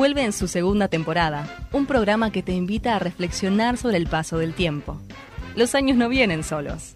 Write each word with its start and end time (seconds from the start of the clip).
Vuelve 0.00 0.24
en 0.24 0.32
su 0.32 0.48
segunda 0.48 0.88
temporada, 0.88 1.68
un 1.72 1.84
programa 1.84 2.32
que 2.32 2.42
te 2.42 2.52
invita 2.52 2.96
a 2.96 2.98
reflexionar 2.98 3.76
sobre 3.76 3.98
el 3.98 4.06
paso 4.06 4.38
del 4.38 4.54
tiempo. 4.54 4.98
Los 5.56 5.74
años 5.74 5.98
no 5.98 6.08
vienen 6.08 6.42
solos. 6.42 6.94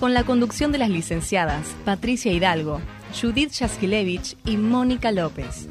Con 0.00 0.14
la 0.14 0.24
conducción 0.24 0.72
de 0.72 0.78
las 0.78 0.88
licenciadas 0.88 1.76
Patricia 1.84 2.32
Hidalgo, 2.32 2.80
Judith 3.20 3.52
Jaskilevich 3.52 4.34
y 4.46 4.56
Mónica 4.56 5.12
López. 5.12 5.68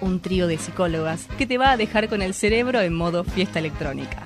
Un 0.00 0.20
trío 0.20 0.46
de 0.46 0.56
psicólogas 0.56 1.26
que 1.36 1.46
te 1.46 1.58
va 1.58 1.72
a 1.72 1.76
dejar 1.76 2.08
con 2.08 2.22
el 2.22 2.32
cerebro 2.32 2.80
en 2.80 2.94
modo 2.94 3.22
fiesta 3.22 3.58
electrónica. 3.58 4.22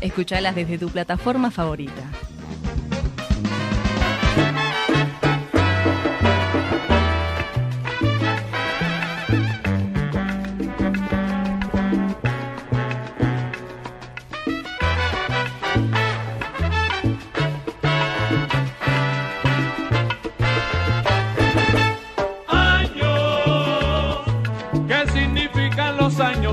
Escuchalas 0.00 0.54
desde 0.54 0.78
tu 0.78 0.88
plataforma 0.88 1.50
favorita. 1.50 2.02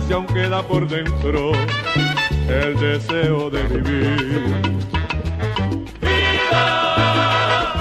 Y 0.09 0.13
aún 0.13 0.25
queda 0.27 0.61
por 0.63 0.87
dentro 0.87 1.51
el 2.47 2.79
deseo 2.79 3.49
de 3.49 3.63
vivir. 3.63 4.61
Vida, 6.01 7.73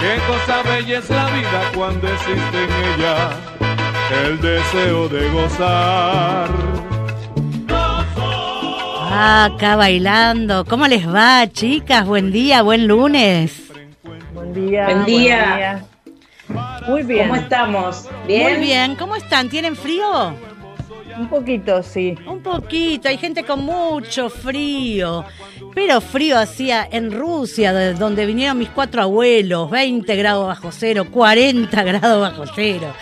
qué 0.00 0.18
cosa 0.26 0.62
bella 0.62 0.98
es 0.98 1.10
la 1.10 1.26
vida 1.26 1.70
cuando 1.74 2.08
existe 2.08 2.64
en 2.64 2.70
ella 2.94 3.30
el 4.24 4.40
deseo 4.40 5.08
de 5.08 5.28
gozar. 5.30 6.48
Ah, 9.14 9.50
acá 9.54 9.76
bailando. 9.76 10.64
¿Cómo 10.64 10.86
les 10.86 11.06
va, 11.06 11.46
chicas? 11.50 12.06
Buen 12.06 12.32
día, 12.32 12.62
buen 12.62 12.86
lunes. 12.86 13.70
Buen 14.34 14.54
día. 14.54 14.84
Buen 14.86 15.04
día. 15.04 15.84
Muy 16.86 17.02
bien. 17.02 17.28
¿Cómo 17.28 17.40
estamos? 17.40 18.08
¿Bien? 18.26 18.54
Muy 18.54 18.66
bien. 18.66 18.96
¿Cómo 18.96 19.16
están? 19.16 19.48
¿Tienen 19.48 19.76
frío? 19.76 20.34
Un 21.22 21.28
poquito, 21.28 21.82
sí. 21.84 22.16
Un 22.26 22.42
poquito, 22.42 23.08
hay 23.08 23.16
gente 23.16 23.44
con 23.44 23.64
mucho 23.64 24.28
frío. 24.28 25.24
Pero 25.72 26.00
frío 26.00 26.36
hacía 26.36 26.88
en 26.90 27.12
Rusia, 27.12 27.72
de 27.72 27.94
donde 27.94 28.26
vinieron 28.26 28.58
mis 28.58 28.70
cuatro 28.70 29.02
abuelos, 29.02 29.70
20 29.70 30.16
grados 30.16 30.48
bajo 30.48 30.72
cero, 30.72 31.06
40 31.10 31.82
grados 31.84 32.20
bajo 32.20 32.44
cero. 32.52 32.92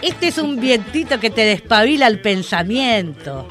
Este 0.00 0.28
es 0.28 0.38
un 0.38 0.60
vientito 0.60 1.18
que 1.18 1.30
te 1.30 1.40
despabila 1.44 2.06
el 2.06 2.20
pensamiento. 2.20 3.48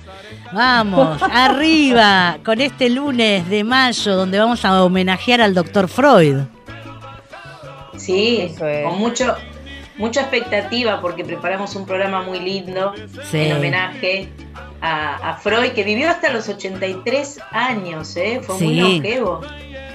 Vamos, 0.53 1.21
arriba, 1.31 2.37
con 2.45 2.61
este 2.61 2.89
lunes 2.89 3.49
de 3.49 3.65
mayo, 3.65 4.15
donde 4.15 4.39
vamos 4.39 4.63
a 4.63 4.83
homenajear 4.85 5.41
al 5.41 5.53
doctor 5.53 5.89
Freud. 5.89 6.37
Sí, 7.97 8.39
Eso 8.41 8.67
es. 8.67 8.85
con 8.85 8.99
mucho, 8.99 9.35
mucha 9.97 10.21
expectativa 10.21 10.99
porque 11.01 11.23
preparamos 11.23 11.75
un 11.75 11.85
programa 11.85 12.21
muy 12.23 12.39
lindo 12.39 12.93
Sí. 13.29 13.37
en 13.41 13.57
homenaje 13.57 14.29
a, 14.81 15.29
a 15.31 15.37
Freud, 15.37 15.71
que 15.71 15.83
vivió 15.83 16.09
hasta 16.09 16.31
los 16.31 16.49
83 16.49 17.39
años, 17.51 18.15
¿eh? 18.17 18.41
Fue 18.43 18.55
muy 18.55 18.75
longevo 18.79 19.41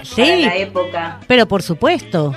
Sí, 0.03 0.21
para 0.21 0.35
la 0.37 0.55
época. 0.57 1.19
pero 1.27 1.47
por 1.47 1.61
supuesto. 1.61 2.33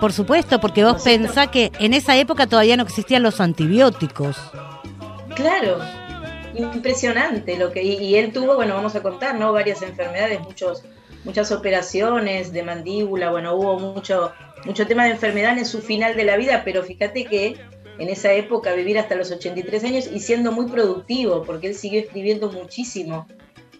Por 0.00 0.12
supuesto, 0.12 0.60
porque 0.60 0.82
vos 0.82 1.00
pensás 1.02 1.48
que 1.48 1.70
en 1.78 1.94
esa 1.94 2.16
época 2.16 2.46
todavía 2.48 2.76
no 2.76 2.82
existían 2.82 3.22
los 3.22 3.40
antibióticos. 3.40 4.36
Claro, 5.36 5.78
impresionante 6.54 7.56
lo 7.56 7.70
que 7.72 7.82
y, 7.82 7.94
y 7.98 8.16
él 8.16 8.32
tuvo, 8.32 8.56
bueno, 8.56 8.74
vamos 8.74 8.94
a 8.96 9.02
contar, 9.02 9.34
¿no? 9.36 9.52
Varias 9.52 9.82
enfermedades, 9.82 10.40
muchos 10.40 10.82
muchas 11.24 11.52
operaciones 11.52 12.52
de 12.52 12.64
mandíbula, 12.64 13.30
bueno, 13.30 13.54
hubo 13.54 13.78
mucho 13.78 14.32
mucho 14.64 14.86
tema 14.86 15.04
de 15.04 15.10
enfermedad 15.10 15.58
en 15.58 15.66
su 15.66 15.80
final 15.80 16.16
de 16.16 16.24
la 16.24 16.36
vida, 16.36 16.62
pero 16.64 16.82
fíjate 16.82 17.24
que 17.24 17.56
en 17.98 18.08
esa 18.08 18.32
época 18.32 18.72
vivir 18.74 18.98
hasta 18.98 19.14
los 19.14 19.30
83 19.30 19.84
años 19.84 20.08
y 20.12 20.20
siendo 20.20 20.50
muy 20.52 20.66
productivo, 20.66 21.42
porque 21.44 21.68
él 21.68 21.74
siguió 21.74 22.00
escribiendo 22.00 22.50
muchísimo 22.50 23.26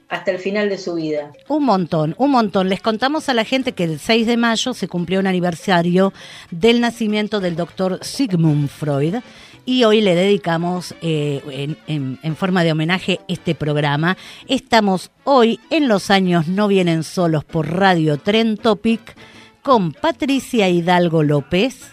hasta 0.08 0.30
el 0.30 0.38
final 0.38 0.68
de 0.68 0.76
su 0.76 0.94
vida. 0.94 1.32
Un 1.48 1.64
montón, 1.64 2.14
un 2.18 2.30
montón. 2.32 2.68
Les 2.68 2.82
contamos 2.82 3.30
a 3.30 3.34
la 3.34 3.44
gente 3.44 3.72
que 3.72 3.84
el 3.84 3.98
6 3.98 4.26
de 4.26 4.36
mayo 4.36 4.74
se 4.74 4.86
cumplió 4.86 5.18
un 5.20 5.26
aniversario 5.26 6.12
del 6.50 6.82
nacimiento 6.82 7.40
del 7.40 7.56
doctor 7.56 7.98
Sigmund 8.02 8.68
Freud 8.68 9.16
y 9.64 9.84
hoy 9.84 10.02
le 10.02 10.14
dedicamos 10.14 10.94
eh, 11.00 11.40
en, 11.50 11.78
en- 11.86 12.18
en 12.22 12.36
forma 12.36 12.62
de 12.62 12.72
homenaje 12.72 13.20
este 13.28 13.54
programa. 13.54 14.18
Estamos 14.48 15.10
hoy 15.24 15.58
en 15.70 15.88
Los 15.88 16.10
años 16.10 16.46
no 16.46 16.68
vienen 16.68 17.04
solos 17.04 17.44
por 17.44 17.70
Radio 17.70 18.18
Tren 18.18 18.58
Topic 18.58 19.16
con 19.62 19.92
Patricia 19.92 20.68
Hidalgo 20.68 21.22
López 21.22 21.92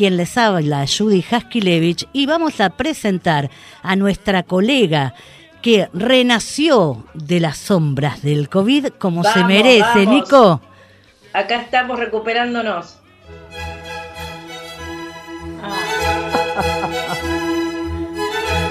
quien 0.00 0.16
les 0.16 0.38
habla, 0.38 0.86
Judy 0.86 1.22
Haskilevich, 1.30 2.08
y 2.14 2.24
vamos 2.24 2.60
a 2.60 2.70
presentar 2.70 3.50
a 3.82 3.96
nuestra 3.96 4.42
colega 4.44 5.12
que 5.60 5.90
renació 5.92 7.04
de 7.12 7.38
las 7.38 7.58
sombras 7.58 8.22
del 8.22 8.48
COVID 8.48 8.86
como 8.98 9.24
se 9.24 9.44
merece, 9.44 9.82
vamos. 10.06 10.06
Nico. 10.06 10.60
Acá 11.34 11.60
estamos 11.60 11.98
recuperándonos. 11.98 12.96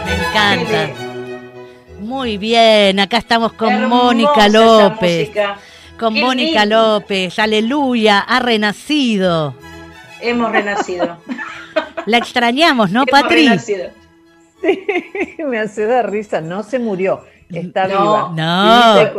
Me 0.06 0.14
encanta. 0.14 0.90
Muy 2.00 2.40
bien, 2.40 3.00
acá 3.00 3.18
estamos 3.18 3.54
con 3.54 3.88
Mónica 3.88 4.48
López. 4.48 5.28
música. 5.28 5.59
Con 6.00 6.14
Qué 6.14 6.22
Mónica 6.22 6.62
lindo. 6.66 7.00
López, 7.00 7.38
aleluya, 7.40 8.20
ha 8.20 8.40
renacido. 8.40 9.54
Hemos 10.22 10.52
renacido. 10.52 11.18
La 12.06 12.18
extrañamos, 12.18 12.91
¿no, 12.91 13.03
Hemos 13.08 13.22
Patri? 13.22 13.47
renacido. 13.47 13.90
Me 15.47 15.59
hace 15.59 15.85
dar 15.85 16.09
risa, 16.12 16.41
no 16.41 16.64
se 16.64 16.79
murió, 16.79 17.23
está 17.50 17.88
No. 17.88 18.02
viva. 18.02 18.32
No. 18.35 19.09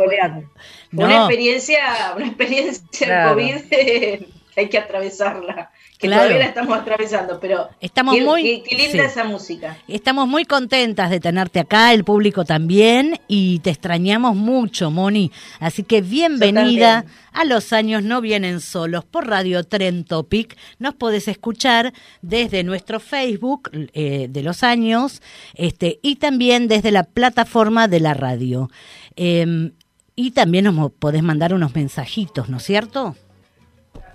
Una 0.93 1.07
No. 1.07 1.15
experiencia, 1.27 2.13
una 2.15 2.27
experiencia 2.27 3.07
Claro. 3.07 3.35
del 3.35 3.53
COVID 3.53 3.65
eh, 3.71 4.27
que 4.53 4.59
hay 4.61 4.69
que 4.69 4.77
atravesarla, 4.77 5.71
que 6.01 6.07
Claro. 6.07 6.23
todavía 6.23 6.39
la 6.39 6.49
estamos 6.49 6.77
atravesando, 6.79 7.39
pero 7.39 7.69
Estamos 7.79 8.15
qué, 8.15 8.23
muy- 8.23 8.41
qué- 8.43 8.63
qué 8.67 8.75
linda 8.75 9.03
sí. 9.03 9.11
esa 9.11 9.23
música. 9.23 9.77
Estamos 9.87 10.27
muy 10.27 10.45
contentas 10.45 11.11
de 11.11 11.19
tenerte 11.19 11.59
acá, 11.59 11.93
el 11.93 12.03
público 12.03 12.43
también, 12.43 13.19
y 13.27 13.59
te 13.59 13.69
extrañamos 13.69 14.35
mucho, 14.35 14.89
Moni. 14.89 15.31
Así 15.59 15.83
que 15.83 16.01
bienvenida 16.01 17.05
a 17.33 17.45
Los 17.45 17.71
años 17.71 18.03
no 18.03 18.19
vienen 18.19 18.59
solos 18.61 19.05
por 19.05 19.27
Radio 19.27 19.63
Tren 19.63 20.03
Topic. 20.03 20.57
Nos 20.79 20.95
podés 20.95 21.27
escuchar 21.27 21.93
desde 22.23 22.63
nuestro 22.63 22.99
Facebook 22.99 23.69
eh, 23.93 24.25
de 24.29 24.43
Los 24.43 24.63
años 24.63 25.21
este, 25.53 25.99
y 26.01 26.15
también 26.15 26.67
desde 26.67 26.91
la 26.91 27.03
plataforma 27.03 27.87
de 27.87 27.99
la 27.99 28.13
radio. 28.15 28.69
Eh, 29.15 29.71
y 30.15 30.31
también 30.31 30.65
nos 30.65 30.91
podés 30.91 31.23
mandar 31.23 31.53
unos 31.53 31.73
mensajitos, 31.75 32.49
¿no 32.49 32.57
es 32.57 32.63
cierto? 32.63 33.15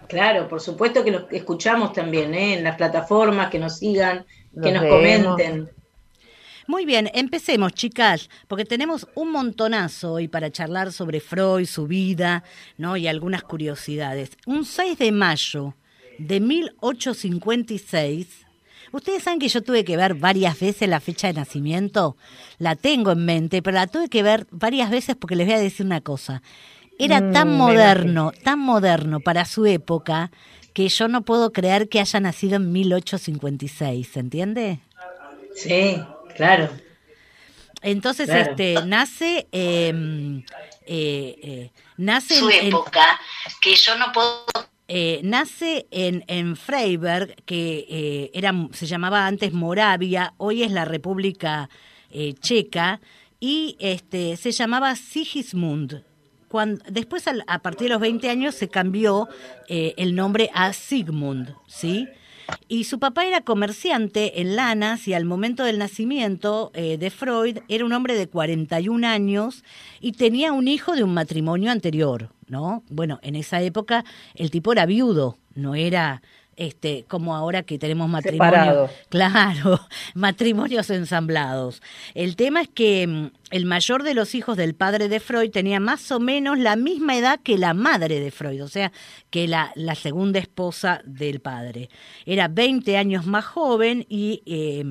Claro, 0.09 0.49
por 0.49 0.61
supuesto 0.61 1.05
que 1.05 1.11
los 1.11 1.25
escuchamos 1.31 1.93
también, 1.93 2.35
¿eh? 2.35 2.55
en 2.55 2.65
las 2.65 2.77
plataformas, 2.77 3.51
que 3.51 3.59
nos 3.59 3.79
sigan, 3.79 4.25
que 4.63 4.73
nos 4.73 4.83
vemos. 4.83 5.37
comenten. 5.37 5.71
Muy 6.69 6.85
bien, 6.85 7.09
empecemos, 7.15 7.75
chicas, 7.75 8.29
porque 8.49 8.65
tenemos 8.65 9.07
un 9.15 9.31
montonazo 9.31 10.15
hoy 10.15 10.27
para 10.27 10.51
charlar 10.51 10.93
sobre 10.93 11.21
Freud, 11.21 11.67
su 11.67 11.87
vida, 11.87 12.43
¿no? 12.77 12.97
Y 12.97 13.07
algunas 13.07 13.45
curiosidades. 13.45 14.31
Un 14.47 14.65
6 14.65 14.99
de 14.99 15.13
mayo 15.13 15.77
de 16.19 16.41
1856. 16.41 18.47
Ustedes 18.91 19.23
saben 19.23 19.39
que 19.39 19.47
yo 19.49 19.63
tuve 19.63 19.85
que 19.85 19.97
ver 19.97 20.15
varias 20.15 20.59
veces 20.59 20.89
la 20.89 20.99
fecha 20.99 21.29
de 21.29 21.35
nacimiento. 21.35 22.17
La 22.59 22.75
tengo 22.75 23.13
en 23.13 23.25
mente, 23.25 23.63
pero 23.63 23.77
la 23.77 23.87
tuve 23.87 24.09
que 24.09 24.25
ver 24.25 24.49
varias 24.51 24.91
veces 24.91 25.15
porque 25.15 25.37
les 25.37 25.47
voy 25.47 25.55
a 25.55 25.61
decir 25.61 25.87
una 25.87 26.01
cosa. 26.01 26.43
Era 26.99 27.21
Mm, 27.21 27.33
tan 27.33 27.49
me 27.49 27.55
moderno, 27.57 28.33
tan 28.43 28.59
moderno 28.59 29.21
para 29.21 29.45
su 29.45 29.67
época, 29.67 30.31
que 30.73 30.89
yo 30.89 31.09
no 31.09 31.23
puedo 31.23 31.53
creer 31.53 31.89
que 31.89 32.01
haya 32.01 32.21
nacido 32.21 32.57
en 32.57 32.73
1856, 32.73 34.09
¿se 34.13 34.21
entiende? 34.21 34.81
Sí, 35.55 36.03
claro. 36.35 36.71
Entonces, 37.83 38.29
Claro. 38.29 38.51
este, 38.51 38.83
nace, 38.87 39.47
eh, 39.53 40.43
eh, 40.87 41.39
eh, 41.43 41.71
nace 41.97 42.35
su 42.39 42.49
en, 42.49 42.55
en- 42.55 42.67
época, 42.69 43.21
que 43.61 43.75
yo 43.75 43.97
no 43.97 44.13
puedo 44.13 44.45
eh, 44.89 45.21
nace 45.25 45.87
en, 45.91 46.25
en 46.29 46.57
Freiberg, 46.57 47.35
que 47.45 47.87
eh, 47.89 48.31
era, 48.35 48.53
se 48.73 48.87
llamaba 48.87 49.27
antes 49.27 49.53
Moravia, 49.53 50.33
hoy 50.39 50.63
es 50.63 50.71
la 50.71 50.85
República 50.85 51.69
eh, 52.11 52.35
Checa, 52.41 53.01
y 53.41 53.77
este, 53.81 54.37
se 54.37 54.53
llamaba 54.53 54.95
Sigismund. 54.97 56.03
Cuando, 56.49 56.83
después, 56.91 57.27
al- 57.29 57.45
a 57.47 57.59
partir 57.61 57.87
de 57.89 57.95
los 57.95 58.01
20 58.01 58.29
años, 58.31 58.55
se 58.55 58.69
cambió 58.69 59.29
eh, 59.69 59.95
el 59.97 60.15
nombre 60.15 60.51
a 60.55 60.73
Sigmund, 60.73 61.55
¿sí? 61.67 62.09
Y 62.69 62.85
su 62.85 63.01
papá 63.01 63.27
era 63.27 63.41
comerciante 63.41 64.41
en 64.41 64.55
lanas 64.55 65.09
y 65.09 65.15
al 65.15 65.25
momento 65.25 65.65
del 65.65 65.79
nacimiento 65.79 66.71
eh, 66.75 66.97
de 66.97 67.11
Freud 67.11 67.59
era 67.67 67.85
un 67.85 67.93
hombre 67.93 68.15
de 68.15 68.29
41 68.29 69.05
años 69.05 69.65
y 70.01 70.13
tenía 70.13 70.53
un 70.53 70.69
hijo 70.69 70.95
de 70.95 71.03
un 71.03 71.13
matrimonio 71.13 71.73
anterior, 71.73 72.31
¿no? 72.47 72.85
Bueno, 72.89 73.19
en 73.23 73.35
esa 73.35 73.61
época 73.63 74.05
el 74.37 74.53
tipo 74.53 74.71
era 74.71 74.87
viudo, 74.87 75.39
no 75.57 75.75
era 75.75 76.23
este 76.57 77.05
como 77.09 77.35
ahora 77.35 77.63
que 77.63 77.79
tenemos 77.79 78.09
matrimonios. 78.09 78.91
Claro, 79.09 79.81
matrimonios 80.15 80.91
ensamblados. 80.91 81.83
El 82.15 82.37
tema 82.37 82.63
es 82.63 82.69
que 82.69 83.07
mm, 83.07 83.31
el 83.51 83.67
mayor 83.67 84.03
de 84.03 84.15
los 84.15 84.35
hijos 84.35 84.57
del 84.57 84.75
padre 84.75 85.09
de 85.09 85.21
Freud 85.21 85.51
tenía 85.51 85.81
más 85.81 86.11
o 86.11 86.21
menos 86.21 86.59
la 86.59 86.77
misma 86.77 87.17
edad 87.17 87.41
que 87.41 87.59
la 87.59 87.75
madre 87.75 88.21
de 88.21 88.31
Freud, 88.31 88.63
o 88.63 88.69
sea, 88.69 88.93
que 89.31 89.47
la, 89.49 89.73
la 89.75 89.95
segunda 89.95 90.39
esposa 90.39 91.03
del 91.05 91.41
padre. 91.41 91.89
Era 92.25 92.49
20 92.49 92.97
años 92.97 93.27
más 93.27 93.45
joven 93.45 94.07
y 94.09 94.43
eh, 94.47 94.85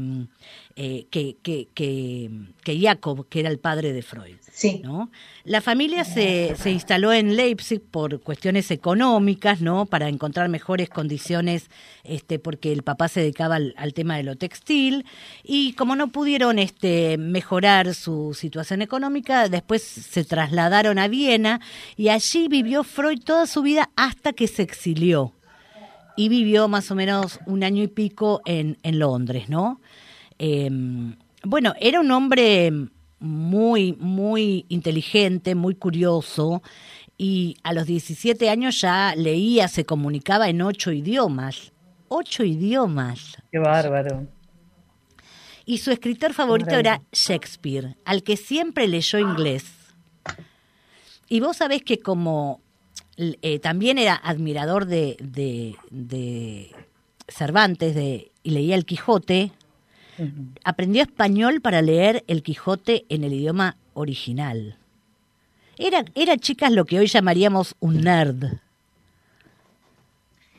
eh, 0.77 1.07
que, 1.09 1.37
que, 1.41 1.69
que, 1.73 2.29
que 2.61 2.79
Jacob, 2.81 3.27
que 3.29 3.39
era 3.39 3.49
el 3.49 3.59
padre 3.59 3.93
de 3.93 4.01
Freud. 4.01 4.35
Sí. 4.51 4.81
¿no? 4.83 5.09
La 5.45 5.61
familia 5.61 6.03
se, 6.03 6.53
se 6.57 6.69
instaló 6.69 7.13
en 7.13 7.37
Leipzig 7.37 7.81
por 7.81 8.19
cuestiones 8.19 8.69
económicas, 8.71 9.61
¿no? 9.61 9.85
Para 9.85 10.09
encontrar 10.09 10.49
mejores 10.49 10.89
condiciones, 10.89 11.69
este, 12.03 12.39
porque 12.39 12.73
el 12.73 12.83
papá 12.83 13.07
se 13.07 13.21
dedicaba 13.21 13.55
al, 13.55 13.73
al 13.77 13.93
tema 13.93 14.17
de 14.17 14.23
lo 14.23 14.35
textil 14.35 15.05
y 15.43 15.73
como 15.73 15.95
no 15.95 16.09
pudieron 16.09 16.59
este, 16.59 17.17
mejorar 17.17 17.93
su 17.93 18.33
situación 18.33 18.81
económica, 18.81 19.47
después 19.47 19.81
se 19.81 20.25
trasladaron 20.25 20.99
a 20.99 21.07
Viena 21.07 21.61
y 21.95 22.09
allí 22.09 22.49
vivió 22.49 22.83
Freud 22.83 23.21
toda 23.23 23.47
su 23.47 23.61
vida 23.61 23.91
hasta 23.95 24.33
que 24.33 24.47
se 24.47 24.63
exilió 24.63 25.31
y 26.15 26.29
vivió 26.29 26.67
más 26.67 26.91
o 26.91 26.95
menos 26.95 27.39
un 27.45 27.63
año 27.63 27.83
y 27.83 27.87
pico 27.87 28.41
en, 28.45 28.77
en 28.83 28.99
Londres, 28.99 29.49
¿no? 29.49 29.79
Eh, 30.39 30.69
bueno, 31.43 31.73
era 31.79 31.99
un 31.99 32.11
hombre 32.11 32.71
muy, 33.19 33.93
muy 33.99 34.65
inteligente, 34.69 35.55
muy 35.55 35.75
curioso, 35.75 36.61
y 37.17 37.57
a 37.63 37.73
los 37.73 37.85
17 37.85 38.49
años 38.49 38.81
ya 38.81 39.15
leía, 39.15 39.67
se 39.67 39.85
comunicaba 39.85 40.49
en 40.49 40.61
ocho 40.61 40.91
idiomas. 40.91 41.71
Ocho 42.07 42.43
idiomas. 42.43 43.37
Qué 43.51 43.59
bárbaro. 43.59 44.27
Y 45.65 45.79
su 45.79 45.91
escritor 45.91 46.33
favorito 46.33 46.75
era 46.75 47.01
Shakespeare, 47.11 47.95
al 48.05 48.21
que 48.21 48.37
siempre 48.37 48.87
leyó 48.87 49.17
inglés. 49.17 49.65
Y 51.27 51.39
vos 51.39 51.57
sabés 51.57 51.83
que 51.83 51.99
como 51.99 52.61
eh, 53.17 53.59
también 53.59 53.97
era 53.97 54.15
admirador 54.15 54.85
de, 54.85 55.17
de, 55.19 55.75
de 55.89 56.75
Cervantes 57.27 57.95
de, 57.95 58.31
y 58.43 58.51
leía 58.51 58.75
el 58.75 58.85
Quijote, 58.85 59.51
aprendió 60.63 61.01
español 61.01 61.61
para 61.61 61.81
leer 61.81 62.23
el 62.27 62.43
Quijote 62.43 63.05
en 63.09 63.23
el 63.23 63.33
idioma 63.33 63.77
original. 63.93 64.77
Era, 65.77 66.05
era 66.15 66.37
chicas 66.37 66.71
lo 66.71 66.85
que 66.85 66.99
hoy 66.99 67.07
llamaríamos 67.07 67.75
un 67.79 68.01
nerd. 68.01 68.45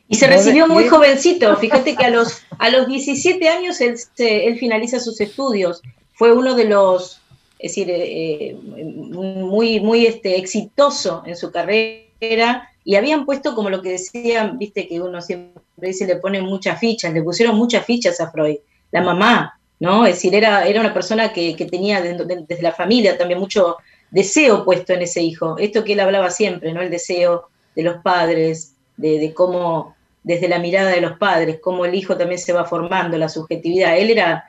Y 0.08 0.16
se 0.16 0.26
recibió 0.28 0.68
muy 0.68 0.84
decís- 0.84 0.90
jovencito. 0.90 1.56
Fíjate 1.56 1.96
que 1.96 2.04
a 2.04 2.10
los, 2.10 2.42
a 2.58 2.70
los 2.70 2.86
17 2.86 3.48
años 3.48 3.80
él, 3.80 3.96
se- 3.98 4.46
él 4.46 4.58
finaliza 4.58 5.00
sus 5.00 5.20
estudios. 5.20 5.82
Fue 6.12 6.32
uno 6.32 6.54
de 6.54 6.64
los, 6.66 7.20
es 7.58 7.72
decir, 7.72 7.90
eh, 7.90 8.50
eh, 8.50 8.54
muy, 8.54 9.80
muy 9.80 10.06
este, 10.06 10.36
exitoso 10.38 11.22
en 11.26 11.36
su 11.36 11.50
carrera. 11.50 12.70
Y 12.84 12.94
habían 12.94 13.24
puesto, 13.26 13.54
como 13.56 13.68
lo 13.68 13.82
que 13.82 13.90
decían, 13.92 14.58
viste 14.58 14.86
que 14.86 15.00
uno 15.00 15.20
siempre 15.20 15.60
dice, 15.78 16.06
le 16.06 16.16
ponen 16.16 16.44
muchas 16.44 16.78
fichas, 16.78 17.12
le 17.12 17.22
pusieron 17.22 17.56
muchas 17.56 17.84
fichas 17.84 18.20
a 18.20 18.30
Freud. 18.30 18.58
La 18.90 19.02
mamá, 19.02 19.58
¿no? 19.80 20.06
Es 20.06 20.14
decir, 20.16 20.34
era, 20.34 20.66
era 20.66 20.80
una 20.80 20.94
persona 20.94 21.32
que, 21.32 21.54
que 21.56 21.66
tenía 21.66 22.00
de- 22.00 22.14
de- 22.24 22.44
desde 22.48 22.62
la 22.62 22.72
familia 22.72 23.18
también 23.18 23.40
mucho 23.40 23.76
deseo 24.10 24.64
puesto 24.64 24.92
en 24.92 25.02
ese 25.02 25.20
hijo. 25.22 25.56
Esto 25.58 25.84
que 25.84 25.92
él 25.94 26.00
hablaba 26.00 26.30
siempre, 26.30 26.72
¿no? 26.72 26.80
El 26.80 26.90
deseo 26.90 27.48
de 27.74 27.82
los 27.82 27.96
padres, 28.02 28.74
de, 28.96 29.18
de 29.18 29.34
cómo, 29.34 29.94
desde 30.22 30.48
la 30.48 30.58
mirada 30.58 30.90
de 30.90 31.00
los 31.00 31.18
padres, 31.18 31.58
cómo 31.60 31.84
el 31.84 31.94
hijo 31.94 32.16
también 32.16 32.38
se 32.40 32.52
va 32.52 32.64
formando, 32.64 33.18
la 33.18 33.28
subjetividad. 33.28 33.98
Él 33.98 34.10
era, 34.10 34.44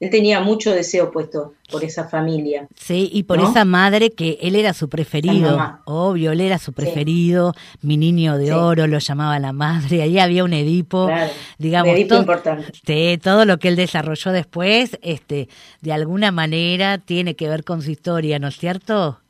él 0.00 0.10
tenía 0.10 0.40
mucho 0.40 0.72
deseo 0.72 1.10
puesto 1.10 1.54
por 1.70 1.82
esa 1.84 2.04
familia. 2.08 2.66
Sí, 2.76 3.08
y 3.12 3.22
por 3.22 3.38
¿No? 3.38 3.48
esa 3.50 3.64
madre 3.64 4.10
que 4.10 4.38
él 4.42 4.54
era 4.56 4.74
su 4.74 4.88
preferido, 4.88 5.78
obvio, 5.86 6.32
él 6.32 6.40
era 6.40 6.58
su 6.58 6.72
preferido, 6.72 7.54
mi 7.80 7.96
niño 7.96 8.36
de 8.36 8.46
Sí. 8.46 8.50
oro 8.52 8.86
lo 8.86 8.98
llamaba 8.98 9.38
la 9.38 9.52
madre, 9.52 10.02
ahí 10.02 10.18
había 10.18 10.44
un 10.44 10.52
Edipo, 10.52 11.06
Claro, 11.06 11.32
digamos, 11.58 11.92
un 11.92 11.96
Edipo 11.96 12.08
todo, 12.10 12.20
importante. 12.20 12.72
sí, 12.86 13.18
todo 13.22 13.44
lo 13.44 13.58
que 13.58 13.68
él 13.68 13.76
desarrolló 13.76 14.32
después, 14.32 14.98
este, 15.00 15.48
de 15.80 15.92
alguna 15.92 16.32
manera 16.32 16.98
tiene 16.98 17.34
que 17.34 17.48
ver 17.48 17.64
con 17.64 17.80
su 17.80 17.90
historia, 17.90 18.38
¿no 18.38 18.48
es 18.48 18.56
cierto? 18.58 19.20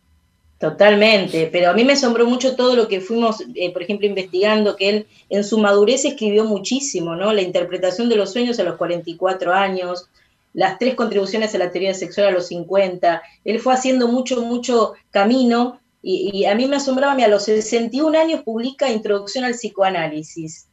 Totalmente, 0.59 1.49
pero 1.53 1.71
a 1.71 1.75
mí 1.75 1.85
me 1.85 1.93
asombró 1.93 2.27
mucho 2.27 2.57
todo 2.57 2.75
lo 2.75 2.89
que 2.89 3.01
fuimos, 3.01 3.43
eh, 3.55 3.71
por 3.73 3.83
ejemplo, 3.83 4.07
investigando, 4.07 4.77
que 4.77 4.89
él 4.89 5.07
en 5.29 5.45
su 5.45 5.59
madurez 5.59 6.05
escribió 6.07 6.45
muchísimo, 6.45 7.17
¿no? 7.17 7.33
La 7.35 7.43
interpretación 7.43 8.09
de 8.09 8.17
los 8.17 8.33
sueños 8.33 8.59
a 8.59 8.63
los 8.63 8.77
44 8.77 9.53
años, 9.53 10.09
las 10.55 10.79
tres 10.79 10.95
contribuciones 10.95 11.55
a 11.55 11.59
la 11.59 11.71
teoría 11.71 11.93
sexual 11.95 12.29
a 12.29 12.31
los 12.31 12.47
50, 12.47 13.23
él 13.45 13.59
fue 13.61 13.75
haciendo 13.75 14.09
mucho, 14.09 14.41
mucho 14.43 14.95
camino 15.11 15.79
y, 16.07 16.45
a 16.45 16.55
mí 16.55 16.67
me 16.67 16.77
asombraba, 16.77 17.15
a 17.23 17.29
los 17.29 17.45
61 17.45 18.19
años 18.19 18.43
publica 18.43 18.91
Introducción 18.91 19.45
al 19.45 19.55
Psicoanálisis. 19.55 20.69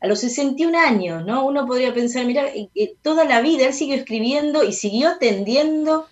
A 0.00 0.06
los 0.06 0.20
61 0.20 0.78
años, 0.78 1.24
¿no? 1.26 1.44
Uno 1.44 1.66
podría 1.66 1.92
pensar, 1.92 2.24
mira, 2.24 2.46
eh, 2.48 2.68
eh, 2.74 2.94
toda 3.02 3.24
la 3.24 3.40
vida 3.40 3.66
él 3.66 3.72
siguió 3.74 3.96
escribiendo 3.96 4.62
y 4.62 4.72
siguió 4.72 5.08
atendiendo 5.08 6.06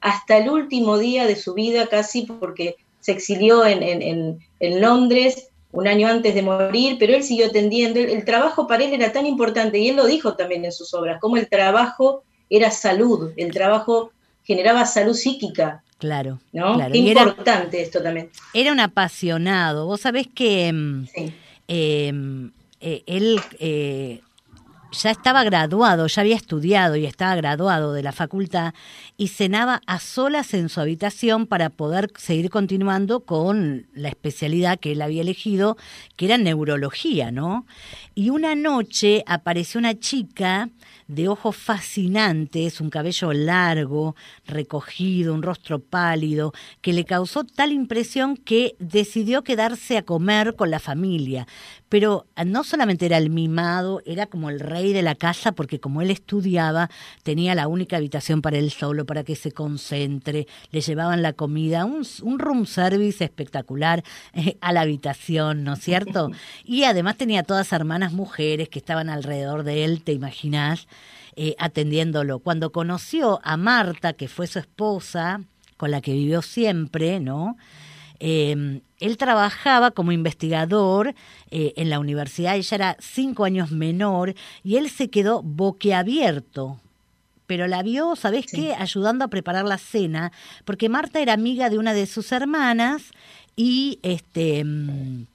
hasta 0.00 0.36
el 0.38 0.50
último 0.50 0.98
día 0.98 1.26
de 1.26 1.36
su 1.36 1.54
vida 1.54 1.86
casi 1.86 2.22
porque 2.22 2.76
se 3.00 3.12
exilió 3.12 3.64
en, 3.64 3.82
en- 3.82 4.38
en- 4.60 4.80
Londres 4.80 5.48
un 5.72 5.86
año 5.88 6.08
antes 6.08 6.34
de 6.34 6.42
morir, 6.42 6.96
pero 6.98 7.14
él 7.14 7.22
siguió 7.22 7.46
atendiendo. 7.46 8.00
El 8.00 8.24
trabajo 8.24 8.66
para 8.66 8.84
él 8.84 8.92
era 8.92 9.12
tan 9.12 9.24
importante 9.26 9.78
y 9.78 9.88
él 9.88 9.96
lo 9.96 10.04
dijo 10.06 10.34
también 10.36 10.64
en 10.66 10.72
sus 10.72 10.92
obras, 10.92 11.20
como 11.20 11.36
el 11.38 11.48
trabajo 11.48 12.22
era 12.50 12.70
salud, 12.70 13.30
el 13.36 13.52
trabajo 13.52 14.12
generaba 14.44 14.84
salud 14.84 15.14
psíquica, 15.14 15.82
Claro, 15.98 16.40
¿no? 16.52 16.74
claro. 16.76 16.92
Qué 16.92 16.98
Y 16.98 17.10
era, 17.10 17.22
importante 17.22 17.82
esto 17.82 18.02
también. 18.02 18.30
era 18.54 18.72
un 18.72 18.80
apasionado, 18.80 19.86
vos 19.86 20.00
sabés 20.00 20.26
que... 20.34 20.72
Sí. 21.14 21.32
eh, 21.68 22.12
eh, 22.80 23.02
él 23.06 23.38
eh, 23.58 24.22
ya 24.92 25.10
estaba 25.10 25.44
graduado, 25.44 26.06
ya 26.06 26.22
había 26.22 26.36
estudiado 26.36 26.96
y 26.96 27.06
estaba 27.06 27.34
graduado 27.36 27.92
de 27.92 28.02
la 28.02 28.12
facultad 28.12 28.74
y 29.16 29.28
cenaba 29.28 29.80
a 29.86 30.00
solas 30.00 30.54
en 30.54 30.68
su 30.68 30.80
habitación 30.80 31.46
para 31.46 31.70
poder 31.70 32.10
seguir 32.16 32.50
continuando 32.50 33.20
con 33.20 33.86
la 33.94 34.08
especialidad 34.08 34.78
que 34.78 34.92
él 34.92 35.02
había 35.02 35.22
elegido, 35.22 35.76
que 36.16 36.26
era 36.26 36.38
neurología, 36.38 37.30
¿no? 37.30 37.66
Y 38.14 38.30
una 38.30 38.54
noche 38.54 39.22
apareció 39.26 39.78
una 39.78 39.98
chica 39.98 40.70
de 41.10 41.28
ojos 41.28 41.56
fascinantes, 41.56 42.80
un 42.80 42.88
cabello 42.88 43.32
largo, 43.32 44.14
recogido, 44.46 45.34
un 45.34 45.42
rostro 45.42 45.80
pálido, 45.80 46.52
que 46.80 46.92
le 46.92 47.04
causó 47.04 47.42
tal 47.42 47.72
impresión 47.72 48.36
que 48.36 48.76
decidió 48.78 49.42
quedarse 49.42 49.98
a 49.98 50.04
comer 50.04 50.54
con 50.54 50.70
la 50.70 50.78
familia. 50.78 51.48
Pero 51.88 52.26
no 52.46 52.62
solamente 52.62 53.06
era 53.06 53.18
el 53.18 53.28
mimado, 53.28 54.02
era 54.06 54.26
como 54.26 54.50
el 54.50 54.60
rey 54.60 54.79
de 54.92 55.02
la 55.02 55.14
casa, 55.14 55.52
porque 55.52 55.80
como 55.80 56.02
él 56.02 56.10
estudiaba, 56.10 56.90
tenía 57.22 57.54
la 57.54 57.68
única 57.68 57.96
habitación 57.96 58.42
para 58.42 58.58
él 58.58 58.70
solo, 58.70 59.06
para 59.06 59.24
que 59.24 59.36
se 59.36 59.52
concentre, 59.52 60.46
le 60.70 60.80
llevaban 60.80 61.22
la 61.22 61.32
comida, 61.32 61.84
un, 61.84 62.04
room 62.38 62.66
service 62.66 63.22
espectacular 63.22 64.02
eh, 64.32 64.56
a 64.60 64.72
la 64.72 64.80
habitación, 64.82 65.64
¿no 65.64 65.74
es 65.74 65.80
cierto? 65.80 66.30
Y 66.64 66.84
además 66.84 67.16
tenía 67.16 67.42
todas 67.42 67.72
hermanas 67.72 68.12
mujeres 68.12 68.68
que 68.68 68.78
estaban 68.78 69.08
alrededor 69.08 69.64
de 69.64 69.84
él, 69.84 70.02
¿te 70.02 70.12
imaginas? 70.12 70.88
Eh, 71.36 71.54
atendiéndolo. 71.58 72.40
Cuando 72.40 72.72
conoció 72.72 73.40
a 73.44 73.56
Marta, 73.56 74.12
que 74.12 74.28
fue 74.28 74.46
su 74.46 74.58
esposa, 74.58 75.42
con 75.76 75.90
la 75.90 76.00
que 76.00 76.12
vivió 76.12 76.42
siempre, 76.42 77.20
¿no? 77.20 77.56
Eh, 78.20 78.82
él 79.00 79.16
trabajaba 79.16 79.90
como 79.90 80.12
investigador 80.12 81.14
eh, 81.50 81.72
en 81.76 81.88
la 81.88 81.98
universidad, 81.98 82.56
ella 82.56 82.74
era 82.74 82.96
cinco 83.00 83.44
años 83.44 83.70
menor, 83.70 84.34
y 84.62 84.76
él 84.76 84.90
se 84.90 85.08
quedó 85.08 85.42
boquiabierto. 85.42 86.78
Pero 87.46 87.66
la 87.66 87.82
vio, 87.82 88.14
¿sabes 88.14 88.46
qué? 88.46 88.74
Ayudando 88.74 89.24
a 89.24 89.28
preparar 89.28 89.64
la 89.64 89.78
cena, 89.78 90.30
porque 90.64 90.88
Marta 90.88 91.20
era 91.20 91.32
amiga 91.32 91.68
de 91.68 91.78
una 91.78 91.94
de 91.94 92.06
sus 92.06 92.30
hermanas 92.30 93.10
y 93.56 93.98
este 94.02 94.62
mm, 94.64 95.26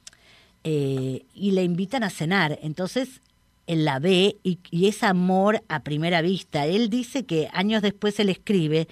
y 0.63 1.51
le 1.51 1.63
invitan 1.63 2.03
a 2.03 2.09
cenar. 2.09 2.57
Entonces 2.61 3.19
la 3.67 3.99
ve 3.99 4.37
y, 4.43 4.59
es 4.87 5.03
amor 5.03 5.63
a 5.69 5.81
primera 5.81 6.21
vista. 6.21 6.65
Él 6.65 6.89
dice 6.89 7.25
que 7.25 7.49
años 7.53 7.81
después 7.81 8.19
él 8.19 8.29
escribe 8.29 8.87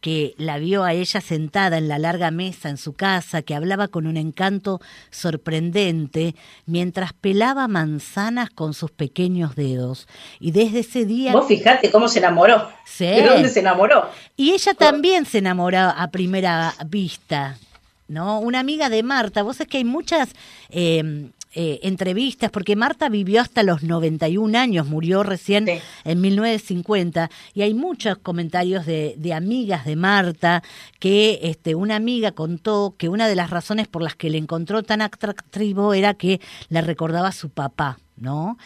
que 0.00 0.34
la 0.36 0.58
vio 0.58 0.84
a 0.84 0.92
ella 0.92 1.20
sentada 1.20 1.78
en 1.78 1.88
la 1.88 1.98
larga 1.98 2.30
mesa 2.30 2.68
en 2.68 2.76
su 2.76 2.92
casa, 2.92 3.42
que 3.42 3.54
hablaba 3.54 3.88
con 3.88 4.06
un 4.06 4.16
encanto 4.16 4.80
sorprendente 5.10 6.36
mientras 6.66 7.12
pelaba 7.12 7.66
manzanas 7.68 8.50
con 8.50 8.74
sus 8.74 8.90
pequeños 8.90 9.56
dedos. 9.56 10.06
Y 10.38 10.52
desde 10.52 10.80
ese 10.80 11.04
día... 11.04 11.32
Vos 11.32 11.48
fijate 11.48 11.90
cómo 11.90 12.08
se 12.08 12.18
enamoró. 12.20 12.68
Sí. 12.84 13.06
¿De 13.06 13.26
dónde 13.26 13.48
se 13.48 13.60
enamoró? 13.60 14.08
Y 14.36 14.52
ella 14.52 14.74
también 14.74 15.24
se 15.24 15.38
enamoró 15.38 15.78
a 15.78 16.08
primera 16.10 16.74
vista. 16.86 17.58
¿No? 18.06 18.40
Una 18.40 18.60
amiga 18.60 18.88
de 18.88 19.02
Marta, 19.02 19.42
vos 19.42 19.60
es 19.60 19.66
que 19.66 19.78
hay 19.78 19.84
muchas 19.84 20.30
eh, 20.70 21.28
eh, 21.60 21.80
entrevistas, 21.82 22.52
porque 22.52 22.76
Marta 22.76 23.08
vivió 23.08 23.40
hasta 23.40 23.64
los 23.64 23.82
91 23.82 24.56
años, 24.56 24.86
murió 24.86 25.24
recién 25.24 25.68
en 26.04 26.20
1950, 26.20 27.30
y 27.52 27.62
hay 27.62 27.74
muchos 27.74 28.16
comentarios 28.18 28.86
de, 28.86 29.14
de, 29.16 29.34
amigas 29.34 29.84
de 29.84 29.96
Marta 29.96 30.62
que 31.00 31.40
este, 31.42 31.74
una 31.74 31.96
amiga 31.96 32.30
contó 32.30 32.94
que 32.96 33.08
una 33.08 33.26
de 33.26 33.34
las 33.34 33.50
razones 33.50 33.88
por 33.88 34.02
las 34.02 34.14
que 34.14 34.30
le 34.30 34.38
encontró 34.38 34.84
tan 34.84 35.02
atractivo 35.02 35.94
era 35.94 36.14
que 36.14 36.40
le 36.68 36.80
recordaba 36.80 37.26
a 37.26 37.32
su 37.32 37.50
papá, 37.50 37.98
¿no? 38.16 38.56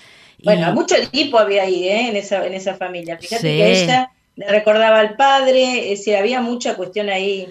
Bueno, 0.45 0.75
mucho 0.75 0.95
equipo 0.95 1.39
había 1.39 1.63
ahí, 1.63 1.89
¿eh? 1.89 2.11
en, 2.11 2.17
esa, 2.17 2.45
en 2.45 2.53
esa 2.53 2.75
familia. 2.75 3.17
Fíjate 3.17 3.43
que 3.43 3.85
ella 3.85 4.11
le 4.37 4.49
recordaba 4.49 5.01
al 5.01 5.17
padre, 5.17 5.95
eh, 5.95 6.17
había 6.19 6.43
mucha 6.43 6.77
cuestión 6.77 7.09
ahí 7.09 7.49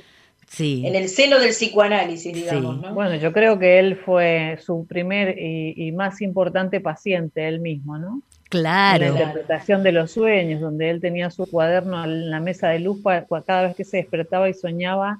en 0.59 0.95
el 0.95 1.09
seno 1.09 1.39
del 1.39 1.51
psicoanálisis, 1.51 2.33
digamos. 2.33 2.81
¿no? 2.81 2.93
Bueno, 2.93 3.15
yo 3.15 3.31
creo 3.31 3.57
que 3.57 3.79
él 3.79 3.95
fue 3.95 4.59
su 4.61 4.85
primer 4.85 5.37
y, 5.39 5.91
más 5.91 6.21
importante 6.21 6.81
paciente, 6.81 7.47
él 7.47 7.59
mismo, 7.59 7.97
¿no? 7.97 8.21
Claro. 8.49 9.05
En 9.05 9.13
la 9.13 9.19
interpretación 9.21 9.81
de 9.81 9.93
los 9.93 10.11
sueños, 10.11 10.59
donde 10.59 10.89
él 10.89 10.99
tenía 10.99 11.31
su 11.31 11.45
cuaderno 11.45 12.03
en 12.03 12.29
la 12.29 12.41
mesa 12.41 12.67
de 12.69 12.79
luz, 12.79 13.01
para, 13.01 13.25
cada 13.45 13.63
vez 13.63 13.75
que 13.75 13.85
se 13.85 13.97
despertaba 13.97 14.49
y 14.49 14.53
soñaba, 14.53 15.19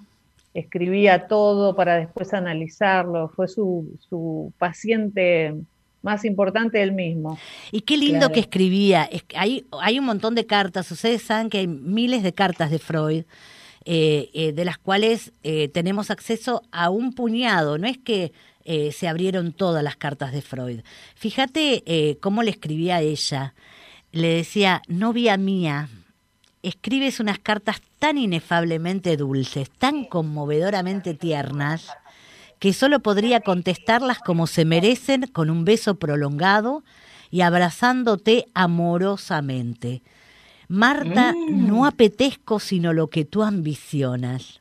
escribía 0.53 1.27
todo 1.27 1.75
para 1.75 1.95
después 1.95 2.33
analizarlo. 2.33 3.29
Fue 3.29 3.47
su, 3.47 3.97
su 4.09 4.51
paciente 4.57 5.53
más 6.01 6.25
importante 6.25 6.81
él 6.81 6.91
mismo. 6.91 7.39
Y 7.71 7.81
qué 7.81 7.95
lindo 7.95 8.31
que 8.33 8.41
escribía. 8.41 9.09
hay, 9.35 9.65
hay 9.81 9.99
un 9.99 10.05
montón 10.05 10.35
de 10.35 10.45
cartas, 10.45 10.91
ustedes 10.91 11.21
saben 11.21 11.49
que 11.49 11.59
hay 11.59 11.67
miles 11.67 12.23
de 12.23 12.33
cartas 12.33 12.69
de 12.69 12.79
Freud 12.79 13.23
de 13.85 14.63
las 14.65 14.77
cuales 14.77 15.33
eh, 15.43 15.67
tenemos 15.69 16.11
acceso 16.11 16.63
a 16.71 16.89
un 16.89 17.13
puñado. 17.13 17.77
No 17.77 17.87
es 17.87 17.97
que 17.97 18.31
se 18.91 19.07
abrieron 19.07 19.53
todas 19.53 19.83
las 19.83 19.95
cartas 19.95 20.31
de 20.31 20.43
Freud. 20.43 20.81
Fíjate 21.15 22.17
cómo 22.21 22.43
le 22.43 22.51
escribía 22.51 22.97
a 22.97 23.01
ella. 23.01 23.55
Le 24.11 24.27
decía, 24.27 24.83
novia 24.87 25.35
mía, 25.35 25.89
escribes 26.63 27.19
unas 27.19 27.39
cartas 27.39 27.81
tan 27.99 28.17
inefablemente 28.17 29.17
dulces, 29.17 29.69
tan 29.69 30.05
conmovedoramente 30.05 31.13
tiernas, 31.13 31.87
que 32.59 32.73
solo 32.73 32.99
podría 32.99 33.41
contestarlas 33.41 34.19
como 34.19 34.47
se 34.47 34.65
merecen 34.65 35.27
con 35.27 35.49
un 35.49 35.65
beso 35.65 35.95
prolongado 35.95 36.83
y 37.31 37.41
abrazándote 37.41 38.45
amorosamente. 38.53 40.03
Marta, 40.71 41.33
no 41.49 41.81
mm. 41.81 41.83
apetezco 41.83 42.57
sino 42.57 42.93
lo 42.93 43.09
que 43.09 43.25
tú 43.25 43.43
ambicionas. 43.43 44.60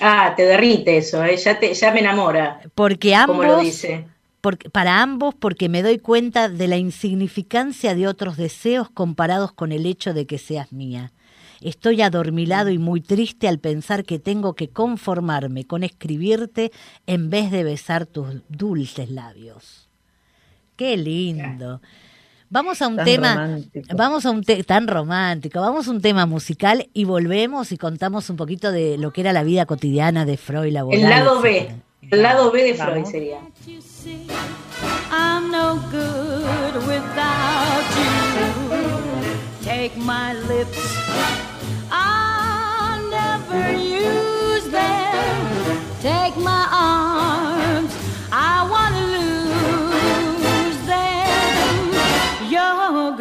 Ah, 0.00 0.34
te 0.36 0.44
derrite 0.44 0.96
eso, 0.98 1.22
¿eh? 1.24 1.36
ya, 1.36 1.58
te, 1.58 1.74
ya 1.74 1.92
me 1.92 2.00
enamora. 2.00 2.60
Porque 2.74 3.14
ambos, 3.14 3.36
como 3.36 3.48
lo 3.48 3.58
dice. 3.60 4.06
Porque, 4.40 4.70
para 4.70 5.02
ambos, 5.02 5.34
porque 5.34 5.68
me 5.68 5.82
doy 5.82 5.98
cuenta 5.98 6.48
de 6.48 6.68
la 6.68 6.76
insignificancia 6.76 7.94
de 7.94 8.06
otros 8.06 8.36
deseos 8.36 8.88
comparados 8.90 9.52
con 9.52 9.72
el 9.72 9.86
hecho 9.86 10.14
de 10.14 10.26
que 10.26 10.38
seas 10.38 10.72
mía. 10.72 11.12
Estoy 11.60 12.02
adormilado 12.02 12.70
y 12.70 12.78
muy 12.78 13.00
triste 13.00 13.48
al 13.48 13.58
pensar 13.58 14.04
que 14.04 14.20
tengo 14.20 14.54
que 14.54 14.68
conformarme 14.68 15.64
con 15.64 15.82
escribirte 15.82 16.70
en 17.06 17.30
vez 17.30 17.50
de 17.50 17.64
besar 17.64 18.06
tus 18.06 18.42
dulces 18.48 19.10
labios. 19.10 19.88
Qué 20.76 20.96
lindo. 20.96 21.80
Vamos 22.50 22.80
a 22.80 22.88
un 22.88 22.96
Tan 22.96 23.04
tema, 23.04 23.34
romántico. 23.34 23.88
vamos 23.96 24.24
a 24.26 24.30
un 24.30 24.42
te- 24.42 24.64
tan 24.64 24.88
romántico, 24.88 25.60
vamos 25.60 25.86
a 25.86 25.90
un 25.90 26.00
tema 26.00 26.24
musical 26.24 26.88
y 26.94 27.04
volvemos 27.04 27.72
y 27.72 27.76
contamos 27.78 28.30
un 28.30 28.36
poquito 28.36 28.72
de 28.72 28.96
lo 28.96 29.12
que 29.12 29.20
era 29.20 29.32
la 29.34 29.42
vida 29.42 29.66
cotidiana 29.66 30.24
de 30.24 30.36
Freud, 30.38 30.72
la 30.72 30.80
El 30.90 31.02
lado 31.02 31.40
B. 31.42 31.68
El 32.10 32.22
lado 32.22 32.50
B 32.50 32.62
de 32.62 32.72
Vamos. 32.72 32.92
Freud 32.92 33.04
sería. 33.06 33.38
I'm 35.10 35.50
no 35.50 35.76
good 35.90 36.86
without 36.86 37.84
you. 37.98 39.64
Take 39.64 39.92
my 39.98 40.32
lips, 40.48 40.78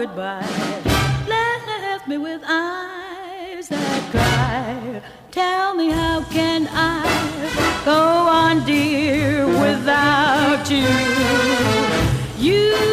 goodbye 0.07 0.87
left 1.27 2.07
me 2.07 2.17
with 2.17 2.41
eyes 2.47 3.67
that 3.69 4.11
cry. 4.11 5.01
Tell 5.31 5.75
me 5.75 5.89
how 5.89 6.23
can 6.23 6.67
I 6.71 7.81
go 7.83 7.93
on, 7.93 8.65
dear, 8.65 9.45
without 9.45 10.69
you? 10.69 10.87
You 12.37 12.86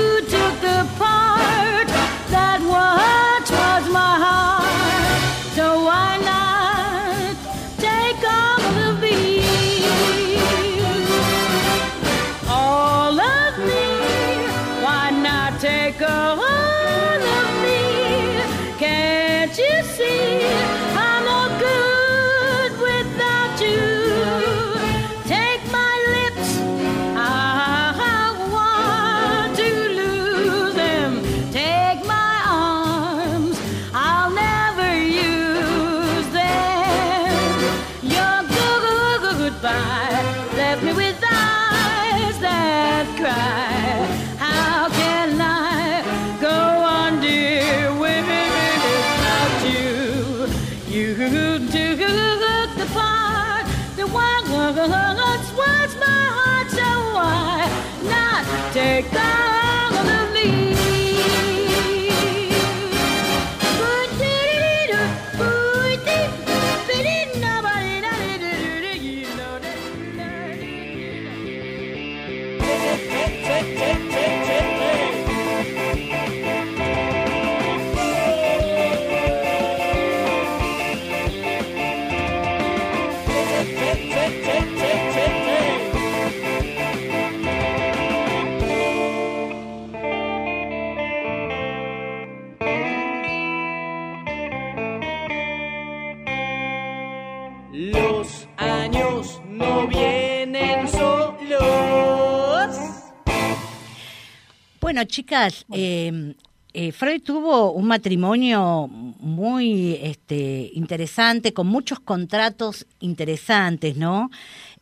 Bueno, 104.95 105.09
chicas, 105.11 105.67
eh, 105.73 106.35
eh, 106.73 106.93
Freud 106.93 107.21
tuvo 107.21 107.73
un 107.73 107.85
matrimonio 107.89 108.87
muy 108.87 109.99
este, 110.01 110.71
interesante, 110.73 111.53
con 111.53 111.67
muchos 111.67 111.99
contratos 111.99 112.87
interesantes, 113.01 113.97
¿no? 113.97 114.31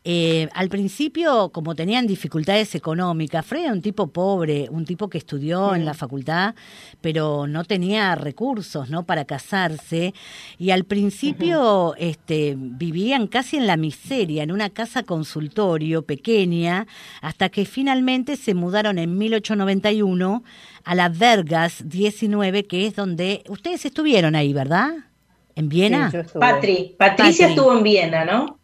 Eh, 0.05 0.49
al 0.53 0.67
principio, 0.67 1.49
como 1.53 1.75
tenían 1.75 2.05
dificultades 2.05 2.75
económicas, 2.75 3.45
Freud 3.45 3.63
era 3.63 3.73
un 3.73 3.81
tipo 3.81 4.07
pobre, 4.07 4.67
un 4.69 4.83
tipo 4.83 5.09
que 5.09 5.17
estudió 5.17 5.75
en 5.75 5.85
la 5.85 5.93
facultad, 5.93 6.55
pero 6.99 7.47
no 7.47 7.63
tenía 7.63 8.13
recursos, 8.15 8.89
¿no? 8.89 9.05
Para 9.05 9.23
casarse. 9.23 10.13
Y 10.57 10.71
al 10.71 10.83
principio, 10.83 11.95
este, 11.97 12.55
vivían 12.57 13.27
casi 13.27 13.55
en 13.55 13.65
la 13.65 13.77
miseria, 13.77 14.43
en 14.43 14.51
una 14.51 14.69
casa 14.69 15.03
consultorio 15.03 16.01
pequeña, 16.01 16.85
hasta 17.21 17.47
que 17.47 17.63
finalmente 17.63 18.35
se 18.35 18.53
mudaron 18.53 18.99
en 18.99 19.17
1891 19.17 20.43
a 20.83 20.95
la 20.95 21.07
Vergas 21.07 21.87
19, 21.87 22.65
que 22.65 22.87
es 22.87 22.95
donde 22.95 23.43
ustedes 23.47 23.85
estuvieron 23.85 24.35
ahí, 24.35 24.51
¿verdad? 24.51 24.91
¿En 25.55 25.69
Viena? 25.69 26.11
Sí. 26.11 26.17
Patri, 26.37 26.95
Patricia 26.97 27.47
Patri. 27.47 27.53
estuvo 27.53 27.77
en 27.77 27.83
Viena, 27.83 28.25
¿no? 28.25 28.59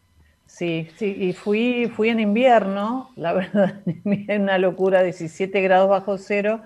Sí, 0.60 0.88
sí, 0.98 1.16
y 1.18 1.32
fui, 1.32 1.90
fui 1.96 2.10
en 2.10 2.20
invierno, 2.20 3.12
la 3.16 3.32
verdad, 3.32 3.80
una 4.04 4.58
locura, 4.58 5.02
17 5.02 5.58
grados 5.62 5.88
bajo 5.88 6.18
cero, 6.18 6.60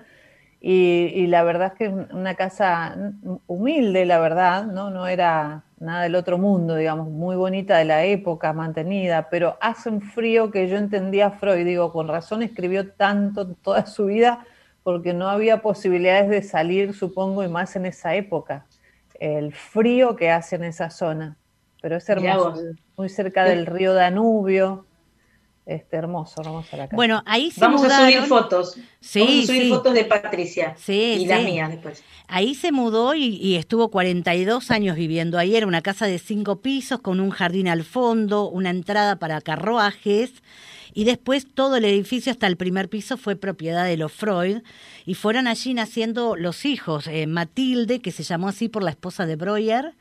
y, 0.59 1.27
la 1.27 1.43
verdad 1.43 1.71
es 1.71 1.77
que 1.77 1.87
una 1.87 2.35
casa 2.35 2.93
humilde, 3.47 4.05
la 4.05 4.19
verdad, 4.19 4.65
¿no? 4.65 4.89
No 4.89 5.07
era 5.07 5.63
nada 5.79 6.03
del 6.03 6.15
otro 6.15 6.37
mundo, 6.37 6.75
digamos, 6.75 7.07
muy 7.07 7.37
bonita 7.37 7.77
de 7.77 7.85
la 7.85 8.03
época, 8.03 8.51
mantenida, 8.51 9.29
pero 9.29 9.57
hace 9.61 9.89
un 9.89 10.01
frío 10.01 10.51
que 10.51 10.67
yo 10.67 10.75
entendía 10.75 11.27
a 11.27 11.31
Freud, 11.31 11.65
digo, 11.65 11.93
con 11.93 12.09
razón 12.09 12.43
escribió 12.43 12.91
tanto 12.91 13.53
toda 13.55 13.85
su 13.85 14.07
vida, 14.07 14.45
porque 14.83 15.13
no 15.13 15.29
había 15.29 15.61
posibilidades 15.61 16.29
de 16.29 16.43
salir, 16.43 16.93
supongo, 16.93 17.45
y 17.45 17.47
más 17.47 17.77
en 17.77 17.85
esa 17.85 18.13
época, 18.15 18.65
el 19.21 19.53
frío 19.53 20.17
que 20.17 20.31
hace 20.31 20.57
en 20.57 20.65
esa 20.65 20.89
zona, 20.89 21.37
pero 21.85 21.97
es 21.97 22.09
hermoso, 22.09 22.63
muy 22.97 23.09
cerca 23.09 23.43
del 23.43 23.67
río 23.67 23.93
Danubio, 23.93 24.87
este, 25.67 25.97
hermoso, 25.97 26.41
hermosa 26.41 26.77
la 26.77 26.85
casa. 26.85 26.95
Bueno, 26.95 27.21
ahí 27.27 27.51
se 27.51 27.61
Vamos 27.61 27.83
a 27.83 27.99
subir 27.99 28.21
fotos. 28.23 28.75
Sí, 28.99 29.19
Vamos 29.19 29.43
a 29.43 29.45
subir 29.45 29.61
sí. 29.61 29.69
fotos 29.69 29.93
de 29.93 30.05
Patricia. 30.05 30.75
Sí, 30.79 31.17
y 31.19 31.27
las 31.27 31.43
mías 31.43 31.69
después. 31.69 32.03
Ahí 32.27 32.55
se 32.55 32.71
mudó 32.71 33.13
y, 33.13 33.35
y 33.35 33.55
estuvo 33.57 33.91
42 33.91 34.71
años 34.71 34.95
viviendo 34.95 35.37
ahí. 35.37 35.55
Era 35.55 35.67
una 35.67 35.83
casa 35.83 36.07
de 36.07 36.17
cinco 36.17 36.55
pisos 36.55 37.01
con 37.01 37.19
un 37.19 37.29
jardín 37.29 37.67
al 37.67 37.83
fondo, 37.83 38.49
una 38.49 38.71
entrada 38.71 39.17
para 39.17 39.39
carruajes. 39.41 40.33
Y 40.95 41.03
después 41.03 41.45
todo 41.53 41.75
el 41.75 41.85
edificio 41.85 42.31
hasta 42.31 42.47
el 42.47 42.57
primer 42.57 42.89
piso 42.89 43.15
fue 43.15 43.35
propiedad 43.35 43.85
de 43.85 43.97
los 43.97 44.11
Freud. 44.11 44.63
Y 45.05 45.13
fueron 45.13 45.45
allí 45.45 45.75
naciendo 45.75 46.35
los 46.35 46.65
hijos. 46.65 47.05
eh, 47.05 47.27
Matilde, 47.27 47.99
que 47.99 48.11
se 48.11 48.23
llamó 48.23 48.47
así 48.47 48.69
por 48.69 48.81
la 48.81 48.89
esposa 48.89 49.27
de 49.27 49.35
Breuer. 49.35 49.93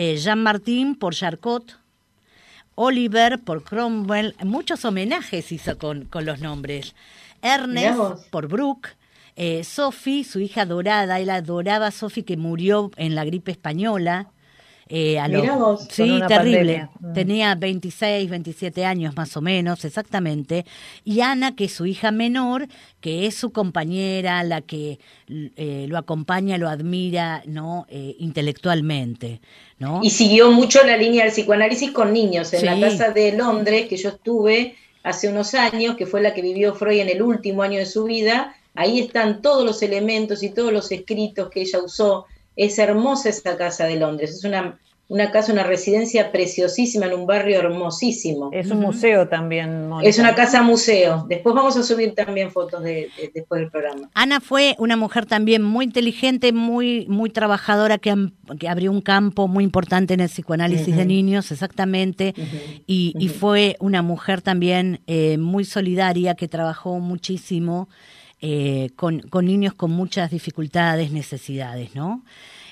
Eh, 0.00 0.16
Jean 0.16 0.40
Martin 0.44 0.94
por 0.94 1.12
Charcot. 1.12 1.76
Oliver 2.76 3.40
por 3.40 3.64
Cromwell. 3.64 4.36
Muchos 4.44 4.84
homenajes 4.84 5.50
hizo 5.50 5.76
con, 5.76 6.04
con 6.04 6.24
los 6.24 6.40
nombres. 6.40 6.94
Ernest 7.42 7.98
por 8.30 8.46
Brooke. 8.46 8.90
Eh, 9.34 9.64
Sophie, 9.64 10.22
su 10.22 10.38
hija 10.38 10.66
dorada, 10.66 11.18
él 11.18 11.30
adoraba 11.30 11.88
a 11.88 11.90
Sophie 11.90 12.24
que 12.24 12.36
murió 12.36 12.92
en 12.96 13.16
la 13.16 13.24
gripe 13.24 13.50
española. 13.50 14.28
Eh, 14.90 15.18
a 15.18 15.28
lo- 15.28 15.40
Mirá 15.42 15.56
vos. 15.56 15.82
Sí, 15.90 16.18
terrible. 16.26 16.28
pandemia. 16.28 16.90
Mm. 17.00 17.12
Tenía 17.12 17.54
26, 17.54 18.30
27 18.30 18.84
años 18.84 19.14
más 19.16 19.36
o 19.36 19.40
menos, 19.42 19.84
exactamente. 19.84 20.64
Y 21.04 21.20
Ana, 21.20 21.54
que 21.54 21.64
es 21.66 21.72
su 21.74 21.84
hija 21.86 22.10
menor, 22.10 22.66
que 23.00 23.26
es 23.26 23.34
su 23.34 23.52
compañera, 23.52 24.42
la 24.44 24.62
que 24.62 24.98
eh, 25.28 25.86
lo 25.88 25.98
acompaña, 25.98 26.56
lo 26.58 26.68
admira, 26.68 27.42
¿no? 27.46 27.86
Eh, 27.90 28.16
intelectualmente, 28.18 29.40
¿no? 29.78 30.00
Y 30.02 30.10
siguió 30.10 30.50
mucho 30.50 30.82
la 30.84 30.96
línea 30.96 31.24
del 31.24 31.32
psicoanálisis 31.32 31.90
con 31.92 32.12
niños. 32.12 32.52
En 32.52 32.60
Sí. 32.60 32.66
la 32.66 32.80
casa 32.80 33.10
de 33.10 33.32
Londres, 33.32 33.86
que 33.88 33.96
yo 33.96 34.10
estuve 34.10 34.76
hace 35.02 35.28
unos 35.28 35.54
años, 35.54 35.96
que 35.96 36.06
fue 36.06 36.20
la 36.20 36.34
que 36.34 36.42
vivió 36.42 36.74
Freud 36.74 37.00
en 37.00 37.08
el 37.08 37.22
último 37.22 37.62
año 37.62 37.78
de 37.78 37.86
su 37.86 38.04
vida, 38.04 38.54
ahí 38.74 39.00
están 39.00 39.42
todos 39.42 39.64
los 39.64 39.82
elementos 39.82 40.42
y 40.42 40.50
todos 40.50 40.72
los 40.72 40.90
escritos 40.92 41.50
que 41.50 41.62
ella 41.62 41.78
usó. 41.82 42.26
Es 42.58 42.78
hermosa 42.78 43.30
esa 43.30 43.56
casa 43.56 43.86
de 43.86 43.96
Londres. 43.96 44.30
Es 44.32 44.44
una 44.44 44.78
una 45.10 45.30
casa, 45.30 45.54
una 45.54 45.62
residencia 45.62 46.30
preciosísima 46.32 47.06
en 47.06 47.14
un 47.14 47.26
barrio 47.26 47.58
hermosísimo. 47.60 48.50
Es 48.52 48.70
un 48.70 48.80
museo 48.80 49.26
también, 49.26 49.88
Mónica. 49.88 50.06
Es 50.06 50.18
una 50.18 50.34
casa 50.34 50.60
museo. 50.60 51.24
Después 51.30 51.54
vamos 51.54 51.78
a 51.78 51.82
subir 51.82 52.14
también 52.14 52.50
fotos 52.50 52.82
de, 52.82 53.08
de- 53.16 53.30
después 53.34 53.62
del 53.62 53.70
programa. 53.70 54.10
Ana 54.12 54.38
fue 54.40 54.76
una 54.78 54.98
mujer 54.98 55.24
también 55.24 55.62
muy 55.62 55.86
inteligente, 55.86 56.52
muy 56.52 57.06
muy 57.08 57.30
trabajadora, 57.30 57.96
que, 57.96 58.14
que 58.60 58.68
abrió 58.68 58.92
un 58.92 59.00
campo 59.00 59.48
muy 59.48 59.64
importante 59.64 60.12
en 60.12 60.20
el 60.20 60.28
psicoanálisis 60.28 60.94
de 60.94 61.06
niños, 61.06 61.50
exactamente, 61.52 62.34
y, 62.86 63.14
y 63.18 63.28
fue 63.28 63.76
una 63.80 64.02
mujer 64.02 64.42
también 64.42 65.00
eh, 65.06 65.38
muy 65.38 65.64
solidaria, 65.64 66.34
que 66.34 66.48
trabajó 66.48 66.98
muchísimo 67.00 67.88
eh, 68.40 68.90
con, 68.96 69.20
con 69.20 69.46
niños 69.46 69.74
con 69.74 69.90
muchas 69.90 70.30
dificultades, 70.30 71.10
necesidades, 71.10 71.94
¿no? 71.94 72.24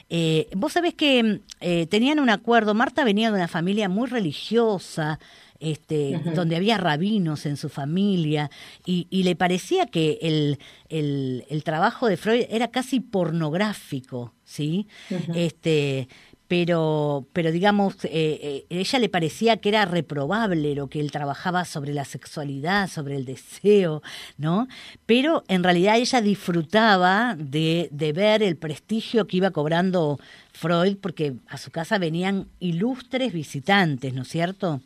Eh, 0.09 0.49
Vos 0.55 0.75
sabés 0.75 0.95
que 0.95 1.41
eh, 1.61 1.87
tenían 1.87 2.21
un 2.21 2.31
acuerdo, 2.31 2.75
Marta 2.75 3.05
venía 3.05 3.31
de 3.31 3.37
una 3.37 3.49
familia 3.49 3.89
muy 3.89 4.07
religiosa, 4.09 5.19
este, 5.59 6.21
donde 6.35 6.55
había 6.55 6.77
rabinos 6.79 7.47
en 7.47 7.57
su 7.57 7.69
familia, 7.69 8.51
y, 8.85 9.07
y 9.11 9.23
le 9.23 9.35
parecía 9.35 9.87
que 9.87 10.19
el, 10.21 10.59
el, 10.91 11.45
el 11.49 11.65
trabajo 11.65 12.09
de 12.09 12.17
Freud 12.19 12.45
era 12.51 12.69
casi 12.69 13.01
pornográfico, 13.01 14.35
¿sí? 14.45 14.87
Este, 15.35 16.09
pero, 16.49 17.27
pero 17.33 17.51
digamos, 17.51 18.05
eh, 18.05 18.11
eh, 18.11 18.67
ella 18.71 18.99
le 18.99 19.09
parecía 19.09 19.57
que 19.57 19.69
era 19.69 19.85
reprobable 19.85 20.75
lo 20.75 20.89
que 20.89 21.01
él 21.01 21.11
trabajaba 21.11 21.65
sobre 21.65 21.93
la 21.93 22.05
sexualidad, 22.05 22.89
sobre 22.89 23.17
el 23.17 23.25
deseo, 23.25 24.03
¿no? 24.39 24.69
Pero 25.07 25.45
en 25.49 25.65
realidad 25.65 25.97
ella 25.97 26.21
disfrutaba 26.21 27.35
de, 27.39 27.89
de 27.91 28.13
ver 28.13 28.43
el 28.43 28.57
prestigio 28.57 29.27
que 29.27 29.39
iba 29.39 29.51
cobrando 29.51 30.19
Freud, 30.53 30.97
porque 31.01 31.35
a 31.49 31.59
su 31.59 31.71
casa 31.71 31.99
venían 31.99 32.49
ilustres 32.61 33.33
visitantes, 33.33 34.15
¿no 34.15 34.23
es 34.23 34.29
cierto? 34.29 34.81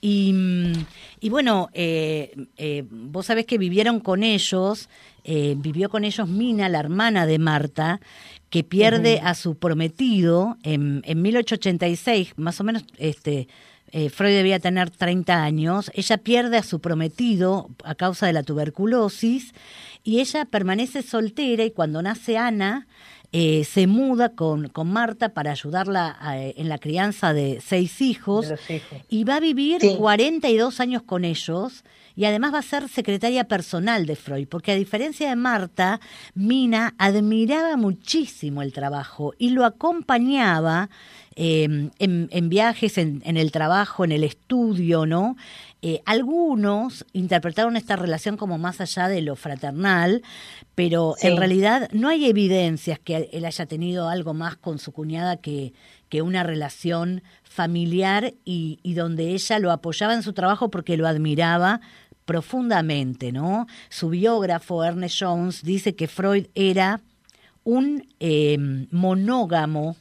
Y, 0.00 0.32
mm, 0.32 0.72
y 1.20 1.28
bueno, 1.28 1.68
eh, 1.74 2.34
eh, 2.56 2.84
vos 2.90 3.26
sabés 3.26 3.46
que 3.46 3.58
vivieron 3.58 4.00
con 4.00 4.22
ellos, 4.22 4.88
eh, 5.24 5.54
vivió 5.58 5.90
con 5.90 6.04
ellos 6.04 6.28
Mina, 6.28 6.68
la 6.68 6.80
hermana 6.80 7.26
de 7.26 7.38
Marta, 7.38 8.00
que 8.48 8.64
pierde 8.64 9.20
a 9.22 9.34
su 9.34 9.56
prometido 9.56 10.56
en, 10.62 11.02
en 11.04 11.22
1886, 11.22 12.34
más 12.36 12.60
o 12.60 12.64
menos, 12.64 12.84
este, 12.96 13.48
eh, 13.92 14.08
Freud 14.08 14.32
debía 14.32 14.60
tener 14.60 14.90
30 14.90 15.42
años, 15.42 15.90
ella 15.94 16.18
pierde 16.18 16.56
a 16.56 16.62
su 16.62 16.80
prometido 16.80 17.70
a 17.82 17.96
causa 17.96 18.26
de 18.26 18.32
la 18.32 18.44
tuberculosis 18.44 19.52
y 20.04 20.20
ella 20.20 20.44
permanece 20.44 21.02
soltera 21.02 21.64
y 21.64 21.72
cuando 21.72 22.00
nace 22.00 22.38
Ana, 22.38 22.86
eh, 23.32 23.64
se 23.64 23.86
muda 23.86 24.30
con, 24.30 24.68
con 24.68 24.90
Marta 24.92 25.28
para 25.30 25.52
ayudarla 25.52 26.16
a- 26.20 26.36
en 26.38 26.68
la 26.68 26.78
crianza 26.78 27.32
de 27.32 27.60
seis 27.64 28.00
hijos 28.00 28.46
De 28.48 28.56
los 28.56 28.70
hijos. 28.70 28.98
y 29.08 29.24
va 29.24 29.36
a 29.36 29.40
vivir 29.40 29.80
Sí. 29.80 29.94
42 29.96 30.80
años 30.80 31.02
con 31.02 31.24
ellos 31.24 31.84
y 32.16 32.24
además 32.24 32.52
va 32.54 32.58
a 32.58 32.62
ser 32.62 32.88
secretaria 32.88 33.44
personal 33.44 34.06
de 34.06 34.16
Freud, 34.16 34.48
porque 34.48 34.72
a 34.72 34.76
diferencia 34.76 35.28
de 35.28 35.36
Marta, 35.36 36.00
Mina 36.34 36.94
admiraba 36.98 37.76
muchísimo 37.76 38.62
el 38.62 38.72
trabajo 38.72 39.32
y 39.38 39.50
lo 39.50 39.64
acompañaba 39.64 40.90
eh, 41.36 41.90
en, 41.98 42.28
en 42.30 42.48
viajes, 42.48 42.98
en, 42.98 43.22
en 43.24 43.36
el 43.36 43.52
trabajo, 43.52 44.04
en 44.04 44.12
el 44.12 44.24
estudio, 44.24 45.06
¿no? 45.06 45.36
Eh, 45.82 46.02
algunos 46.04 47.06
interpretaron 47.14 47.76
esta 47.76 47.96
relación 47.96 48.36
como 48.36 48.58
más 48.58 48.80
allá 48.82 49.08
de 49.08 49.22
lo 49.22 49.36
fraternal, 49.36 50.22
pero 50.74 51.14
Sí. 51.16 51.28
en 51.28 51.36
realidad 51.38 51.88
no 51.92 52.08
hay 52.08 52.26
evidencias 52.28 52.98
que 52.98 53.30
él 53.32 53.44
haya 53.46 53.64
tenido 53.66 54.08
algo 54.10 54.34
más 54.34 54.56
con 54.56 54.78
su 54.78 54.92
cuñada 54.92 55.38
que, 55.38 55.72
que 56.10 56.20
una 56.20 56.42
relación 56.42 57.22
familiar 57.42 58.34
y, 58.44 58.78
y 58.82 58.92
donde 58.94 59.30
ella 59.30 59.58
lo 59.58 59.70
apoyaba 59.72 60.12
en 60.12 60.22
su 60.22 60.34
trabajo 60.34 60.70
porque 60.70 60.98
lo 60.98 61.08
admiraba 61.08 61.80
profundamente, 62.26 63.32
¿no? 63.32 63.66
Su 63.88 64.10
biógrafo, 64.10 64.84
Ernest 64.84 65.16
Jones, 65.20 65.62
dice 65.62 65.94
que 65.96 66.06
Freud 66.08 66.46
era 66.54 67.00
un 67.64 68.06
eh, 68.20 68.56
monógamo 68.90 69.96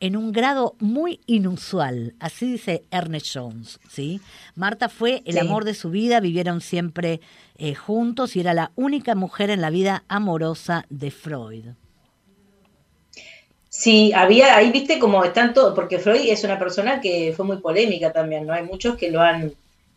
en 0.00 0.16
un 0.16 0.32
grado 0.32 0.74
muy 0.80 1.20
inusual, 1.26 2.14
así 2.18 2.50
dice 2.52 2.82
Ernest 2.90 3.28
Jones, 3.32 3.78
¿sí? 3.88 4.20
Marta 4.56 4.88
fue 4.88 5.22
el 5.26 5.34
Sí. 5.34 5.38
amor 5.38 5.64
de 5.64 5.74
su 5.74 5.90
vida, 5.90 6.18
vivieron 6.18 6.60
siempre 6.60 7.20
eh, 7.56 7.74
juntos 7.76 8.34
y 8.34 8.40
era 8.40 8.52
la 8.54 8.72
única 8.74 9.14
mujer 9.14 9.48
en 9.50 9.60
la 9.60 9.70
vida 9.70 10.02
amorosa 10.08 10.84
de 10.90 11.12
Freud. 11.12 11.66
Sí, 13.82 14.12
había, 14.14 14.56
ahí 14.56 14.70
viste 14.70 15.00
como 15.00 15.24
están 15.24 15.52
todos, 15.54 15.74
porque 15.74 15.98
Freud 15.98 16.28
es 16.28 16.44
una 16.44 16.56
persona 16.56 17.00
que 17.00 17.32
fue 17.36 17.44
muy 17.44 17.56
polémica 17.56 18.12
también, 18.12 18.46
¿no? 18.46 18.52
Hay 18.52 18.62
muchos 18.62 18.94
que 18.94 19.10
lo 19.10 19.20
han 19.20 19.54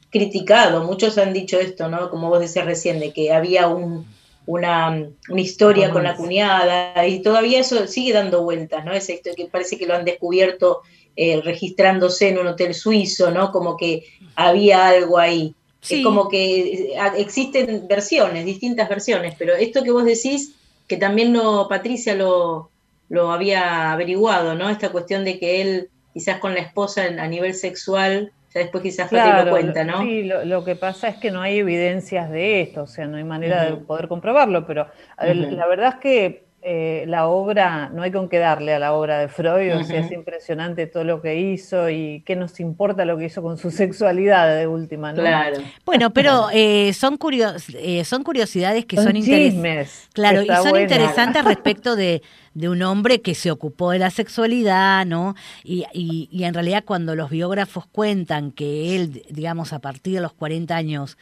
criticado, 0.10 0.84
muchos 0.84 1.20
han 1.20 1.34
dicho 1.34 1.60
esto, 1.60 1.88
¿no? 1.88 2.10
Como 2.10 2.30
vos 2.30 2.40
decías 2.40 2.66
recién, 2.66 3.00
de 3.00 3.14
que 3.14 3.32
había 3.32 3.68
un, 3.68 4.04
una, 4.48 5.08
una 5.30 5.40
historia 5.40 5.92
con 5.92 6.02
la 6.02 6.16
cuñada, 6.16 7.06
y 7.08 7.22
todavía 7.22 7.60
eso 7.60 7.86
sigue 7.86 8.12
dando 8.12 8.42
vueltas, 8.42 8.84
¿no? 8.84 8.92
Esa 8.92 9.14
historia 9.14 9.36
que 9.46 9.52
parece 9.52 9.78
que 9.78 9.86
lo 9.86 9.94
han 9.94 10.04
descubierto 10.04 10.82
eh, 11.16 11.40
registrándose 11.44 12.30
en 12.30 12.40
un 12.40 12.48
hotel 12.48 12.74
suizo, 12.74 13.30
¿no? 13.30 13.52
Como 13.52 13.78
que 13.78 14.04
había 14.36 14.88
algo 14.88 15.20
ahí. 15.20 15.54
Sí. 15.82 15.98
Es 15.98 16.04
como 16.04 16.28
que 16.28 16.96
eh, 16.96 16.98
existen 17.18 17.88
versiones, 17.88 18.46
distintas 18.46 18.90
versiones, 18.90 19.36
pero 19.38 19.54
esto 19.54 19.84
que 19.84 19.92
vos 19.92 20.06
decís, 20.06 20.56
que 20.88 20.98
también 20.98 21.34
lo, 21.34 21.68
Patricia 21.68 22.16
lo, 22.16 22.72
lo 23.10 23.32
había 23.32 23.92
averiguado, 23.92 24.56
¿no? 24.56 24.70
Esta 24.70 24.90
cuestión 24.90 25.26
de 25.26 25.40
que 25.40 25.62
él, 25.62 25.90
quizás 26.14 26.40
con 26.40 26.54
la 26.54 26.62
esposa 26.62 27.08
en- 27.08 27.20
a 27.20 27.28
nivel 27.28 27.54
sexual, 27.54 28.32
ya 28.54 28.62
después 28.62 28.82
quizás 28.84 29.10
Fati 29.10 29.16
Claro, 29.16 29.46
lo 29.46 29.52
cuenta, 29.52 29.84
¿no? 29.84 30.02
Sí, 30.02 30.24
lo, 30.24 30.46
lo 30.46 30.64
que 30.64 30.76
pasa 30.76 31.10
es 31.10 31.18
que 31.18 31.30
no 31.30 31.42
hay 31.42 31.60
evidencias 31.60 32.30
de 32.32 32.62
esto, 32.62 32.84
o 32.84 32.88
sea, 32.88 33.06
no 33.08 33.18
hay 33.18 33.24
manera 33.24 33.66
de 33.66 33.76
poder 33.78 34.08
comprobarlo, 34.08 34.66
pero 34.66 34.88
Ujú. 35.20 35.56
la 35.56 35.68
verdad 35.68 35.96
es 35.96 36.00
que 36.00 36.45
eh, 36.68 37.06
la 37.08 37.28
obra, 37.28 37.92
no 37.94 38.02
hay 38.02 38.12
con 38.12 38.28
qué 38.28 38.40
darle 38.40 38.74
a 38.74 38.80
la 38.80 38.94
obra 38.94 39.20
de 39.20 39.28
Freud, 39.28 39.76
o 39.78 39.84
sea, 39.84 40.00
es 40.00 40.12
impresionante 40.12 40.88
todo 40.88 41.04
lo 41.04 41.22
que 41.22 41.40
hizo 41.40 41.92
y 41.92 42.24
qué 42.26 42.36
nos 42.36 42.60
importa 42.60 43.06
lo 43.06 43.20
que 43.20 43.26
hizo 43.26 43.44
con 43.44 43.60
su 43.60 43.70
sexualidad 43.72 44.58
de 44.58 44.66
última, 44.66 45.14
¿no? 45.14 45.22
Claro. 45.22 45.58
Bueno, 45.86 46.10
pero 46.12 46.48
eh, 46.52 46.92
son, 46.94 47.18
curios, 47.18 47.66
eh, 47.78 48.04
son 48.04 48.24
curiosidades 48.24 48.86
que 48.86 48.96
Son 48.96 49.06
son, 49.06 49.16
interes- 49.16 49.52
chismes, 49.52 50.10
Claro, 50.14 50.42
y 50.42 50.48
son 50.48 50.82
interesantes 50.82 51.46
respecto 51.46 51.96
de, 51.96 52.24
de 52.56 52.68
un 52.68 52.82
hombre 52.82 53.22
que 53.22 53.36
se 53.36 53.52
ocupó 53.52 53.92
de 53.92 54.00
la 54.00 54.10
sexualidad, 54.10 55.06
¿no? 55.06 55.36
Y, 55.64 55.86
y, 55.94 56.30
y 56.32 56.46
en 56.46 56.56
realidad 56.56 56.84
cuando 56.84 57.14
los 57.16 57.30
biógrafos 57.30 57.86
cuentan 57.86 58.52
que 58.52 58.96
él, 58.96 59.22
digamos, 59.30 59.72
a 59.72 59.78
partir 59.78 60.16
de 60.16 60.22
los 60.22 60.34
40 60.34 60.76
años 60.76 61.18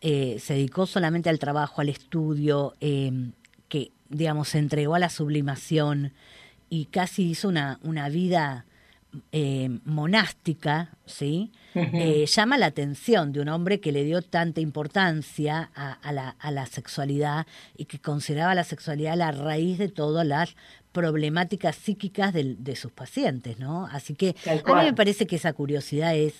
eh, 0.00 0.36
se 0.38 0.54
dedicó 0.54 0.86
solamente 0.86 1.28
al 1.28 1.40
trabajo, 1.40 1.80
al 1.80 1.88
estudio, 1.88 2.74
eh, 2.80 3.10
que, 3.10 3.37
digamos, 4.08 4.48
se 4.48 4.58
entregó 4.58 4.94
a 4.94 4.98
la 4.98 5.08
sublimación 5.10 6.12
y 6.70 6.86
casi 6.86 7.30
hizo 7.30 7.48
una, 7.48 7.78
una 7.82 8.08
vida 8.08 8.64
eh, 9.32 9.70
monástica, 9.84 10.90
¿sí? 11.06 11.50
Eh, 11.74 12.26
llama 12.26 12.58
la 12.58 12.66
atención 12.66 13.32
de 13.32 13.40
un 13.40 13.48
hombre 13.48 13.80
que 13.80 13.92
le 13.92 14.04
dio 14.04 14.20
tanta 14.22 14.60
importancia 14.60 15.70
a, 15.74 15.92
a 15.92 16.12
la, 16.12 16.30
a 16.38 16.50
la 16.50 16.66
sexualidad 16.66 17.46
y 17.76 17.84
que 17.86 17.98
consideraba 18.00 18.54
la 18.54 18.64
sexualidad 18.64 19.16
la 19.16 19.32
raíz 19.32 19.78
de 19.78 19.88
todas 19.88 20.26
las 20.26 20.56
problemáticas 20.92 21.76
psíquicas 21.76 22.32
del- 22.34 22.62
de, 22.64 22.74
sus 22.76 22.92
pacientes, 22.92 23.58
¿no? 23.58 23.86
Así 23.86 24.14
que 24.14 24.34
a 24.50 24.54
mí 24.82 24.90
me 24.90 24.94
parece 24.94 25.26
que 25.26 25.36
esa 25.36 25.52
curiosidad 25.52 26.14
es, 26.16 26.34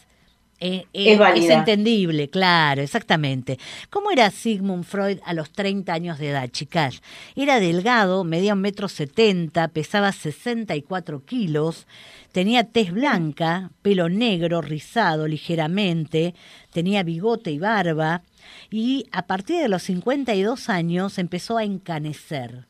eh, 0.61 0.87
Es 0.93 1.15
eh, 1.15 1.19
válida. 1.19 1.55
entendible, 1.55 2.29
claro, 2.31 2.83
exactamente. 2.83 3.59
¿Cómo 3.91 4.11
era 4.11 4.31
Sigmund 4.31 4.85
Freud 4.85 5.19
a 5.25 5.33
los 5.35 5.51
30 5.51 5.93
años 5.93 6.19
de 6.19 6.31
edad, 6.31 6.49
chicas? 6.51 7.01
Era 7.37 7.61
delgado, 7.61 8.25
medía 8.25 8.55
un 8.55 8.61
metro 8.61 8.89
setenta, 8.89 9.69
pesaba 9.69 10.11
64 10.13 11.25
kilos, 11.25 11.87
tenía 12.33 12.65
tez 12.65 12.91
blanca, 12.93 13.71
pelo 13.83 14.09
negro, 14.09 14.61
rizado 14.61 15.29
ligeramente, 15.29 16.35
tenía 16.73 17.03
bigote 17.03 17.51
y 17.53 17.59
barba, 17.59 18.23
y 18.71 19.07
a 19.13 19.27
partir 19.27 19.61
de 19.61 19.69
los 19.69 19.83
52 19.85 20.69
años 20.69 21.19
empezó 21.19 21.57
a 21.59 21.65
encanecer. 21.65 22.67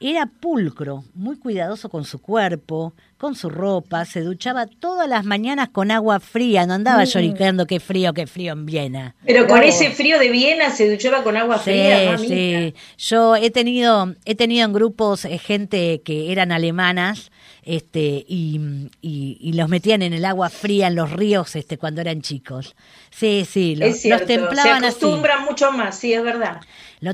Era 0.00 0.26
pulcro, 0.26 1.04
muy 1.14 1.38
cuidadoso 1.38 1.88
con 1.88 2.04
su 2.04 2.20
cuerpo, 2.20 2.92
con 3.22 3.36
su 3.36 3.48
ropa, 3.50 4.04
se 4.04 4.20
duchaba 4.22 4.66
todas 4.66 5.08
las 5.08 5.24
mañanas 5.24 5.68
con 5.68 5.92
agua 5.92 6.18
fría, 6.18 6.66
no 6.66 6.74
andaba 6.74 7.04
Mm. 7.04 7.06
lloriqueando 7.06 7.66
qué 7.66 7.78
frío, 7.78 8.12
qué 8.12 8.26
frío 8.26 8.52
en 8.52 8.66
Viena. 8.66 9.14
Pero 9.24 9.46
con 9.46 9.58
Bravo. 9.60 9.68
ese 9.72 9.92
frío 9.92 10.18
de 10.18 10.28
Viena 10.28 10.70
se 10.70 10.90
duchaba 10.90 11.22
con 11.22 11.36
agua 11.36 11.58
Sí, 11.58 11.70
fría, 11.70 12.12
mamita. 12.16 12.26
sí. 12.34 12.74
Yo 12.98 13.36
he 13.36 13.50
tenido, 13.52 14.12
he 14.24 14.34
tenido 14.34 14.66
en 14.66 14.72
grupos 14.72 15.24
eh, 15.24 15.38
gente 15.38 16.02
que 16.04 16.32
eran 16.32 16.50
alemanas, 16.50 17.30
este, 17.62 18.24
y, 18.28 18.88
y, 19.00 19.38
y 19.40 19.52
los 19.52 19.68
metían 19.68 20.02
en 20.02 20.12
el 20.12 20.24
agua 20.24 20.50
fría 20.50 20.88
en 20.88 20.96
los 20.96 21.12
ríos, 21.12 21.54
este, 21.56 21.78
cuando 21.78 22.00
eran 22.00 22.20
chicos. 22.22 22.74
Sí, 23.10 23.46
sí, 23.48 23.76
los, 23.76 24.04
es 24.04 24.04
los 24.04 24.24
templaban 24.26 24.80
se 24.82 24.86
así. 24.88 24.96
acostumbran 24.98 25.44
mucho 25.44 25.70
más, 25.72 25.96
sí, 25.98 26.12
es 26.12 26.22
verdad. 26.22 26.60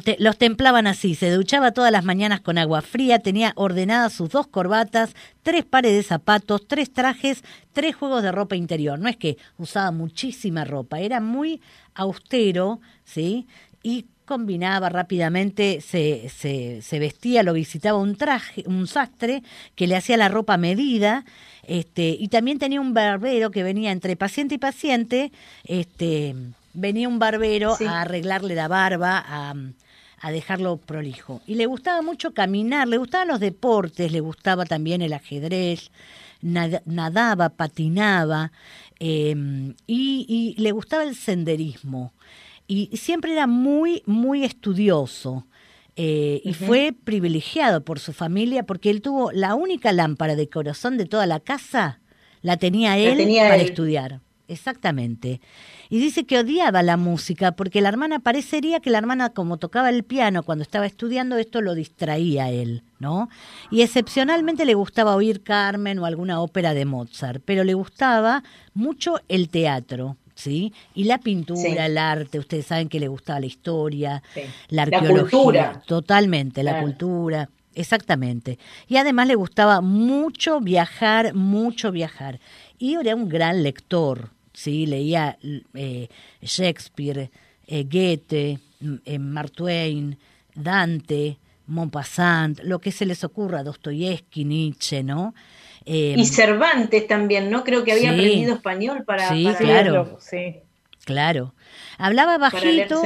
Te- 0.05 0.17
los 0.19 0.37
templaban 0.39 0.87
así, 0.87 1.15
se 1.15 1.31
duchaba 1.31 1.73
todas 1.73 1.93
las 1.93 2.05
mañanas 2.05 2.41
con 2.41 2.59
agua 2.59 2.83
fría, 2.83 3.19
tenía 3.21 3.53
ordenadas 3.57 4.13
sus 4.13 4.31
dos 4.31 4.47
corbatas, 4.47 5.15
tres 5.43 5.65
pares 5.65 5.93
de 5.93 6.03
zapatos, 6.03 6.67
tres 6.67 6.93
trajes, 6.93 7.43
tres 7.73 7.95
juegos 7.97 8.23
de 8.23 8.33
ropa 8.33 8.57
interior. 8.57 8.99
No 8.99 9.09
es 9.09 9.17
que 9.17 9.39
usaba 9.57 9.91
muchísima 9.91 10.65
ropa, 10.65 11.01
era 11.01 11.21
muy 11.21 11.61
austero, 11.95 12.81
¿sí? 13.05 13.47
Y 13.83 14.07
combinaba 14.29 14.89
rápidamente, 14.91 15.81
se, 15.81 16.29
se, 16.29 16.83
se 16.83 16.99
vestía, 17.01 17.43
lo 17.43 17.53
visitaba 17.55 17.99
un 17.99 18.15
traje, 18.15 18.63
un 18.67 18.87
sastre 18.87 19.43
que 19.75 19.89
le 19.89 19.97
hacía 19.97 20.17
la 20.17 20.29
ropa 20.29 20.57
medida, 20.57 21.25
este, 21.65 22.17
y 22.19 22.29
también 22.29 22.61
tenía 22.61 22.81
un 22.81 22.95
barbero 22.95 23.51
que 23.51 23.65
venía 23.65 23.91
entre 23.91 24.15
paciente 24.15 24.55
y 24.55 24.59
paciente, 24.59 25.33
este, 25.65 26.37
venía 26.75 27.09
un 27.09 27.19
barbero 27.19 27.75
Sí. 27.77 27.85
a 27.87 28.03
arreglarle 28.03 28.55
la 28.55 28.69
barba, 28.69 29.19
a, 29.27 29.55
a 30.21 30.31
dejarlo 30.31 30.77
prolijo. 30.77 31.41
Y 31.47 31.57
le 31.57 31.67
gustaba 31.67 32.01
mucho 32.03 32.33
caminar, 32.33 32.87
le 32.87 32.99
gustaban 32.99 33.29
los 33.29 33.41
deportes, 33.41 34.13
le 34.13 34.21
gustaba 34.21 34.65
también 34.67 35.03
el 35.03 35.13
ajedrez, 35.13 35.91
nada- 36.43 36.83
nadaba, 36.87 37.49
patinaba, 37.49 38.53
eh, 39.01 39.35
y, 39.87 40.55
y 40.57 40.61
le 40.61 40.73
gustaba 40.73 41.03
el 41.05 41.15
senderismo. 41.17 42.13
Y 42.69 42.97
siempre 42.97 43.33
era 43.33 43.47
muy, 43.49 44.03
muy 44.07 44.45
estudioso. 44.45 45.47
eh, 45.97 46.41
y 46.45 46.55
fue 46.55 46.93
privilegiado 46.93 47.83
por 47.85 47.99
su 47.99 48.13
familia 48.13 48.63
porque 48.63 48.91
él 48.91 49.03
tuvo 49.03 49.33
la 49.33 49.57
única 49.57 49.91
lámpara 49.93 50.37
de 50.37 50.49
corazón 50.49 50.97
de 50.97 51.07
toda 51.07 51.27
la 51.27 51.41
casa, 51.41 52.01
la 52.43 52.57
tenía 52.57 52.91
La 52.91 52.99
él 52.99 53.17
tenía 53.17 53.43
para 53.49 53.57
él. 53.57 53.63
estudiar. 53.63 54.21
Exactamente. 54.47 55.41
Y 55.91 55.99
dice 55.99 56.25
que 56.25 56.39
odiaba 56.39 56.83
la 56.83 56.97
música 56.97 57.53
porque 57.53 57.81
la 57.81 57.89
hermana 57.89 58.21
parecería 58.21 58.81
que 58.81 58.91
la 58.91 58.99
hermana 58.99 59.31
como 59.31 59.57
tocaba 59.57 59.91
el 59.91 60.05
piano 60.05 60.43
cuando 60.43 60.63
estaba 60.63 60.87
estudiando 60.87 61.37
esto 61.37 61.61
lo 61.63 61.75
distraía 61.75 62.45
a 62.45 62.51
él, 62.51 62.83
¿no? 62.99 63.29
Y 63.71 63.83
excepcionalmente 63.83 64.65
le 64.65 64.75
gustaba 64.75 65.17
oír 65.17 65.43
Carmen 65.43 65.99
o 65.99 66.07
alguna 66.07 66.41
ópera 66.41 66.75
de 66.75 66.85
Mozart, 66.85 67.43
pero 67.45 67.65
le 67.65 67.75
gustaba 67.75 68.43
mucho 68.73 69.21
el 69.29 69.49
teatro, 69.49 70.17
¿sí? 70.39 70.73
Y 70.95 71.05
la 71.05 71.19
pintura, 71.19 71.61
Sí. 71.61 71.77
el 71.77 71.99
arte, 71.99 72.39
ustedes 72.39 72.67
saben 72.67 72.89
que 72.89 73.01
le 73.01 73.09
gustaba 73.09 73.41
la 73.41 73.47
historia, 73.47 74.23
Sí. 74.35 74.43
la 74.69 74.87
La 74.87 74.97
arqueología, 74.99 75.31
cultura. 75.31 75.83
totalmente, 75.85 76.63
la 76.63 76.71
Claro. 76.73 76.87
cultura, 76.87 77.49
exactamente. 77.75 78.57
Y 78.87 78.97
además 78.99 79.27
le 79.27 79.35
gustaba 79.35 79.81
mucho 79.81 80.61
viajar, 80.61 81.35
mucho 81.35 81.91
viajar. 81.91 82.39
Y 82.79 82.95
era 82.95 83.17
un 83.17 83.29
gran 83.29 83.63
lector, 83.65 84.31
¿sí? 84.53 84.87
Leía 84.87 85.37
eh, 85.75 86.09
Shakespeare, 86.41 87.31
eh, 87.67 87.85
Goethe, 87.85 88.61
mm, 88.81 88.95
eh, 89.05 89.19
Mark 89.19 89.51
Twain, 89.51 90.17
Dante, 90.55 91.39
Maupassant, 91.67 92.61
lo 92.63 92.79
que 92.79 92.93
se 92.93 93.05
les 93.07 93.25
ocurra, 93.25 93.63
Dostoyevsky, 93.65 94.45
Nietzsche, 94.45 95.03
¿no? 95.03 95.35
Eh, 95.91 96.15
Y 96.19 96.27
Cervantes 96.27 97.07
también, 97.07 97.51
¿no? 97.51 97.65
Creo 97.65 97.83
que 97.83 97.93
había 97.93 98.13
Sí. 98.13 98.19
aprendido 98.19 98.55
español 98.55 99.05
para, 99.05 99.31
Sí, 99.31 99.45
para- 99.45 99.59
claro. 99.59 100.19
Sí. 100.21 100.57
Claro. 101.07 101.55
Hablaba 101.97 102.37
bajito, 102.37 103.03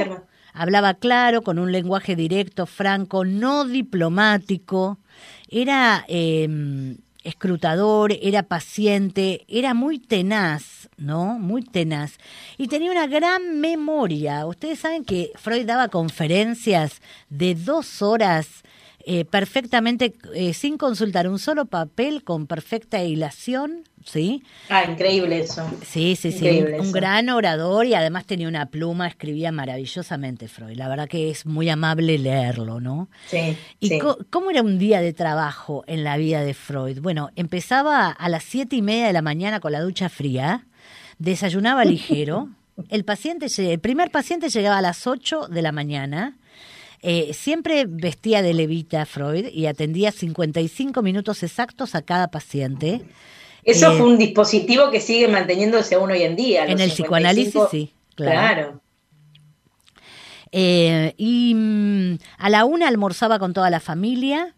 hablaba 0.53 0.93
claro, 0.95 1.41
con 1.43 1.59
un 1.59 1.71
lenguaje 1.71 2.15
directo, 2.17 2.65
franco, 2.65 3.23
no 3.23 3.63
diplomático. 3.65 4.99
Era 5.49 6.03
eh, 6.09 6.97
escrutador, 7.23 8.11
era 8.21 8.43
paciente, 8.43 9.45
era 9.47 9.73
muy 9.73 9.97
tenaz, 9.99 10.89
¿no? 10.97 11.39
Muy 11.39 11.63
tenaz. 11.63 12.17
Y 12.57 12.67
tenía 12.67 12.91
una 12.91 13.07
gran 13.07 13.61
memoria. 13.61 14.45
Ustedes 14.45 14.79
saben 14.79 15.05
que 15.05 15.31
Freud 15.35 15.65
daba 15.65 15.87
conferencias 15.87 17.01
de 17.29 17.55
dos 17.55 18.01
horas 18.01 18.47
eh, 19.05 19.25
perfectamente, 19.25 20.13
eh, 20.33 20.53
sin 20.53 20.77
consultar 20.77 21.27
un 21.27 21.37
solo 21.37 21.65
papel, 21.65 22.23
con 22.23 22.47
perfecta 22.47 23.03
hilación, 23.03 23.83
¿sí? 24.05 24.43
Ah, 24.69 24.85
increíble 24.89 25.41
eso. 25.41 25.69
Sí, 25.85 26.15
sí, 26.15 26.31
sí, 26.31 26.63
un, 26.79 26.91
gran 26.93 27.29
orador 27.29 27.85
y 27.85 27.95
además 27.95 28.25
tenía 28.25 28.47
una 28.47 28.67
pluma, 28.67 29.07
escribía 29.07 29.51
maravillosamente 29.51 30.47
Freud. 30.47 30.77
La 30.77 30.87
verdad 30.87 31.09
que 31.09 31.29
es 31.29 31.45
muy 31.45 31.69
amable 31.69 32.17
leerlo, 32.17 32.79
¿no? 32.79 33.09
Sí, 33.27 33.57
¿Y 33.81 33.89
sí. 33.89 33.99
cómo 34.29 34.51
era 34.51 34.61
un 34.61 34.79
día 34.79 35.01
de 35.01 35.11
trabajo 35.11 35.83
en 35.85 36.05
la 36.05 36.15
vida 36.15 36.41
de 36.41 36.53
Freud? 36.53 36.99
Bueno, 37.01 37.29
empezaba 37.35 38.09
a 38.09 38.29
las 38.29 38.45
siete 38.45 38.77
y 38.77 38.81
media 38.81 39.07
de 39.07 39.13
la 39.13 39.21
mañana 39.21 39.59
con 39.59 39.73
la 39.73 39.81
ducha 39.81 40.07
fría, 40.07 40.65
desayunaba 41.19 41.83
ligero, 41.83 42.49
el, 42.89 43.03
paciente, 43.03 43.47
el 43.57 43.79
primer 43.79 44.11
paciente 44.11 44.49
llegaba 44.49 44.77
a 44.77 44.81
las 44.81 45.07
ocho 45.07 45.47
de 45.47 45.61
la 45.61 45.73
mañana, 45.73 46.37
eh, 47.05 47.33
siempre 47.33 47.85
vestía 47.85 48.41
de 48.41 48.53
levita 48.53 49.05
Freud 49.05 49.47
y 49.51 49.65
atendía 49.65 50.13
55 50.13 51.01
minutos 51.01 51.43
exactos 51.43 51.95
a 51.95 52.01
cada 52.01 52.29
paciente. 52.29 53.01
Eso 53.65 53.91
Eh, 53.91 53.97
fue 53.97 54.07
un 54.07 54.17
dispositivo 54.17 54.89
que 54.89 55.01
sigue 55.01 55.27
manteniéndose 55.27 55.95
aún 55.95 56.11
hoy 56.11 56.23
en 56.23 56.37
día. 56.37 56.63
En 56.63 56.79
el 56.79 56.91
55 56.91 56.95
psicoanálisis, 56.95 57.61
sí, 57.69 57.93
claro. 58.15 58.31
Claro. 58.39 58.81
Eh, 60.53 61.13
y 61.17 61.53
mm, 61.55 62.19
a 62.37 62.49
la 62.49 62.63
una 62.63 62.87
almorzaba 62.87 63.37
con 63.37 63.53
toda 63.53 63.69
la 63.69 63.81
familia. 63.81 64.55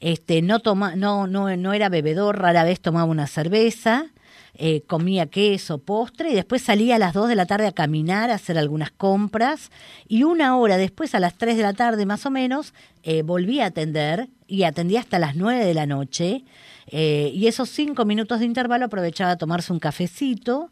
Este, 0.00 0.42
no, 0.42 0.58
toma, 0.58 0.96
no, 0.96 1.28
no, 1.28 1.56
no 1.56 1.72
era 1.74 1.88
bebedor, 1.90 2.40
rara 2.40 2.64
vez 2.64 2.80
tomaba 2.80 3.04
una 3.04 3.28
cerveza. 3.28 4.06
Eh, 4.56 4.82
comía 4.86 5.26
queso, 5.26 5.78
postre 5.78 6.30
y 6.30 6.34
después 6.34 6.62
salía 6.62 6.96
a 6.96 6.98
las 6.98 7.12
2 7.12 7.28
de 7.28 7.34
la 7.34 7.46
tarde 7.46 7.66
a 7.66 7.72
caminar, 7.72 8.30
a 8.30 8.34
hacer 8.34 8.56
algunas 8.56 8.90
compras 8.90 9.70
y 10.08 10.22
una 10.22 10.56
hora 10.56 10.76
después, 10.76 11.14
a 11.14 11.20
las 11.20 11.34
3 11.34 11.56
de 11.56 11.62
la 11.62 11.72
tarde 11.72 12.06
más 12.06 12.24
o 12.26 12.30
menos, 12.30 12.72
eh, 13.02 13.22
volvía 13.22 13.64
a 13.64 13.68
atender 13.68 14.28
y 14.46 14.62
atendía 14.62 15.00
hasta 15.00 15.18
las 15.18 15.36
9 15.36 15.64
de 15.64 15.74
la 15.74 15.86
noche 15.86 16.44
eh, 16.86 17.30
y 17.34 17.46
esos 17.46 17.70
cinco 17.70 18.04
minutos 18.04 18.40
de 18.40 18.46
intervalo 18.46 18.86
aprovechaba 18.86 19.32
a 19.32 19.38
tomarse 19.38 19.72
un 19.72 19.80
cafecito 19.80 20.70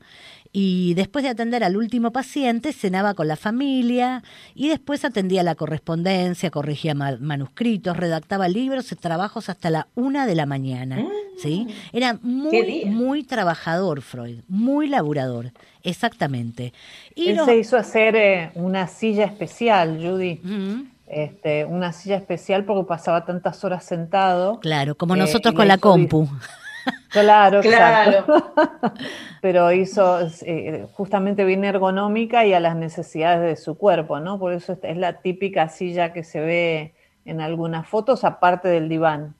y 0.54 0.92
después 0.94 1.22
de 1.22 1.30
atender 1.30 1.64
al 1.64 1.76
último 1.78 2.10
paciente 2.12 2.74
cenaba 2.74 3.14
con 3.14 3.26
la 3.26 3.36
familia 3.36 4.22
y 4.54 4.68
después 4.68 5.02
atendía 5.04 5.42
la 5.42 5.54
correspondencia, 5.54 6.50
corregía 6.50 6.94
ma- 6.94 7.16
manuscritos, 7.18 7.96
redactaba 7.96 8.48
libros 8.48 8.92
y 8.92 8.96
trabajos 8.96 9.48
hasta 9.48 9.70
la 9.70 9.88
una 9.94 10.26
de 10.26 10.34
la 10.34 10.44
mañana. 10.44 11.02
¿sí? 11.38 11.66
Era 11.92 12.14
Mm. 12.14 12.50
Qué 12.50 12.62
muy, 12.62 12.84
muy 12.94 13.22
trabajador 13.24 14.02
Freud, 14.02 14.40
muy 14.48 14.88
laburador, 14.88 15.52
exactamente. 15.82 16.72
Y 17.14 17.28
Él 17.28 17.36
los- 17.36 17.46
se 17.46 17.56
hizo 17.56 17.76
hacer 17.78 18.14
eh, 18.16 18.50
una 18.54 18.88
silla 18.88 19.24
especial, 19.24 19.98
Judy. 20.02 20.40
Este, 21.06 21.64
una 21.66 21.92
silla 21.92 22.16
especial 22.16 22.64
porque 22.64 22.86
pasaba 22.88 23.24
tantas 23.26 23.62
horas 23.64 23.84
sentado. 23.84 24.60
Claro, 24.60 24.94
como 24.96 25.14
Eh, 25.14 25.18
nosotros 25.18 25.54
con 25.54 25.68
la 25.68 25.74
hizo 25.74 25.80
compu. 25.82 26.28
Claro, 27.10 27.60
Claro. 27.60 28.10
exacto. 28.10 28.54
Pero 29.42 29.72
hizo 29.72 30.20
eh, 30.42 30.86
justamente 30.92 31.44
bien 31.44 31.64
ergonómica 31.64 32.46
y 32.46 32.54
a 32.54 32.60
las 32.60 32.76
necesidades 32.76 33.42
de 33.42 33.56
su 33.62 33.76
cuerpo, 33.76 34.20
¿no? 34.20 34.38
Por 34.38 34.52
eso 34.52 34.78
es 34.82 34.96
la 34.96 35.20
típica 35.20 35.68
silla 35.68 36.12
que 36.12 36.24
se 36.24 36.40
ve 36.40 36.94
en 37.24 37.40
algunas 37.40 37.86
fotos, 37.86 38.24
aparte 38.24 38.68
del 38.68 38.88
diván. 38.88 39.34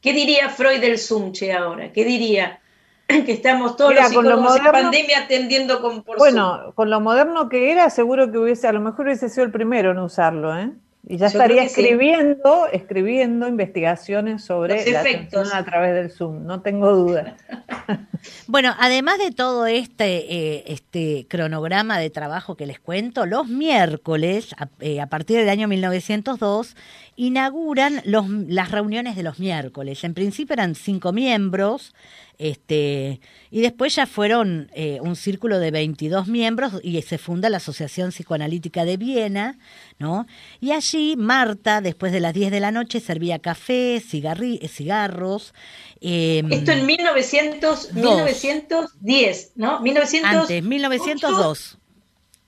¿Qué 0.00 0.12
diría 0.12 0.48
Freud 0.48 0.80
del 0.80 0.98
Zoom, 0.98 1.32
ahora? 1.58 1.92
¿Qué 1.92 2.04
diría? 2.04 2.60
Que 3.08 3.32
estamos 3.32 3.76
todos 3.76 3.90
Mira, 3.90 4.04
los 4.04 4.12
con 4.12 4.24
lo 4.28 4.56
en 4.56 4.62
pandemia 4.62 5.24
atendiendo 5.24 5.80
con, 5.80 6.02
por 6.04 6.18
Zoom. 6.18 6.18
Bueno, 6.18 6.72
con 6.76 6.90
lo 6.90 7.00
moderno 7.00 7.48
que 7.48 7.72
era, 7.72 7.90
seguro 7.90 8.30
que 8.30 8.38
hubiese, 8.38 8.68
a 8.68 8.72
lo 8.72 8.80
mejor 8.80 9.06
hubiese 9.06 9.28
sido 9.28 9.44
el 9.44 9.50
primero 9.50 9.90
en 9.90 9.98
usarlo, 9.98 10.56
¿eh? 10.56 10.70
Y 11.08 11.16
ya 11.16 11.28
Yo 11.28 11.38
estaría 11.38 11.62
sí. 11.68 11.80
escribiendo, 11.80 12.66
escribiendo 12.72 13.48
investigaciones 13.48 14.44
sobre 14.44 14.76
Los 14.76 14.86
efectos. 14.86 15.48
atención 15.48 15.48
a 15.52 15.64
través 15.64 15.94
del 15.94 16.10
Zoom, 16.10 16.44
no 16.46 16.62
tengo 16.62 16.92
duda. 16.94 17.36
Bueno, 18.46 18.74
además 18.78 19.16
de 19.18 19.30
todo 19.30 19.66
este, 19.66 20.56
eh, 20.58 20.64
este 20.66 21.26
cronograma 21.28 21.98
de 21.98 22.10
trabajo 22.10 22.54
que 22.54 22.66
les 22.66 22.78
cuento, 22.78 23.24
los 23.24 23.48
miércoles, 23.48 24.54
a, 24.58 24.68
eh, 24.80 25.00
a 25.00 25.06
partir 25.06 25.38
del 25.38 25.48
año 25.48 25.68
1902, 25.68 26.76
inauguran 27.16 28.02
los, 28.04 28.28
las 28.28 28.70
reuniones 28.70 29.16
de 29.16 29.22
los 29.22 29.38
miércoles. 29.38 30.04
En 30.04 30.12
principio 30.12 30.52
eran 30.52 30.74
cinco 30.74 31.12
miembros, 31.14 31.94
este, 32.40 33.20
y 33.50 33.60
después 33.60 33.94
ya 33.94 34.06
fueron 34.06 34.70
eh, 34.74 34.98
un 35.02 35.14
círculo 35.14 35.58
de 35.58 35.70
22 35.70 36.26
miembros 36.26 36.80
y 36.82 37.00
se 37.02 37.18
funda 37.18 37.50
la 37.50 37.58
Asociación 37.58 38.10
Psicoanalítica 38.10 38.84
de 38.86 38.96
Viena, 38.96 39.58
¿no? 39.98 40.26
Y 40.58 40.72
allí 40.72 41.16
Marta, 41.18 41.80
después 41.82 42.12
de 42.12 42.20
las 42.20 42.32
10 42.32 42.50
de 42.50 42.60
la 42.60 42.70
noche, 42.70 43.00
servía 43.00 43.38
café, 43.40 44.00
cigarri- 44.02 44.66
cigarros. 44.68 45.52
eh, 46.00 46.42
Esto 46.50 46.72
en 46.72 46.86
1900, 46.86 47.92
1910, 47.94 49.52
¿no? 49.56 49.80
1900, 49.80 50.30
antes, 50.42 50.62
1902. 50.62 51.78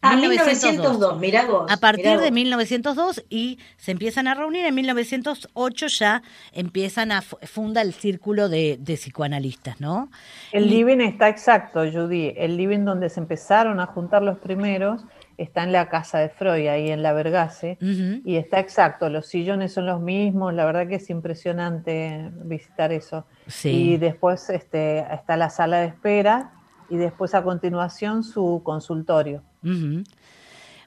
Ah, 0.04 0.16
1902. 0.16 0.62
1902, 0.72 1.18
mirá 1.20 1.46
vos. 1.46 1.70
A 1.70 1.76
partir 1.76 2.04
mirá 2.06 2.16
de 2.18 2.30
vos. 2.30 2.32
1902 2.32 3.24
y 3.30 3.58
se 3.76 3.92
empiezan 3.92 4.26
a 4.26 4.34
reunir, 4.34 4.66
en 4.66 4.74
1908 4.74 5.86
ya 5.86 6.22
empiezan 6.52 7.12
a 7.12 7.22
fu- 7.22 7.36
funda 7.44 7.82
el 7.82 7.92
círculo 7.94 8.48
de, 8.48 8.78
de 8.80 8.94
psicoanalistas, 8.96 9.80
¿no? 9.80 10.10
El 10.50 10.66
Y- 10.66 10.70
living 10.70 10.98
está 11.00 11.28
exacto, 11.28 11.80
Judy. 11.90 12.34
El 12.36 12.56
living 12.56 12.84
donde 12.84 13.08
se 13.10 13.20
empezaron 13.20 13.78
a 13.78 13.86
juntar 13.86 14.22
los 14.22 14.38
primeros 14.38 15.04
está 15.38 15.62
en 15.62 15.72
la 15.72 15.88
casa 15.88 16.18
de 16.18 16.28
Freud, 16.28 16.66
ahí 16.68 16.90
en 16.90 17.02
la 17.02 17.12
Vergase, 17.12 17.78
y 17.80 18.36
está 18.36 18.60
exacto, 18.60 19.08
los 19.08 19.26
sillones 19.26 19.72
son 19.72 19.86
los 19.86 20.00
mismos, 20.00 20.52
la 20.54 20.64
verdad 20.64 20.86
que 20.86 20.96
es 20.96 21.10
impresionante 21.10 22.30
visitar 22.44 22.92
eso. 22.92 23.24
Y 23.64 23.96
después 23.96 24.50
este, 24.50 24.98
está 25.12 25.36
la 25.36 25.50
sala 25.50 25.78
de 25.80 25.86
espera 25.88 26.52
y 26.90 26.96
después 26.96 27.34
a 27.34 27.42
continuación 27.42 28.22
su 28.24 28.60
consultorio. 28.64 29.42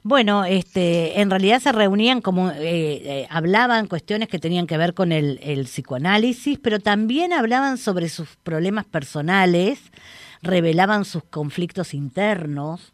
Bueno, 0.02 0.44
este, 0.44 1.20
en 1.20 1.30
realidad 1.30 1.60
se 1.60 1.72
reunían 1.72 2.20
como, 2.20 2.50
eh, 2.50 2.54
eh, 2.60 3.26
hablaban 3.28 3.88
cuestiones 3.88 4.28
que 4.28 4.38
tenían 4.38 4.68
que 4.68 4.76
ver 4.76 4.94
con 4.94 5.10
el, 5.10 5.40
el, 5.42 5.64
psicoanálisis, 5.64 6.60
pero 6.60 6.78
también 6.78 7.32
hablaban 7.32 7.76
sobre 7.76 8.08
sus 8.08 8.36
problemas 8.44 8.84
personales, 8.84 9.80
revelaban 10.42 11.04
sus 11.04 11.24
conflictos 11.24 11.92
internos, 11.92 12.92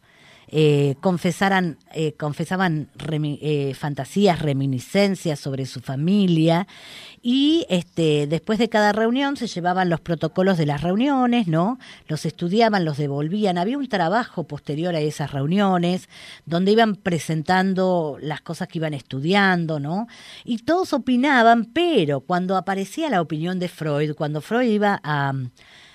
eh, 0.54 0.96
confesaran, 1.00 1.78
eh, 1.94 2.12
confesaban 2.12 2.90
eh, 3.10 3.72
fantasías, 3.74 4.42
reminiscencias 4.42 5.40
sobre 5.40 5.64
su 5.64 5.80
familia 5.80 6.66
y 7.22 7.64
este, 7.70 8.26
después 8.26 8.58
de 8.58 8.68
cada 8.68 8.92
reunión 8.92 9.38
se 9.38 9.46
llevaban 9.46 9.88
los 9.88 10.00
protocolos 10.00 10.58
de 10.58 10.66
las 10.66 10.82
reuniones, 10.82 11.48
¿no? 11.48 11.78
Los 12.06 12.26
estudiaban, 12.26 12.84
los 12.84 12.98
devolvían. 12.98 13.56
Había 13.56 13.78
un 13.78 13.88
trabajo 13.88 14.44
posterior 14.44 14.94
a 14.94 15.00
esas 15.00 15.32
reuniones 15.32 16.10
donde 16.44 16.72
iban 16.72 16.96
presentando 16.96 18.18
las 18.20 18.42
cosas 18.42 18.68
que 18.68 18.78
iban 18.78 18.92
estudiando, 18.92 19.80
¿no? 19.80 20.06
Y 20.44 20.58
todos 20.58 20.92
opinaban, 20.92 21.64
pero 21.64 22.20
cuando 22.20 22.58
aparecía 22.58 23.08
la 23.08 23.22
opinión 23.22 23.58
de 23.58 23.68
Freud, 23.68 24.14
cuando 24.14 24.42
Freud 24.42 24.68
iba 24.68 25.00
a 25.02 25.32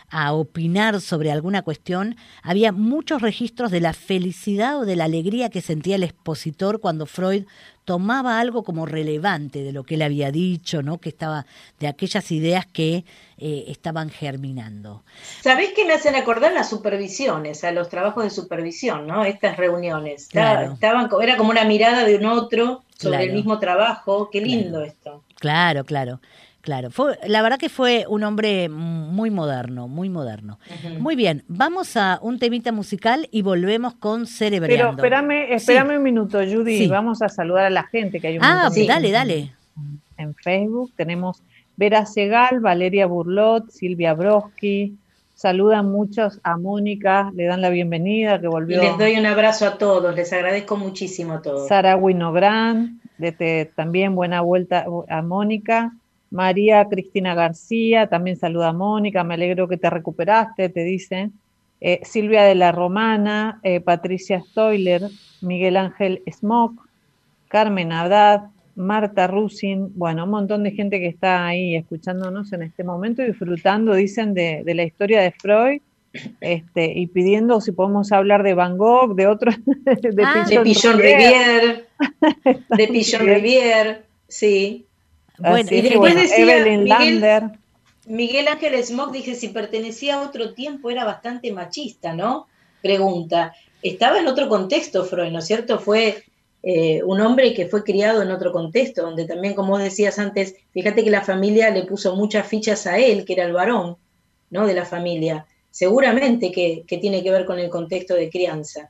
a 0.09 0.33
opinar 0.33 1.01
sobre 1.01 1.31
alguna 1.31 1.61
cuestión, 1.61 2.15
había 2.41 2.71
muchos 2.71 3.21
registros 3.21 3.71
de 3.71 3.81
la 3.81 3.93
felicidad 3.93 4.79
o 4.79 4.85
de 4.85 4.95
la 4.95 5.03
alegría 5.03 5.49
que 5.49 5.61
sentía 5.61 5.95
el 5.95 6.03
expositor 6.03 6.79
cuando 6.79 7.05
Freud 7.05 7.43
tomaba 7.83 8.39
algo 8.39 8.63
como 8.63 8.85
relevante 8.85 9.63
de 9.63 9.71
lo 9.71 9.83
que 9.83 9.95
él 9.95 10.01
había 10.01 10.31
dicho, 10.31 10.81
¿no? 10.81 10.97
Que 10.97 11.09
estaba 11.09 11.45
de 11.79 11.87
aquellas 11.87 12.31
ideas 12.31 12.65
que 12.65 13.05
eh, 13.37 13.65
estaban 13.67 14.09
germinando. 14.09 15.03
¿Sabés 15.41 15.71
que 15.73 15.85
me 15.85 15.93
hacen 15.93 16.15
acordar 16.15 16.51
las 16.51 16.69
supervisiones, 16.69 17.63
a 17.63 17.71
los 17.71 17.87
trabajos 17.87 18.23
de 18.23 18.29
supervisión, 18.29 19.07
¿no? 19.07 19.23
Estas 19.25 19.55
reuniones. 19.55 20.23
Estaban, 20.23 21.09
era 21.21 21.37
como 21.37 21.51
una 21.51 21.63
mirada 21.63 22.03
de 22.03 22.15
un 22.15 22.25
otro 22.25 22.83
sobre 22.97 23.23
el 23.23 23.33
mismo 23.33 23.59
trabajo. 23.59 24.29
Qué 24.31 24.41
lindo 24.41 24.83
esto. 24.83 25.23
Claro, 25.39 25.85
claro. 25.85 26.19
Claro, 26.67 26.91
fue, 26.91 27.17
la 27.25 27.41
verdad 27.41 27.57
que 27.57 27.69
fue 27.69 28.03
un 28.09 28.25
hombre 28.25 28.67
muy 28.67 29.31
moderno, 29.31 29.87
muy 29.87 30.09
moderno. 30.09 30.59
Muy 30.99 31.15
bien, 31.15 31.45
vamos 31.47 31.95
a 31.95 32.19
un 32.21 32.39
temita 32.39 32.73
musical 32.73 33.29
y 33.31 33.41
volvemos 33.41 33.93
con 33.93 34.27
Cerebreando. 34.27 34.97
Pero 34.97 35.15
espérame, 35.17 35.53
espérame 35.53 35.95
un 35.95 36.03
minuto, 36.03 36.39
Judy, 36.39 36.87
vamos 36.87 37.21
a 37.21 37.29
saludar 37.29 37.67
a 37.67 37.69
la 37.69 37.83
gente 37.83 38.19
que 38.19 38.27
hay 38.27 38.37
un 38.37 38.43
Ah, 38.43 38.69
dale, 38.85 39.11
dale. 39.11 39.53
En 40.17 40.35
Facebook 40.35 40.91
tenemos 40.97 41.41
Vera 41.77 42.05
Segal, 42.05 42.59
Valeria 42.59 43.05
Burlot, 43.05 43.69
Silvia 43.69 44.13
Broski, 44.13 44.97
saludan 45.35 45.89
muchos 45.89 46.41
a 46.43 46.57
Mónica, 46.57 47.31
le 47.33 47.45
dan 47.45 47.61
la 47.61 47.69
bienvenida, 47.69 48.41
que 48.41 48.49
volvió. 48.49 48.83
Y 48.83 48.87
les 48.87 48.97
doy 48.97 49.15
un 49.17 49.25
abrazo 49.25 49.65
a 49.67 49.77
todos, 49.77 50.13
les 50.13 50.33
agradezco 50.33 50.75
muchísimo 50.75 51.35
a 51.35 51.41
todos. 51.41 51.69
Sara 51.69 51.95
Winogran, 51.95 52.99
también 53.73 54.15
buena 54.15 54.41
vuelta 54.41 54.85
a 55.07 55.21
Mónica. 55.21 55.93
María 56.29 56.87
Cristina 56.89 57.33
García, 57.35 58.07
también 58.07 58.37
saluda 58.37 58.69
a 58.69 58.73
Mónica, 58.73 59.23
me 59.23 59.35
alegro 59.35 59.67
que 59.67 59.77
te 59.77 59.89
recuperaste, 59.89 60.69
te 60.69 60.83
dicen. 60.83 61.33
Eh, 61.79 61.99
Silvia 62.03 62.43
de 62.43 62.55
la 62.55 62.71
Romana, 62.71 63.59
eh, 63.63 63.79
Patricia 63.79 64.41
Stoiler, 64.41 65.03
Miguel 65.41 65.77
Ángel 65.77 66.23
Smock, 66.31 66.87
Carmen 67.49 67.91
Haddad, 67.91 68.49
Marta 68.75 69.27
Rusin, 69.27 69.91
bueno, 69.95 70.25
un 70.25 70.31
montón 70.31 70.63
de 70.63 70.71
gente 70.71 70.99
que 70.99 71.07
está 71.07 71.45
ahí 71.45 71.75
escuchándonos 71.75 72.51
en 72.53 72.63
este 72.63 72.83
momento, 72.83 73.21
disfrutando, 73.21 73.93
dicen, 73.93 74.33
de, 74.33 74.63
la 74.65 74.83
historia 74.83 75.21
de 75.21 75.31
Freud. 75.31 75.81
Este, 76.41 76.93
y 76.97 77.05
pidiendo 77.07 77.61
si 77.61 77.73
podemos 77.73 78.11
hablar 78.11 78.41
de 78.41 78.55
Van 78.55 78.77
Gogh, 78.77 79.13
de 79.15 79.27
otros, 79.27 79.55
de, 79.65 80.23
ah, 80.23 80.45
de 80.49 80.59
Pichon 80.61 80.97
Rivière, 80.97 81.85
de 82.77 82.87
Pichon 82.87 83.25
Rivière, 83.25 84.01
sí. 84.27 84.86
Bueno, 85.37 85.69
y 85.71 85.81
después 85.81 86.15
decía 86.15 86.63
Miguel, 86.63 87.51
Miguel 88.07 88.47
Ángel 88.47 88.83
Smock 88.83 89.11
dije, 89.11 89.35
si 89.35 89.49
pertenecía 89.49 90.15
a 90.15 90.21
otro 90.21 90.53
tiempo 90.53 90.89
era 90.89 91.03
bastante 91.03 91.51
machista, 91.51 92.13
¿no? 92.13 92.47
Pregunta. 92.81 93.53
Estaba 93.83 94.19
en 94.19 94.27
otro 94.27 94.47
contexto 94.47 95.03
Freud, 95.03 95.31
¿no 95.31 95.39
es 95.39 95.45
cierto? 95.45 95.79
Fue 95.79 96.23
eh, 96.63 97.03
un 97.03 97.19
hombre 97.21 97.53
que 97.53 97.67
fue 97.67 97.83
criado 97.83 98.21
en 98.21 98.31
otro 98.31 98.51
contexto, 98.51 99.01
donde 99.01 99.25
también, 99.25 99.53
como 99.53 99.77
decías 99.77 100.19
antes, 100.19 100.55
fíjate 100.71 101.03
que 101.03 101.11
la 101.11 101.21
familia 101.21 101.69
le 101.69 101.83
puso 101.83 102.15
muchas 102.15 102.47
fichas 102.47 102.87
a 102.87 102.97
él, 102.97 103.25
que 103.25 103.33
era 103.33 103.43
el 103.43 103.53
varón, 103.53 103.97
¿no? 104.49 104.65
De 104.65 104.73
la 104.73 104.85
familia 104.85 105.45
seguramente 105.71 106.51
que, 106.51 106.83
tiene 106.87 107.23
que 107.23 107.31
ver 107.31 107.45
con 107.45 107.59
el 107.59 107.69
contexto 107.69 108.15
de 108.15 108.29
crianza. 108.29 108.89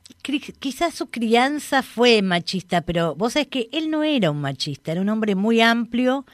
Quizás 0.58 0.94
su 0.94 1.08
crianza 1.10 1.82
fue 1.82 2.22
machista, 2.22 2.80
pero 2.80 3.14
vos 3.14 3.34
sabés 3.34 3.48
que 3.48 3.68
él 3.72 3.90
no 3.90 4.04
era 4.04 4.30
un 4.30 4.40
machista, 4.40 4.92
era 4.92 5.00
un 5.00 5.08
hombre 5.08 5.34
muy 5.34 5.60
amplio. 5.60 6.24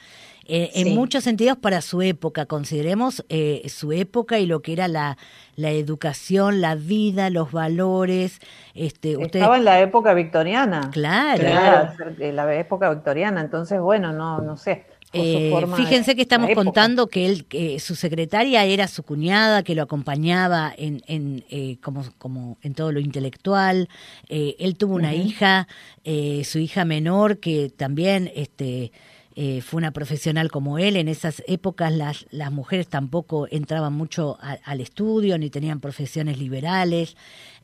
Eh, 0.47 0.69
en 0.75 0.93
muchos 0.93 1.23
sentidos 1.23 1.57
para 1.57 1.81
su 1.81 2.03
época, 2.03 2.45
consideremos 2.45 3.25
eh, 3.29 3.63
su 3.67 3.91
época 3.91 4.37
y 4.37 4.45
lo 4.45 4.61
que 4.61 4.73
era 4.73 4.87
la, 4.87 5.17
la 5.55 5.71
educación, 5.71 6.61
la 6.61 6.75
vida, 6.75 7.31
los 7.31 7.51
valores. 7.51 8.39
Este, 8.75 9.17
Estaba 9.19 9.57
en 9.57 9.65
la 9.65 9.79
época 9.79 10.13
victoriana. 10.13 10.91
Claro. 10.91 11.39
claro. 11.39 11.93
La 12.19 12.55
época 12.55 12.91
victoriana, 12.91 13.41
entonces 13.41 13.79
bueno, 13.79 14.13
no, 14.13 14.39
no 14.41 14.55
sé. 14.55 14.85
Eh, 15.15 15.51
fíjense 15.75 16.15
que 16.15 16.21
estamos 16.21 16.51
contando 16.53 17.07
que 17.07 17.25
él, 17.25 17.45
que 17.45 17.79
su 17.79 17.95
secretaria 17.95 18.65
era 18.65 18.87
su 18.87 19.03
cuñada, 19.03 19.63
que 19.63 19.75
lo 19.75 19.83
acompañaba 19.83 20.73
en, 20.77 21.01
en 21.07 21.43
eh, 21.49 21.77
como, 21.81 22.03
como 22.17 22.57
en 22.61 22.73
todo 22.73 22.91
lo 22.91 22.99
intelectual. 22.99 23.89
Eh, 24.29 24.55
él 24.59 24.75
tuvo 24.75 24.95
una 24.95 25.15
hija, 25.15 25.67
su 26.03 26.59
hija 26.59 26.85
menor, 26.85 27.39
que 27.39 27.69
también 27.69 28.31
este, 28.35 28.91
fue 29.35 29.77
una 29.77 29.91
profesional 29.91 30.49
como 30.49 30.79
él. 30.79 30.95
En 30.95 31.07
esas 31.07 31.43
épocas 31.47 31.91
las, 31.91 32.25
las 32.31 32.51
mujeres 32.51 32.87
tampoco 32.87 33.47
entraban 33.51 33.93
mucho 33.93 34.37
al 34.39 34.81
estudio 34.81 35.37
ni 35.37 35.49
tenían 35.49 35.79
profesiones 35.79 36.39
liberales. 36.39 37.17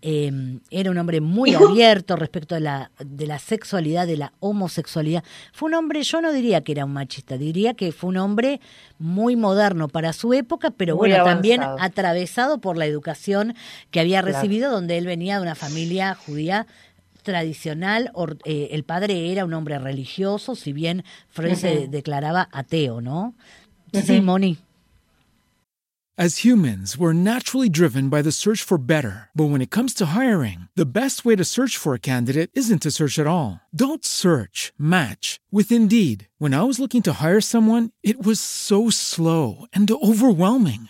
Em, 0.03 0.61
era 0.71 0.89
un 0.89 0.97
hombre 0.97 1.21
muy 1.21 1.53
abierto 1.53 2.15
respecto 2.15 2.55
de 2.55 2.61
la, 2.61 2.91
de 2.99 3.27
la 3.27 3.37
sexualidad, 3.37 4.07
de 4.07 4.17
la 4.17 4.33
homosexualidad. 4.39 5.23
Fue 5.53 5.69
un 5.69 5.75
hombre, 5.75 6.01
yo 6.01 6.21
no 6.21 6.33
diría 6.33 6.61
que 6.61 6.71
era 6.71 6.85
un 6.85 6.93
machista, 6.93 7.37
diría 7.37 7.75
que 7.75 7.91
fue 7.91 8.09
un 8.09 8.17
hombre 8.17 8.59
muy 8.97 9.35
moderno 9.35 9.87
para 9.87 10.11
su 10.13 10.33
época, 10.33 10.71
pero 10.71 10.95
bueno, 10.95 11.23
también 11.23 11.61
atravesado 11.61 12.59
por 12.59 12.77
la 12.77 12.85
educación 12.85 13.55
que 13.91 13.99
había 13.99 14.21
recibido, 14.21 14.71
donde 14.71 14.97
él 14.97 15.05
venía 15.05 15.35
de 15.35 15.43
una 15.43 15.55
familia 15.55 16.15
judía 16.15 16.65
tradicional, 17.23 18.11
eh, 18.45 18.69
el 18.71 18.83
padre 18.83 19.31
era 19.31 19.45
un 19.45 19.53
hombre 19.53 19.79
religioso, 19.79 20.55
si 20.55 20.73
bien 20.73 21.03
Freud 21.29 21.55
se 21.55 21.87
declaraba 21.87 22.49
ateo, 22.51 23.01
¿no? 23.01 23.35
Sí, 23.93 24.21
Moni. 24.21 24.57
As 26.17 26.43
humans, 26.43 26.99
we're 26.99 27.13
naturally 27.13 27.67
driven 27.67 28.07
by 28.07 28.21
the 28.21 28.31
search 28.31 28.61
for 28.61 28.77
better. 28.77 29.29
But 29.33 29.45
when 29.45 29.61
it 29.61 29.71
comes 29.71 29.93
to 29.95 30.07
hiring, 30.07 30.67
the 30.75 30.85
best 30.85 31.25
way 31.25 31.35
to 31.35 31.43
search 31.43 31.77
for 31.77 31.95
a 31.95 31.99
candidate 31.99 32.51
isn't 32.53 32.83
to 32.83 32.91
search 32.91 33.17
at 33.17 33.25
all. 33.25 33.61
Don't 33.73 34.05
search, 34.05 34.71
match 34.77 35.39
with 35.51 35.71
Indeed. 35.71 36.27
When 36.37 36.53
I 36.53 36.61
was 36.61 36.79
looking 36.79 37.01
to 37.03 37.13
hire 37.13 37.41
someone, 37.41 37.89
it 38.03 38.23
was 38.23 38.39
so 38.39 38.91
slow 38.91 39.65
and 39.73 39.89
overwhelming. 39.89 40.89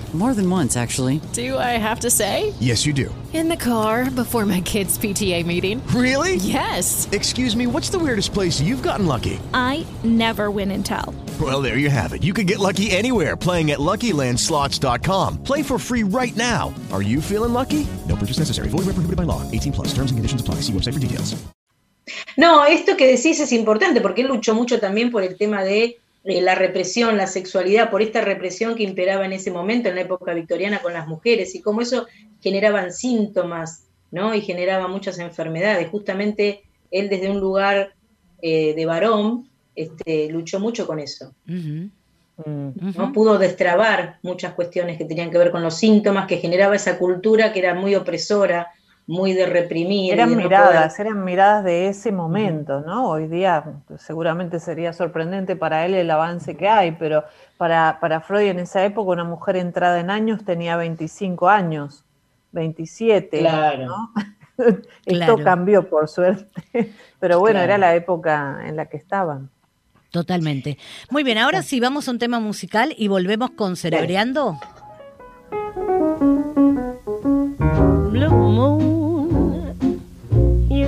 More 0.13 0.33
than 0.33 0.49
once, 0.49 0.75
actually. 0.75 1.21
Do 1.31 1.57
I 1.57 1.79
have 1.79 2.01
to 2.01 2.09
say? 2.09 2.53
Yes, 2.59 2.85
you 2.85 2.91
do. 2.91 3.15
In 3.31 3.47
the 3.47 3.55
car 3.55 4.11
before 4.11 4.45
my 4.45 4.59
kids' 4.59 4.97
PTA 4.97 5.45
meeting. 5.45 5.81
Really? 5.95 6.35
Yes. 6.35 7.07
Excuse 7.13 7.55
me, 7.55 7.65
what's 7.65 7.89
the 7.89 7.97
weirdest 7.97 8.33
place 8.33 8.59
you've 8.59 8.83
gotten 8.83 9.05
lucky? 9.05 9.39
I 9.53 9.85
never 10.03 10.51
win 10.51 10.71
and 10.71 10.85
tell. 10.85 11.15
Well, 11.39 11.61
there 11.61 11.77
you 11.77 11.89
have 11.89 12.11
it. 12.11 12.23
You 12.23 12.33
can 12.33 12.45
get 12.45 12.59
lucky 12.59 12.91
anywhere 12.91 13.37
playing 13.37 13.71
at 13.71 13.79
LuckyLandSlots.com. 13.79 15.43
Play 15.43 15.63
for 15.63 15.79
free 15.79 16.03
right 16.03 16.35
now. 16.35 16.73
Are 16.91 17.01
you 17.01 17.21
feeling 17.21 17.53
lucky? 17.53 17.87
No 18.09 18.17
purchase 18.17 18.39
necessary. 18.39 18.67
Void 18.67 18.79
where 18.79 18.95
prohibited 18.95 19.15
by 19.15 19.23
law. 19.23 19.49
18 19.49 19.71
plus. 19.71 19.87
Terms 19.93 20.11
and 20.11 20.19
conditions 20.19 20.41
apply. 20.41 20.55
See 20.55 20.73
website 20.73 20.93
for 20.93 20.99
details. 20.99 21.41
No, 22.35 22.65
esto 22.65 22.97
que 22.97 23.07
decís 23.07 23.39
es 23.39 23.53
importante 23.53 24.01
porque 24.01 24.21
él 24.21 24.27
luchó 24.27 24.53
mucho 24.53 24.79
también 24.79 25.11
por 25.11 25.23
el 25.23 25.37
tema 25.37 25.63
de 25.63 25.99
eh, 26.23 26.41
la 26.41 26.55
represión, 26.55 27.17
la 27.17 27.27
sexualidad, 27.27 27.89
por 27.89 28.01
esta 28.01 28.21
represión 28.21 28.75
que 28.75 28.83
imperaba 28.83 29.25
en 29.25 29.33
ese 29.33 29.51
momento, 29.51 29.89
en 29.89 29.95
la 29.95 30.01
época 30.01 30.33
victoriana, 30.33 30.81
con 30.81 30.93
las 30.93 31.07
mujeres, 31.07 31.55
y 31.55 31.61
cómo 31.61 31.81
eso 31.81 32.07
generaban 32.41 32.93
síntomas, 32.93 33.85
¿no? 34.11 34.35
Y 34.35 34.41
generaba 34.41 34.87
muchas 34.87 35.19
enfermedades. 35.19 35.89
Justamente 35.89 36.63
él 36.91 37.09
desde 37.09 37.29
un 37.29 37.39
lugar 37.39 37.93
eh, 38.41 38.73
de 38.75 38.85
varón 38.85 39.49
este, 39.75 40.29
luchó 40.29 40.59
mucho 40.59 40.85
con 40.85 40.99
eso. 40.99 41.33
¿no? 42.45 43.13
Pudo 43.13 43.37
destrabar 43.37 44.17
muchas 44.23 44.53
cuestiones 44.53 44.97
que 44.97 45.05
tenían 45.05 45.29
que 45.31 45.37
ver 45.37 45.51
con 45.51 45.61
los 45.61 45.77
síntomas 45.77 46.27
que 46.27 46.37
generaba 46.37 46.75
esa 46.75 46.97
cultura 46.97 47.53
que 47.53 47.59
era 47.59 47.75
muy 47.75 47.95
opresora, 47.95 48.71
muy 49.11 49.33
de 49.33 49.45
reprimir. 49.45 50.13
Eran 50.13 50.29
y 50.29 50.35
de 50.35 50.35
no 50.37 50.43
miradas, 50.47 50.93
poder- 50.95 51.07
eran 51.07 51.23
miradas 51.25 51.63
de 51.65 51.87
ese 51.89 52.11
momento, 52.13 52.79
¿no? 52.81 53.09
Hoy 53.09 53.27
día 53.27 53.63
seguramente 53.97 54.59
sería 54.59 54.93
sorprendente 54.93 55.55
para 55.57 55.85
él 55.85 55.93
el 55.95 56.09
avance 56.09 56.55
que 56.55 56.69
hay, 56.69 56.93
pero 56.93 57.25
para, 57.57 57.97
para 57.99 58.21
Freud 58.21 58.47
en 58.49 58.59
esa 58.59 58.83
época 58.85 59.11
una 59.11 59.25
mujer 59.25 59.57
entrada 59.57 59.99
en 59.99 60.09
años 60.09 60.45
tenía 60.45 60.77
25 60.77 61.49
años, 61.49 62.05
27, 62.53 63.39
Claro. 63.39 63.85
¿no? 63.85 64.11
Esto 65.05 65.35
Claro. 65.35 65.43
cambió 65.43 65.89
por 65.89 66.07
suerte, 66.07 66.93
pero 67.19 67.39
bueno, 67.39 67.57
Claro. 67.59 67.65
era 67.65 67.77
la 67.77 67.95
época 67.95 68.59
en 68.65 68.75
la 68.77 68.85
que 68.85 68.95
estaban. 68.97 69.49
Totalmente. 70.11 70.77
Muy 71.09 71.23
bien, 71.23 71.37
ahora 71.37 71.61
sí 71.63 71.79
vamos 71.79 72.07
a 72.07 72.11
un 72.11 72.19
tema 72.19 72.39
musical 72.39 72.93
y 72.97 73.07
volvemos 73.07 73.51
con 73.51 73.75
Cerebreando. 73.75 74.57
blue 78.11 78.29
moon. 78.29 79.00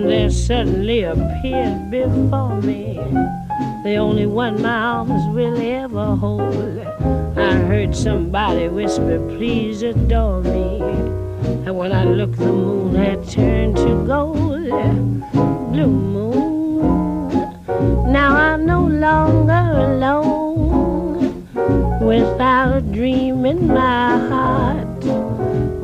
And 0.00 0.08
there 0.08 0.30
suddenly 0.30 1.02
appeared 1.02 1.90
before 1.90 2.58
me 2.62 2.94
the 3.84 3.96
only 3.96 4.24
one 4.24 4.62
my 4.62 4.74
arms 4.74 5.26
will 5.34 5.60
ever 5.60 6.16
hold. 6.16 6.78
I 7.36 7.52
heard 7.68 7.94
somebody 7.94 8.68
whisper, 8.68 9.18
please 9.36 9.82
adore 9.82 10.40
me. 10.40 10.80
And 11.66 11.76
when 11.76 11.92
I 11.92 12.04
looked, 12.04 12.38
the 12.38 12.46
moon 12.46 12.94
had 12.94 13.28
turned 13.28 13.76
to 13.76 14.06
gold. 14.06 14.70
Blue 15.70 15.86
moon, 15.86 17.28
now 18.10 18.36
I'm 18.36 18.64
no 18.64 18.86
longer 18.86 19.52
alone 19.52 21.46
without 22.00 22.74
a 22.74 22.80
dream 22.80 23.44
in 23.44 23.66
my 23.66 24.16
heart, 24.30 25.04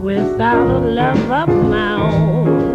without 0.00 0.70
a 0.70 0.78
love 0.78 1.30
of 1.30 1.48
my 1.50 1.92
own. 2.00 2.65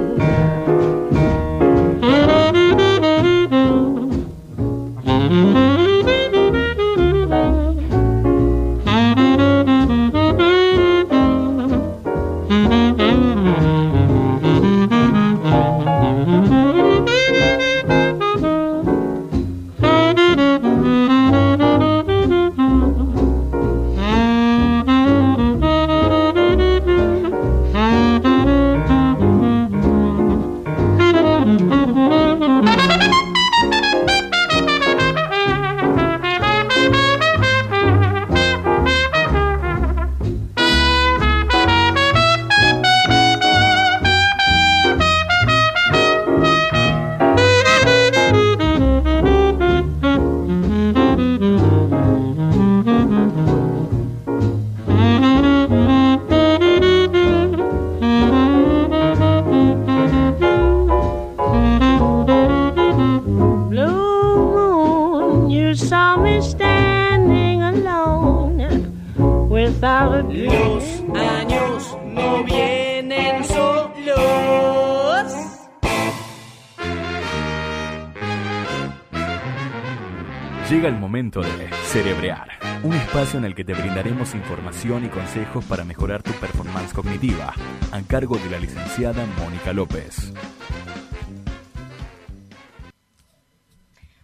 Llega 80.72 80.88
el 80.88 80.95
momento 80.95 81.41
de 81.41 81.69
Cerebrear, 81.88 82.47
un 82.84 82.93
espacio 82.93 83.38
en 83.38 83.43
el 83.43 83.53
que 83.53 83.65
te 83.65 83.74
brindaremos 83.74 84.34
información 84.34 85.03
y 85.03 85.09
consejos 85.09 85.65
para 85.65 85.84
mejorar 85.84 86.24
tu 86.24 86.32
performance 86.32 86.93
cognitiva, 86.93 87.53
a 87.91 88.01
cargo 88.03 88.38
de 88.38 88.49
la 88.49 88.57
licenciada 88.57 89.26
Mónica 89.38 89.74
López. 89.74 90.32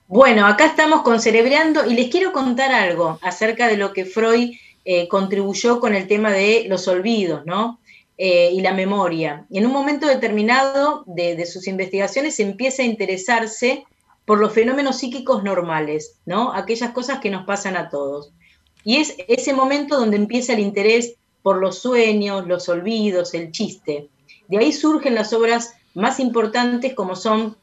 Bueno, 0.07 0.47
acá 0.47 0.67
estamos 0.67 1.01
con 1.01 1.19
Cerebreando 1.19 1.85
y 1.85 1.95
les 1.95 2.09
quiero 2.09 2.31
contar 2.31 2.71
algo 2.71 3.19
acerca 3.21 3.67
de 3.67 3.75
lo 3.75 3.91
que 3.91 4.05
Freud 4.05 4.51
eh, 4.85 5.09
contribuyó 5.09 5.81
con 5.81 5.95
el 5.95 6.07
tema 6.07 6.31
de 6.31 6.65
los 6.69 6.87
olvidos, 6.87 7.45
¿no? 7.45 7.81
Eh, 8.17 8.51
y 8.53 8.61
la 8.61 8.71
memoria. 8.71 9.45
En 9.51 9.65
un 9.65 9.73
momento 9.73 10.07
determinado 10.07 11.03
de, 11.07 11.35
de 11.35 11.45
sus 11.45 11.67
investigaciones 11.67 12.39
empieza 12.39 12.83
a 12.83 12.85
interesarse 12.85 13.83
por 14.27 14.39
los 14.39 14.51
fenómenos 14.51 14.97
psíquicos 14.97 15.41
normales, 15.41 16.17
¿no? 16.25 16.51
Aquellas 16.53 16.91
cosas 16.91 17.19
que 17.19 17.29
nos 17.29 17.45
pasan 17.45 17.77
a 17.77 17.87
todos. 17.87 18.33
Y 18.83 18.97
es 18.97 19.15
ese 19.29 19.53
momento 19.53 19.97
donde 19.97 20.17
empieza 20.17 20.51
el 20.51 20.59
interés 20.59 21.15
por 21.41 21.59
los 21.59 21.79
sueños, 21.79 22.45
los 22.45 22.67
olvidos, 22.67 23.33
el 23.33 23.53
chiste. 23.53 24.09
De 24.49 24.57
ahí 24.57 24.73
surgen 24.73 25.15
las 25.15 25.31
obras 25.31 25.75
más 25.93 26.19
importantes 26.19 26.93
como 26.93 27.15
son 27.15 27.55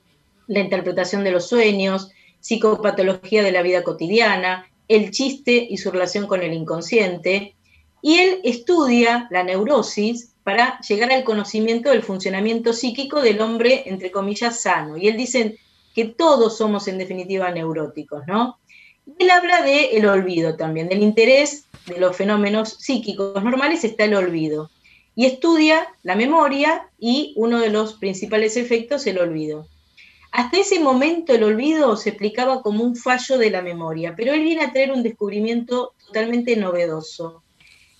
la 0.47 0.61
interpretación 0.61 1.23
de 1.23 1.33
los 1.33 1.49
sueños, 1.49 2.11
psicopatología 2.41 3.43
de 3.43 3.53
la 3.53 3.61
vida 3.61 3.85
cotidiana, 3.85 4.67
el 4.89 5.11
chiste 5.11 5.67
y 5.69 5.77
su 5.77 5.91
relación 5.91 6.27
con 6.27 6.43
el 6.43 6.55
inconsciente. 6.55 7.57
Y 8.01 8.17
él 8.17 8.41
estudia 8.43 9.29
la 9.31 9.43
neurosis 9.43 10.33
para 10.45 10.81
llegar 10.81 11.13
al 11.13 11.25
conocimiento 11.25 11.91
del 11.91 12.03
funcionamiento 12.03 12.73
psíquico 12.73 13.21
del 13.21 13.43
hombre, 13.43 13.83
entre 13.85 14.11
comillas, 14.11 14.63
sano. 14.63 14.97
Y 14.97 15.09
él 15.09 15.19
dice 15.19 15.59
que 15.95 16.05
todos 16.05 16.59
somos 16.59 16.89
en 16.89 16.99
definitiva 16.99 17.51
neuróticos, 17.51 18.27
¿no? 18.27 18.59
Él 19.19 19.31
habla 19.31 19.63
del 19.63 19.87
el 19.93 20.07
olvido 20.07 20.57
también, 20.57 20.89
del 20.89 21.03
interés 21.03 21.67
de 21.87 21.99
los 21.99 22.17
fenómenos 22.17 22.71
psíquicos 22.71 23.43
normales 23.43 23.85
está 23.85 24.05
el 24.05 24.15
olvido. 24.15 24.71
Y 25.15 25.27
estudia 25.27 25.87
la 26.03 26.17
memoria 26.17 26.89
y 26.99 27.35
uno 27.37 27.61
de 27.61 27.71
los 27.71 27.95
principales 27.95 28.57
efectos, 28.57 29.07
el 29.07 29.19
olvido. 29.19 29.69
Hasta 30.33 30.59
ese 30.59 30.81
momento 30.81 31.33
el 31.33 31.45
olvido 31.45 31.97
se 31.97 32.09
explicaba 32.09 32.61
como 32.61 32.83
un 32.83 32.97
fallo 32.97 33.39
de 33.39 33.51
la 33.51 33.63
memoria, 33.63 34.15
pero 34.17 34.33
él 34.33 34.43
viene 34.43 34.65
a 34.65 34.73
traer 34.73 34.91
un 34.91 35.05
descubrimiento 35.05 35.95
totalmente 36.07 36.57
novedoso. 36.57 37.45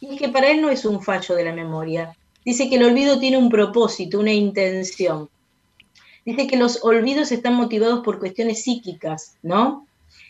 Y 0.01 0.15
es 0.15 0.21
que 0.21 0.29
para 0.29 0.51
él 0.51 0.61
no 0.61 0.71
es 0.71 0.85
un 0.85 1.01
fallo 1.01 1.37
de 1.37 1.45
la 1.45 1.53
memoria. 1.53 2.17
Dice 2.45 2.69
que 2.69 2.75
el 2.77 2.83
olvido 2.83 3.21
tiene 3.21 3.39
un 3.39 3.51
propósito, 3.51 4.19
una 4.19 4.33
intención. 4.33 5.31
Dice 6.25 6.47
que 6.47 6.57
los 6.57 6.83
olvidos 6.85 7.33
están 7.33 7.55
motivados 7.55 8.05
por 8.05 8.19
cuestiones 8.19 8.63
psíquicas, 8.63 9.37
¿no? 9.43 9.87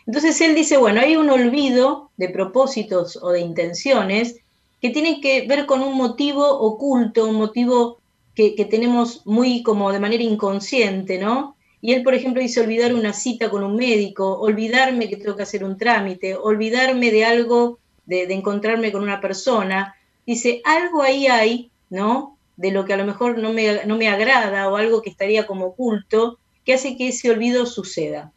Entonces 0.07 0.41
él 0.41 0.55
dice, 0.55 0.77
bueno, 0.77 1.01
hay 1.01 1.17
un 1.17 1.31
olvido 1.31 2.11
de 2.17 2.29
propósitos 2.29 3.19
o 3.23 3.31
de 3.31 3.41
intenciones 3.41 4.37
que 4.81 4.91
tienen 4.91 5.21
que 5.21 5.47
ver 5.47 5.67
con 5.67 5.81
un 5.81 5.97
motivo 5.97 6.47
oculto, 6.47 7.27
un 7.27 7.37
motivo 7.37 7.99
que, 8.35 8.67
tenemos 8.69 9.25
muy 9.25 9.63
como 9.63 9.93
de 9.93 10.01
manera 10.01 10.23
inconsciente, 10.23 11.19
¿no? 11.19 11.57
Y 11.81 11.93
él, 11.93 12.03
por 12.03 12.15
ejemplo, 12.15 12.43
dice 12.43 12.61
olvidar 12.61 12.95
una 12.95 13.13
cita 13.13 13.51
con 13.51 13.63
un 13.63 13.77
médico, 13.77 14.39
olvidarme 14.41 15.09
que 15.09 15.17
tengo 15.17 15.37
que 15.37 15.43
hacer 15.43 15.65
un 15.65 15.79
trámite, 15.79 16.35
olvidarme 16.35 17.11
de 17.11 17.25
algo, 17.25 17.79
de, 18.07 18.25
encontrarme 18.33 18.91
con 18.91 19.03
una 19.03 19.21
persona. 19.21 19.95
Dice, 20.27 20.61
algo 20.65 21.03
ahí 21.03 21.27
hay, 21.27 21.71
¿no? 21.91 22.34
De 22.57 22.71
lo 22.71 22.85
que 22.85 22.93
a 22.93 22.97
lo 22.97 23.05
mejor 23.05 23.39
no 23.39 23.53
me, 23.53 23.85
no 23.87 23.97
me 23.97 24.09
agrada 24.09 24.69
o 24.69 24.77
algo 24.77 25.03
que 25.03 25.11
estaría 25.11 25.47
como 25.47 25.67
oculto, 25.67 26.39
que 26.65 26.75
hace 26.75 26.97
que 26.97 27.09
ese 27.09 27.31
olvido 27.31 27.67
suceda. 27.67 28.33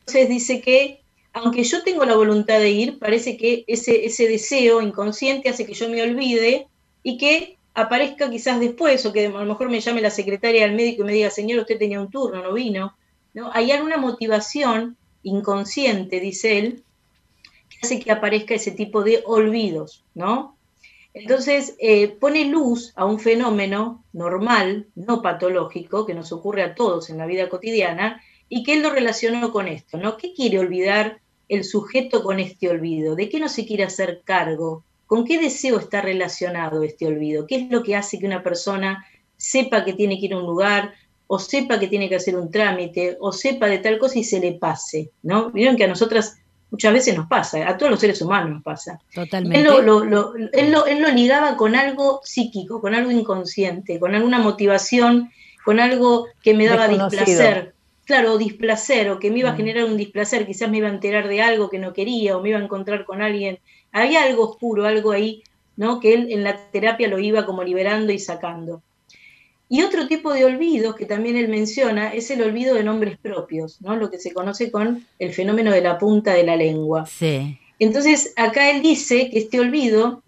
Entonces 0.00 0.28
dice 0.28 0.60
que, 0.60 1.00
aunque 1.32 1.62
yo 1.62 1.82
tengo 1.82 2.04
la 2.04 2.16
voluntad 2.16 2.58
de 2.58 2.70
ir, 2.70 2.98
parece 2.98 3.36
que 3.36 3.64
ese, 3.66 4.04
ese 4.04 4.26
deseo 4.28 4.82
inconsciente 4.82 5.48
hace 5.48 5.66
que 5.66 5.74
yo 5.74 5.88
me 5.88 6.02
olvide 6.02 6.66
y 7.02 7.16
que 7.16 7.56
aparezca 7.74 8.28
quizás 8.28 8.60
después, 8.60 9.04
o 9.06 9.12
que 9.12 9.26
a 9.26 9.30
lo 9.30 9.44
mejor 9.44 9.70
me 9.70 9.80
llame 9.80 10.00
la 10.00 10.10
secretaria 10.10 10.62
del 10.62 10.74
médico 10.74 11.02
y 11.02 11.06
me 11.06 11.12
diga, 11.12 11.30
señor, 11.30 11.60
usted 11.60 11.78
tenía 11.78 12.00
un 12.00 12.10
turno, 12.10 12.42
no 12.42 12.52
vino. 12.52 12.96
¿No? 13.32 13.50
Hay 13.52 13.70
alguna 13.70 13.96
motivación 13.96 14.96
inconsciente, 15.22 16.18
dice 16.18 16.58
él, 16.58 16.82
que 17.68 17.78
hace 17.82 18.00
que 18.00 18.10
aparezca 18.10 18.54
ese 18.54 18.72
tipo 18.72 19.04
de 19.04 19.22
olvidos, 19.24 20.04
¿no? 20.14 20.56
Entonces, 21.12 21.74
eh, 21.80 22.08
pone 22.08 22.44
luz 22.44 22.92
a 22.94 23.04
un 23.04 23.18
fenómeno 23.18 24.04
normal, 24.12 24.86
no 24.94 25.22
patológico, 25.22 26.06
que 26.06 26.14
nos 26.14 26.32
ocurre 26.32 26.62
a 26.62 26.74
todos 26.74 27.10
en 27.10 27.18
la 27.18 27.26
vida 27.26 27.48
cotidiana, 27.48 28.22
y 28.48 28.62
que 28.62 28.74
él 28.74 28.82
lo 28.82 28.90
relacionó 28.90 29.52
con 29.52 29.68
esto, 29.68 29.96
¿no? 29.96 30.16
¿Qué 30.16 30.32
quiere 30.34 30.58
olvidar 30.58 31.20
el 31.48 31.64
sujeto 31.64 32.22
con 32.22 32.40
este 32.40 32.68
olvido? 32.68 33.14
¿De 33.14 33.28
qué 33.28 33.40
no 33.40 33.48
se 33.48 33.66
quiere 33.66 33.84
hacer 33.84 34.22
cargo? 34.24 34.84
¿Con 35.06 35.24
qué 35.24 35.40
deseo 35.40 35.78
está 35.78 36.00
relacionado 36.00 36.82
este 36.82 37.06
olvido? 37.06 37.46
¿Qué 37.46 37.56
es 37.56 37.70
lo 37.70 37.82
que 37.82 37.96
hace 37.96 38.18
que 38.18 38.26
una 38.26 38.42
persona 38.42 39.06
sepa 39.36 39.84
que 39.84 39.94
tiene 39.94 40.18
que 40.18 40.26
ir 40.26 40.34
a 40.34 40.38
un 40.38 40.46
lugar, 40.46 40.94
o 41.26 41.38
sepa 41.38 41.78
que 41.78 41.86
tiene 41.86 42.08
que 42.08 42.16
hacer 42.16 42.36
un 42.36 42.50
trámite, 42.50 43.16
o 43.20 43.32
sepa 43.32 43.66
de 43.66 43.78
tal 43.78 43.98
cosa 43.98 44.18
y 44.18 44.24
se 44.24 44.40
le 44.40 44.52
pase? 44.52 45.10
¿no? 45.22 45.50
Vieron 45.50 45.76
que 45.76 45.84
a 45.84 45.88
nosotras 45.88 46.39
muchas 46.70 46.92
veces 46.92 47.16
nos 47.16 47.26
pasa, 47.26 47.68
a 47.68 47.76
todos 47.76 47.90
los 47.90 48.00
seres 48.00 48.20
humanos 48.22 48.50
nos 48.50 48.62
pasa. 48.62 49.00
Totalmente. 49.14 49.58
Él 49.58 49.86
lo, 49.86 50.34
él 50.86 51.02
lo, 51.02 51.08
ligaba 51.08 51.56
con 51.56 51.74
algo 51.74 52.20
psíquico, 52.24 52.80
con 52.80 52.94
algo 52.94 53.10
inconsciente, 53.10 53.98
con 53.98 54.14
alguna 54.14 54.38
motivación, 54.38 55.30
con 55.64 55.80
algo 55.80 56.26
que 56.42 56.54
me 56.54 56.66
daba 56.66 56.88
displacer. 56.88 57.74
Claro, 58.04 58.38
displacer, 58.38 59.08
o 59.10 59.20
que 59.20 59.30
me 59.30 59.38
iba 59.38 59.50
a 59.50 59.52
mm. 59.52 59.56
generar 59.56 59.84
un 59.84 59.96
displacer, 59.96 60.44
quizás 60.44 60.68
me 60.68 60.78
iba 60.78 60.88
a 60.88 60.90
enterar 60.90 61.28
de 61.28 61.42
algo 61.42 61.70
que 61.70 61.78
no 61.78 61.92
quería, 61.92 62.36
o 62.36 62.42
me 62.42 62.48
iba 62.48 62.58
a 62.58 62.62
encontrar 62.62 63.04
con 63.04 63.22
alguien 63.22 63.60
había 63.92 64.24
algo 64.24 64.48
oscuro, 64.50 64.86
algo 64.86 65.12
ahí, 65.12 65.42
¿no? 65.76 66.00
Que 66.00 66.14
él 66.14 66.28
en 66.30 66.44
la 66.44 66.56
terapia 66.70 67.08
lo 67.08 67.18
iba 67.18 67.46
como 67.46 67.64
liberando 67.64 68.12
y 68.12 68.18
sacando. 68.18 68.82
Y 69.72 69.82
otro 69.82 70.08
tipo 70.08 70.32
de 70.32 70.44
olvidos 70.44 70.96
que 70.96 71.06
también 71.06 71.36
él 71.36 71.48
menciona 71.48 72.12
es 72.12 72.28
el 72.32 72.42
olvido 72.42 72.74
de 72.74 72.82
nombres 72.82 73.16
propios, 73.18 73.80
¿no? 73.80 73.94
Lo 73.94 74.10
que 74.10 74.18
se 74.18 74.32
conoce 74.32 74.72
con 74.72 75.06
el 75.20 75.32
fenómeno 75.32 75.70
de 75.70 75.80
la 75.80 75.96
punta 75.96 76.34
de 76.34 76.42
la 76.42 76.56
lengua. 76.56 77.06
Sí. 77.06 77.56
Entonces, 77.78 78.32
acá 78.34 78.68
él 78.68 78.82
dice 78.82 79.30
que 79.30 79.38
este 79.38 79.60
olvido 79.60 80.24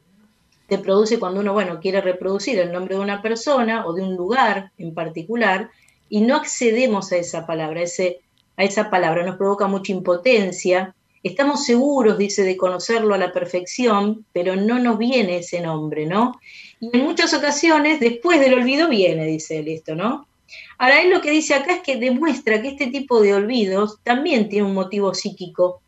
se 0.68 0.78
produce 0.78 1.18
cuando 1.18 1.40
uno, 1.40 1.52
bueno, 1.52 1.80
quiere 1.80 2.00
reproducir 2.00 2.56
el 2.60 2.70
nombre 2.70 2.94
de 2.94 3.00
una 3.00 3.20
persona 3.20 3.84
o 3.84 3.92
de 3.92 4.02
un 4.02 4.14
lugar 4.14 4.70
en 4.78 4.94
particular 4.94 5.70
y 6.08 6.20
no 6.20 6.36
accedemos 6.36 7.10
a 7.10 7.16
esa 7.16 7.44
palabra, 7.44 7.82
ese, 7.82 8.20
a 8.56 8.62
esa 8.62 8.90
palabra, 8.90 9.26
nos 9.26 9.38
provoca 9.38 9.66
mucha 9.66 9.90
impotencia, 9.90 10.94
Estamos 11.22 11.64
seguros, 11.64 12.18
dice, 12.18 12.42
de 12.42 12.56
conocerlo 12.56 13.14
a 13.14 13.18
la 13.18 13.32
perfección, 13.32 14.26
pero 14.32 14.56
no 14.56 14.80
nos 14.80 14.98
viene 14.98 15.38
ese 15.38 15.60
nombre, 15.60 16.04
¿no? 16.04 16.40
Y 16.82 16.90
en 16.92 17.04
muchas 17.04 17.32
ocasiones, 17.32 18.00
después 18.00 18.40
del 18.40 18.54
olvido 18.54 18.88
viene, 18.88 19.24
dice 19.24 19.60
él 19.60 19.68
esto, 19.68 19.94
¿no? 19.94 20.26
Ahora, 20.78 21.00
él 21.00 21.10
lo 21.10 21.20
que 21.20 21.30
dice 21.30 21.54
acá 21.54 21.74
es 21.74 21.80
que 21.82 21.96
demuestra 21.96 22.60
que 22.60 22.70
este 22.70 22.88
tipo 22.88 23.20
de 23.20 23.34
olvidos 23.34 24.00
también 24.02 24.48
tiene 24.48 24.66
un 24.66 24.74
motivo 24.74 25.14
psíquico. 25.14 25.80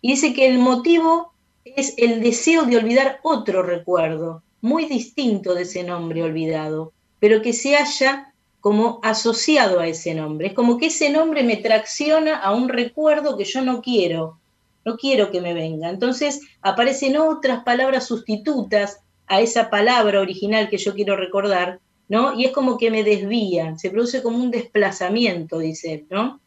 Y 0.00 0.12
dice 0.12 0.32
que 0.32 0.48
el 0.48 0.58
motivo 0.58 1.34
es 1.66 1.92
el 1.98 2.22
deseo 2.22 2.64
de 2.64 2.78
olvidar 2.78 3.20
otro 3.24 3.62
recuerdo, 3.62 4.42
muy 4.62 4.86
distinto 4.86 5.54
de 5.54 5.64
ese 5.64 5.82
nombre 5.84 6.22
olvidado, 6.22 6.94
pero 7.20 7.42
que 7.42 7.52
se 7.52 7.76
haya 7.76 8.32
como 8.60 9.00
asociado 9.02 9.80
a 9.80 9.86
ese 9.86 10.14
nombre. 10.14 10.46
Es 10.46 10.54
como 10.54 10.78
que 10.78 10.86
ese 10.86 11.10
nombre 11.10 11.42
me 11.42 11.56
tracciona 11.56 12.38
a 12.38 12.54
un 12.54 12.70
recuerdo 12.70 13.36
que 13.36 13.44
yo 13.44 13.60
no 13.60 13.82
quiero, 13.82 14.38
no 14.86 14.96
quiero 14.96 15.30
que 15.30 15.42
me 15.42 15.52
venga. 15.52 15.90
Entonces 15.90 16.40
aparecen 16.62 17.18
otras 17.18 17.64
palabras 17.64 18.06
sustitutas 18.06 19.00
a 19.28 19.40
esa 19.40 19.70
palabra 19.70 20.20
original 20.20 20.68
que 20.68 20.78
yo 20.78 20.94
quiero 20.94 21.16
recordar, 21.16 21.80
¿no? 22.08 22.38
Y 22.38 22.44
es 22.44 22.52
como 22.52 22.78
que 22.78 22.90
me 22.90 23.04
desvían, 23.04 23.78
se 23.78 23.90
produce 23.90 24.22
como 24.22 24.38
un 24.38 24.50
desplazamiento, 24.50 25.58
dice 25.58 26.04
¿no? 26.10 26.40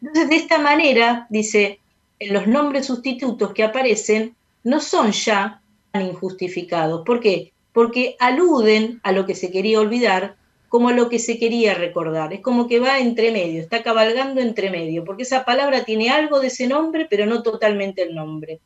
Entonces, 0.00 0.30
de 0.30 0.36
esta 0.36 0.58
manera, 0.58 1.26
dice, 1.30 1.78
los 2.20 2.46
nombres 2.46 2.86
sustitutos 2.86 3.52
que 3.52 3.62
aparecen 3.62 4.34
no 4.64 4.80
son 4.80 5.12
ya 5.12 5.62
tan 5.92 6.06
injustificados. 6.06 7.04
¿Por 7.04 7.20
qué? 7.20 7.52
Porque 7.72 8.16
aluden 8.18 9.00
a 9.02 9.12
lo 9.12 9.26
que 9.26 9.34
se 9.34 9.50
quería 9.50 9.80
olvidar 9.80 10.36
como 10.68 10.90
lo 10.90 11.08
que 11.08 11.18
se 11.18 11.38
quería 11.38 11.74
recordar. 11.74 12.32
Es 12.32 12.40
como 12.40 12.66
que 12.66 12.80
va 12.80 12.98
entre 12.98 13.30
medio, 13.30 13.60
está 13.60 13.82
cabalgando 13.82 14.40
entre 14.40 14.70
medio, 14.70 15.04
porque 15.04 15.24
esa 15.24 15.44
palabra 15.44 15.84
tiene 15.84 16.08
algo 16.08 16.40
de 16.40 16.46
ese 16.46 16.66
nombre, 16.66 17.06
pero 17.08 17.26
no 17.26 17.42
totalmente 17.42 18.02
el 18.02 18.14
nombre. 18.14 18.60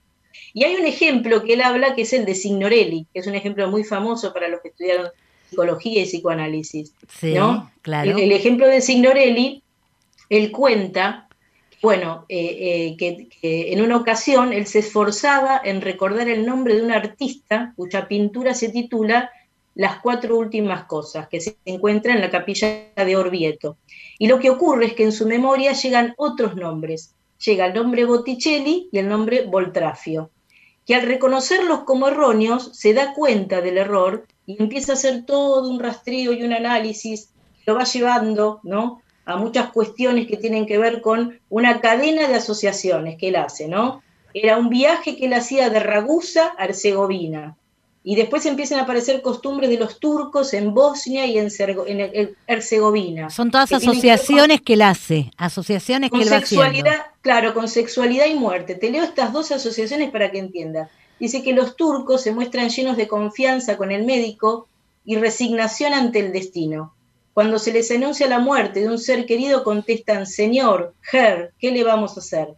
Y 0.57 0.65
hay 0.65 0.75
un 0.77 0.87
ejemplo 0.87 1.45
que 1.45 1.53
él 1.53 1.61
habla 1.61 1.95
que 1.95 2.01
es 2.01 2.15
el 2.15 2.25
de 2.25 2.35
Signorelli, 2.35 3.07
que 3.13 3.21
es 3.21 3.27
un 3.27 3.35
ejemplo 3.35 3.71
muy 3.71 3.85
famoso 3.85 4.33
para 4.33 4.49
los 4.49 4.63
que 4.63 4.69
estudiaron 4.69 5.11
psicología 5.51 6.01
y 6.01 6.07
psicoanálisis. 6.07 6.95
Sí, 7.11 7.35
¿no? 7.35 7.71
claro. 7.83 8.17
El, 8.17 8.33
ejemplo 8.33 8.67
de 8.67 8.81
Signorelli, 8.81 9.63
él 10.31 10.51
cuenta, 10.53 11.29
bueno, 11.83 12.25
eh, 12.31 12.97
eh, 12.97 12.97
que 12.97 13.71
en 13.71 13.83
una 13.83 13.99
ocasión 13.99 14.55
él 14.55 14.67
se 14.67 14.79
esforzaba 14.79 15.61
en 15.63 15.83
recordar 15.83 16.27
el 16.31 16.47
nombre 16.47 16.75
de 16.75 16.81
un 16.81 16.91
artista 16.91 17.75
cuya 17.77 18.09
pintura 18.09 18.55
se 18.55 18.71
titula 18.71 19.31
las 19.75 19.99
cuatro 19.99 20.39
últimas 20.39 20.85
cosas 20.85 21.29
que 21.29 21.43
se 21.43 21.59
encuentran 21.67 22.17
en 22.17 22.23
la 22.23 22.31
capilla 22.31 22.95
de 22.97 23.15
Orvieto. 23.15 23.77
Y 24.19 24.27
lo 24.27 24.39
que 24.39 24.49
ocurre 24.49 24.87
es 24.87 24.95
que 24.95 25.05
en 25.05 25.13
su 25.13 25.27
memoria 25.27 25.75
llegan 25.75 26.15
otros 26.17 26.57
nombres. 26.57 27.13
Llega 27.45 27.67
el 27.67 27.75
nombre 27.75 28.07
Botticelli 28.07 28.89
y 28.91 28.97
el 28.97 29.07
nombre 29.07 29.45
Voltrafio, 29.45 30.31
que 30.87 30.95
al 30.95 31.03
reconocerlos 31.03 31.81
como 31.81 32.09
erróneos 32.09 32.71
se 32.73 32.95
da 32.95 33.13
cuenta 33.13 33.61
del 33.61 33.77
error 33.77 34.27
y 34.47 34.63
empieza 34.63 34.93
a 34.93 34.95
hacer 34.95 35.27
todo 35.27 35.69
un 35.69 35.81
rastreo 35.81 36.33
y 36.33 36.45
un 36.45 36.53
análisis, 36.53 37.31
lo 37.67 37.75
va 37.75 37.85
llevando 37.85 38.61
¿no? 38.63 39.03
a 39.25 39.37
muchas 39.37 39.73
cuestiones 39.73 40.29
que 40.29 40.37
tienen 40.37 40.65
que 40.65 40.79
ver 40.79 41.01
con 41.01 41.41
una 41.49 41.81
cadena 41.81 42.29
de 42.29 42.37
asociaciones 42.37 43.19
que 43.19 43.29
él 43.29 43.37
hace, 43.37 43.67
¿no? 43.67 44.03
Era 44.33 44.57
un 44.57 44.69
viaje 44.69 45.17
que 45.17 45.27
él 45.27 45.33
hacía 45.33 45.69
de 45.71 45.81
Ragusa 45.81 46.55
a 46.57 46.67
Herzegovina, 46.67 47.57
y 48.09 48.15
después 48.15 48.47
empiezan 48.47 48.79
a 48.79 48.83
aparecer 48.83 49.21
costumbres 49.21 49.69
de 49.69 49.79
los 49.79 49.99
turcos 49.99 50.55
en 50.55 50.73
Bosnia 50.73 51.27
y 51.27 51.39
en, 51.39 51.49
Herzegovina. 52.47 53.31
Son 53.31 53.51
todas 53.51 53.73
asociaciones 53.73 54.61
que, 54.61 54.75
él 54.75 54.83
hace, 54.83 55.33
asociaciones 55.37 56.13
que 56.13 56.19
él 56.19 56.33
va 56.33 56.39
sexualidad, 56.39 57.07
Claro, 57.21 57.53
con 57.53 57.67
sexualidad 57.67 58.27
y 58.27 58.35
muerte. 58.35 58.77
Te 58.77 58.93
leo 58.93 59.03
estas 59.03 59.33
dos 59.33 59.51
asociaciones 59.51 60.13
para 60.13 60.31
que 60.31 60.39
entiendas. 60.39 60.89
Dice 61.19 61.43
que 61.43 61.53
los 61.53 61.75
turcos 61.75 62.23
se 62.23 62.31
muestran 62.31 62.69
llenos 62.69 62.97
de 62.97 63.09
confianza 63.09 63.77
con 63.77 63.91
el 63.91 64.05
médico 64.05 64.69
y 65.05 65.17
resignación 65.17 65.93
ante 65.93 66.21
el 66.21 66.33
destino. 66.33 66.95
Cuando 67.35 67.59
se 67.59 67.73
les 67.73 67.91
anuncia 67.91 68.29
la 68.29 68.39
muerte 68.39 68.83
de 68.83 68.89
un 68.89 69.01
ser 69.01 69.27
querido, 69.27 69.65
contestan, 69.65 70.29
Señor, 70.29 70.95
Her, 71.13 71.55
¿qué 71.59 71.73
le 71.73 71.83
vamos 71.83 72.17
a 72.17 72.21
hacer? 72.21 72.51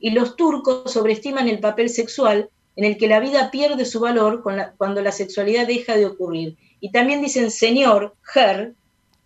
Y 0.00 0.10
los 0.10 0.34
turcos 0.34 0.92
sobreestiman 0.92 1.46
el 1.46 1.60
papel 1.60 1.88
sexual 1.88 2.50
en 2.78 2.84
el 2.84 2.96
que 2.96 3.08
la 3.08 3.18
vida 3.18 3.50
pierde 3.50 3.84
su 3.84 3.98
valor 3.98 4.44
cuando 4.76 5.02
la 5.02 5.10
sexualidad 5.10 5.66
deja 5.66 5.96
de 5.96 6.06
ocurrir. 6.06 6.56
Y 6.78 6.92
también 6.92 7.20
dicen 7.20 7.50
Señor, 7.50 8.14
Her, 8.32 8.76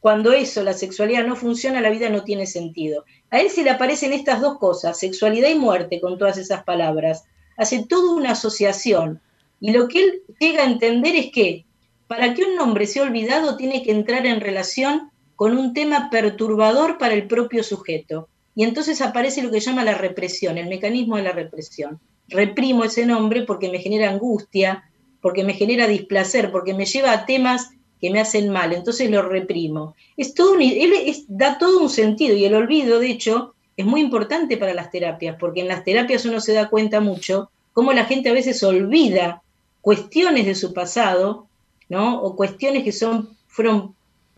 cuando 0.00 0.32
eso, 0.32 0.62
la 0.62 0.72
sexualidad 0.72 1.26
no 1.26 1.36
funciona, 1.36 1.82
la 1.82 1.90
vida 1.90 2.08
no 2.08 2.24
tiene 2.24 2.46
sentido. 2.46 3.04
A 3.30 3.40
él 3.40 3.50
se 3.50 3.62
le 3.62 3.68
aparecen 3.68 4.14
estas 4.14 4.40
dos 4.40 4.56
cosas, 4.56 4.98
sexualidad 4.98 5.50
y 5.50 5.54
muerte, 5.54 6.00
con 6.00 6.16
todas 6.16 6.38
esas 6.38 6.64
palabras. 6.64 7.24
Hace 7.58 7.84
toda 7.86 8.14
una 8.14 8.30
asociación. 8.30 9.20
Y 9.60 9.72
lo 9.72 9.86
que 9.86 10.02
él 10.02 10.22
llega 10.40 10.62
a 10.62 10.70
entender 10.70 11.14
es 11.14 11.30
que 11.30 11.66
para 12.06 12.32
que 12.32 12.44
un 12.44 12.56
nombre 12.56 12.86
sea 12.86 13.02
olvidado 13.02 13.58
tiene 13.58 13.82
que 13.82 13.90
entrar 13.90 14.24
en 14.24 14.40
relación 14.40 15.10
con 15.36 15.58
un 15.58 15.74
tema 15.74 16.08
perturbador 16.08 16.96
para 16.96 17.12
el 17.12 17.26
propio 17.26 17.62
sujeto. 17.62 18.30
Y 18.54 18.64
entonces 18.64 19.02
aparece 19.02 19.42
lo 19.42 19.50
que 19.50 19.60
llama 19.60 19.84
la 19.84 19.94
represión, 19.94 20.56
el 20.56 20.70
mecanismo 20.70 21.18
de 21.18 21.24
la 21.24 21.32
represión. 21.32 22.00
Reprimo 22.32 22.84
ese 22.84 23.06
nombre 23.06 23.42
porque 23.42 23.70
me 23.70 23.78
genera 23.78 24.10
angustia, 24.10 24.90
porque 25.20 25.44
me 25.44 25.54
genera 25.54 25.86
displacer, 25.86 26.50
porque 26.50 26.74
me 26.74 26.86
lleva 26.86 27.12
a 27.12 27.26
temas 27.26 27.70
que 28.00 28.10
me 28.10 28.20
hacen 28.20 28.50
mal, 28.50 28.72
entonces 28.72 29.08
lo 29.08 29.22
reprimo. 29.22 29.94
Es 30.16 30.34
todo 30.34 30.58
él 30.58 30.92
da 31.28 31.56
todo 31.58 31.78
un 31.78 31.88
sentido 31.88 32.34
y 32.34 32.44
el 32.44 32.54
olvido, 32.54 32.98
de 32.98 33.10
hecho, 33.10 33.54
es 33.76 33.86
muy 33.86 34.00
importante 34.00 34.56
para 34.56 34.74
las 34.74 34.90
terapias, 34.90 35.36
porque 35.38 35.60
en 35.60 35.68
las 35.68 35.84
terapias 35.84 36.24
uno 36.24 36.40
se 36.40 36.52
da 36.52 36.68
cuenta 36.68 37.00
mucho 37.00 37.50
cómo 37.72 37.92
la 37.92 38.04
gente 38.04 38.28
a 38.28 38.34
veces 38.34 38.62
olvida 38.64 39.42
cuestiones 39.80 40.46
de 40.46 40.54
su 40.54 40.72
pasado, 40.74 41.46
¿no? 41.88 42.20
O 42.22 42.34
cuestiones 42.34 42.82
que 42.84 42.92
son, 42.92 43.36
fueron 43.46 43.94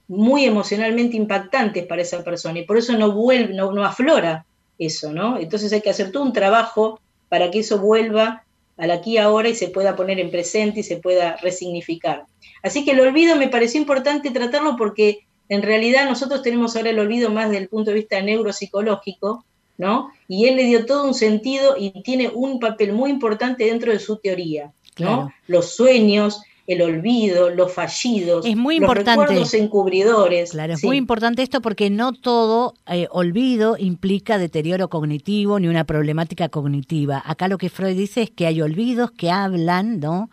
muy 0.09 0.45
emocionalmente 0.45 1.17
impactantes 1.17 1.87
para 1.87 2.03
esa 2.03 2.23
persona 2.23 2.59
y 2.59 2.65
por 2.67 2.77
eso 2.77 2.97
no 2.99 3.13
vuelve, 3.13 3.55
no, 3.55 3.73
no 3.73 3.85
aflora 3.85 4.45
eso, 4.79 5.13
¿no? 5.13 5.39
Entonces 5.39 5.73
hay 5.73 5.81
que 5.81 5.91
hacer 5.91 6.13
todo 6.13 6.23
un 6.23 6.33
trabajo 6.33 7.01
para 7.35 7.51
que 7.51 7.59
eso 7.59 7.80
vuelva 7.80 8.45
al 8.76 8.93
aquí 8.93 9.14
y 9.14 9.18
ahora 9.18 9.49
y 9.49 9.57
se 9.57 9.66
pueda 9.66 9.97
poner 9.97 10.20
en 10.20 10.30
presente 10.30 10.78
y 10.78 10.82
se 10.85 10.99
pueda 10.99 11.35
resignificar. 11.43 12.26
Así 12.62 12.85
que 12.85 12.93
el 12.93 13.01
olvido 13.01 13.35
me 13.35 13.49
pareció 13.49 13.80
importante 13.80 14.30
tratarlo 14.30 14.76
porque 14.76 15.26
en 15.49 15.62
realidad 15.62 16.09
nosotros 16.09 16.43
tenemos 16.43 16.76
ahora 16.76 16.91
el 16.91 17.01
olvido 17.01 17.32
más 17.32 17.49
desde 17.49 17.64
el 17.64 17.68
punto 17.68 17.91
de 17.91 17.97
vista 17.97 18.22
neuropsicológico, 18.22 19.45
¿no? 19.78 20.12
Y 20.28 20.47
él 20.47 20.55
le 20.55 20.62
dio 20.62 20.87
todo 20.87 21.09
un 21.09 21.14
sentido 21.14 21.74
y 21.76 22.03
tiene 22.05 22.28
un 22.28 22.61
papel 22.61 22.93
muy 22.93 23.11
importante 23.11 23.64
dentro 23.64 23.91
de 23.91 23.99
su 23.99 24.18
teoría, 24.18 24.70
¿no? 25.01 25.32
Los 25.49 25.74
sueños, 25.74 26.41
el 26.67 26.83
olvido, 26.83 27.51
los 27.51 27.73
fallidos, 27.73 28.47
es 28.47 28.57
muy 28.57 28.79
los 28.79 28.95
recuerdos 28.95 29.53
encubridores. 29.55 30.53
Claro, 30.53 30.75
es 30.75 30.85
muy 30.85 30.97
importante 30.97 31.43
esto 31.43 31.61
porque 31.61 31.91
no 31.91 32.12
todo 32.12 32.75
eh, 32.87 33.07
olvido 33.11 33.77
implica 33.79 34.39
deterioro 34.39 34.89
cognitivo 34.89 35.61
ni 35.61 35.69
una 35.69 35.85
problemática 35.85 36.49
cognitiva. 36.49 37.23
Acá 37.25 37.49
lo 37.49 37.59
que 37.59 37.69
Freud 37.69 37.97
dice 37.97 38.23
es 38.23 38.31
que 38.31 38.47
hay 38.47 38.62
olvidos 38.62 39.11
que 39.11 39.31
hablan, 39.31 40.01
¿no? 40.01 40.31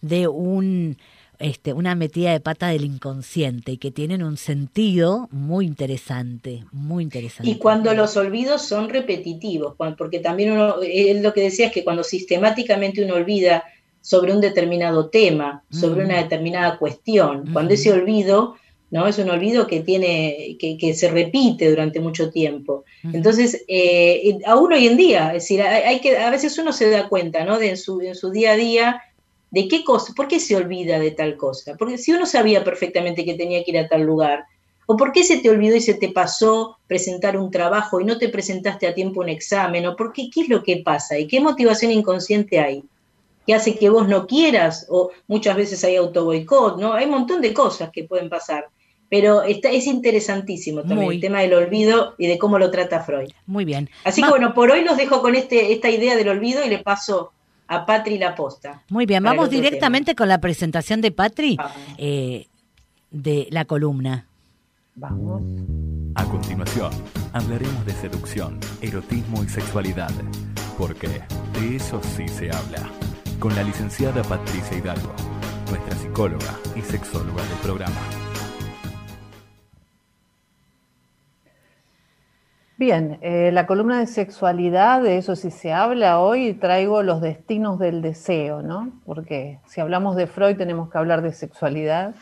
De 0.00 0.26
un 0.26 0.96
este, 1.38 1.72
una 1.72 1.94
metida 1.94 2.32
de 2.32 2.40
pata 2.40 2.68
del 2.68 2.84
inconsciente 2.84 3.72
y 3.72 3.76
que 3.76 3.90
tienen 3.90 4.22
un 4.22 4.36
sentido 4.36 5.28
muy 5.32 5.66
interesante, 5.66 6.64
muy 6.70 7.02
interesante. 7.02 7.50
Y 7.50 7.58
cuando 7.58 7.92
los 7.92 8.16
olvidos 8.16 8.62
son 8.62 8.88
repetitivos, 8.88 9.74
porque 9.98 10.20
también 10.20 10.52
uno, 10.52 10.76
él 10.82 11.22
lo 11.22 11.34
que 11.34 11.42
decía 11.42 11.66
es 11.66 11.72
que 11.72 11.84
cuando 11.84 12.04
sistemáticamente 12.04 13.04
uno 13.04 13.14
olvida 13.14 13.64
sobre 14.04 14.34
un 14.34 14.40
determinado 14.42 15.08
tema, 15.08 15.64
sobre 15.70 16.04
una 16.04 16.18
determinada 16.18 16.76
cuestión, 16.78 17.48
cuando 17.54 17.72
ese 17.72 17.90
olvido 17.90 18.56
¿no? 18.90 19.08
Es 19.08 19.18
un 19.18 19.28
olvido 19.28 19.66
que 19.66 19.80
tiene, 19.80 20.56
que, 20.60 20.94
se 20.94 21.10
repite 21.10 21.68
durante 21.68 21.98
mucho 21.98 22.30
tiempo. 22.30 22.84
Entonces, 23.02 23.64
eh, 23.66 24.38
aún 24.46 24.72
hoy 24.72 24.86
en 24.86 24.96
día, 24.96 25.28
es 25.28 25.42
decir, 25.42 25.62
hay, 25.62 26.00
que, 26.00 26.16
a 26.16 26.30
veces 26.30 26.56
uno 26.58 26.72
se 26.72 26.88
da 26.90 27.08
cuenta, 27.08 27.44
¿no? 27.44 27.58
De 27.58 27.70
en 27.70 27.76
su, 27.76 28.00
en 28.02 28.14
su 28.14 28.30
día 28.30 28.52
a 28.52 28.56
día, 28.56 29.02
de 29.50 29.66
qué 29.66 29.82
cosa, 29.82 30.12
por 30.14 30.28
qué 30.28 30.38
se 30.38 30.54
olvida 30.54 31.00
de 31.00 31.10
tal 31.10 31.36
cosa. 31.36 31.74
Porque 31.76 31.98
si 31.98 32.12
uno 32.12 32.24
sabía 32.24 32.62
perfectamente 32.62 33.24
que 33.24 33.34
tenía 33.34 33.64
que 33.64 33.72
ir 33.72 33.78
a 33.78 33.88
tal 33.88 34.02
lugar, 34.02 34.44
o 34.86 34.96
por 34.96 35.10
qué 35.10 35.24
se 35.24 35.38
te 35.38 35.50
olvidó 35.50 35.74
y 35.74 35.80
se 35.80 35.94
te 35.94 36.10
pasó 36.10 36.76
presentar 36.86 37.36
un 37.36 37.50
trabajo 37.50 38.00
y 38.00 38.04
no 38.04 38.16
te 38.18 38.28
presentaste 38.28 38.86
a 38.86 38.94
tiempo 38.94 39.22
un 39.22 39.28
examen, 39.28 39.86
o 39.86 39.96
por 39.96 40.12
qué, 40.12 40.30
qué 40.32 40.42
es 40.42 40.48
lo 40.48 40.62
que 40.62 40.82
pasa 40.84 41.18
y 41.18 41.26
qué 41.26 41.40
motivación 41.40 41.90
inconsciente 41.90 42.60
hay 42.60 42.84
que 43.46 43.54
hace 43.54 43.76
que 43.76 43.90
vos 43.90 44.08
no 44.08 44.26
quieras, 44.26 44.86
o 44.88 45.10
muchas 45.26 45.56
veces 45.56 45.82
hay 45.84 45.96
autoboicot, 45.96 46.78
¿no? 46.78 46.94
Hay 46.94 47.04
un 47.04 47.12
montón 47.12 47.40
de 47.40 47.52
cosas 47.52 47.90
que 47.90 48.04
pueden 48.04 48.28
pasar. 48.28 48.66
Pero 49.10 49.42
está, 49.42 49.70
es 49.70 49.86
interesantísimo 49.86 50.82
también 50.82 51.12
el 51.12 51.20
tema 51.20 51.40
del 51.40 51.54
olvido 51.54 52.14
y 52.18 52.26
de 52.26 52.38
cómo 52.38 52.58
lo 52.58 52.70
trata 52.70 53.00
Freud. 53.00 53.30
Muy 53.46 53.64
bien. 53.64 53.88
Así 54.02 54.22
que 54.22 54.28
bueno, 54.28 54.54
por 54.54 54.70
hoy 54.70 54.82
los 54.82 54.96
dejo 54.96 55.20
con 55.20 55.36
este, 55.36 55.72
esta 55.72 55.90
idea 55.90 56.16
del 56.16 56.28
olvido 56.28 56.64
y 56.64 56.68
le 56.68 56.78
paso 56.78 57.32
a 57.68 57.86
Patri 57.86 58.18
la 58.18 58.34
posta. 58.34 58.82
Muy 58.88 59.06
bien, 59.06 59.22
vamos 59.22 59.50
directamente 59.50 60.14
con 60.14 60.28
la 60.28 60.38
presentación 60.38 61.00
de 61.00 61.12
Patri 61.12 61.56
eh, 61.98 62.46
de 63.10 63.46
la 63.50 63.66
columna. 63.66 64.26
Vamos. 64.96 65.42
A 66.16 66.24
continuación, 66.24 66.92
hablaremos 67.32 67.84
de 67.84 67.92
seducción, 67.92 68.60
erotismo 68.80 69.42
y 69.42 69.48
sexualidad, 69.48 70.12
porque 70.78 71.08
de 71.08 71.76
eso 71.76 72.00
sí 72.16 72.28
se 72.28 72.50
habla. 72.50 72.88
Con 73.44 73.54
la 73.54 73.62
licenciada 73.62 74.22
Patricia 74.22 74.78
Hidalgo, 74.78 75.12
nuestra 75.68 75.94
psicóloga 75.96 76.58
y 76.74 76.80
sexóloga 76.80 77.42
del 77.42 77.58
programa. 77.62 78.00
Bien, 82.78 83.18
eh, 83.20 83.50
la 83.52 83.66
columna 83.66 83.98
de 83.98 84.06
sexualidad, 84.06 85.02
de 85.02 85.18
eso 85.18 85.36
sí 85.36 85.50
se 85.50 85.74
habla 85.74 86.20
hoy, 86.20 86.54
traigo 86.54 87.02
los 87.02 87.20
destinos 87.20 87.78
del 87.78 88.00
deseo, 88.00 88.62
¿no? 88.62 88.90
Porque 89.04 89.60
si 89.66 89.82
hablamos 89.82 90.16
de 90.16 90.26
Freud 90.26 90.56
tenemos 90.56 90.90
que 90.90 90.96
hablar 90.96 91.20
de 91.20 91.34
sexualidad. 91.34 92.14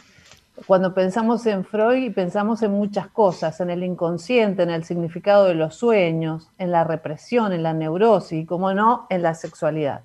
Cuando 0.66 0.92
pensamos 0.92 1.46
en 1.46 1.64
Freud 1.64 2.12
pensamos 2.12 2.64
en 2.64 2.72
muchas 2.72 3.06
cosas, 3.06 3.60
en 3.60 3.70
el 3.70 3.84
inconsciente, 3.84 4.64
en 4.64 4.70
el 4.70 4.82
significado 4.82 5.44
de 5.44 5.54
los 5.54 5.76
sueños, 5.76 6.50
en 6.58 6.72
la 6.72 6.82
represión, 6.82 7.52
en 7.52 7.62
la 7.62 7.74
neurosis 7.74 8.42
y, 8.42 8.44
como 8.44 8.74
no, 8.74 9.06
en 9.08 9.22
la 9.22 9.34
sexualidad. 9.34 10.02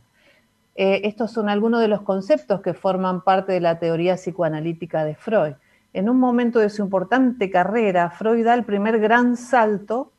Eh, 0.80 1.02
estos 1.08 1.32
son 1.32 1.50
algunos 1.50 1.82
de 1.82 1.88
los 1.88 2.04
conceptos 2.04 2.62
que 2.62 2.76
forman 2.76 3.24
parte 3.24 3.52
de 3.52 3.60
la 3.60 3.80
teoría 3.80 4.16
psicoanalítica 4.16 5.04
de 5.06 5.16
Freud. 5.16 5.54
En 5.92 6.08
un 6.08 6.20
momento 6.20 6.60
de 6.60 6.70
su 6.70 6.84
importante 6.84 7.50
carrera, 7.50 8.12
Freud 8.12 8.46
da 8.46 8.54
el 8.54 8.64
primer 8.64 9.00
gran 9.00 9.38
salto 9.38 10.12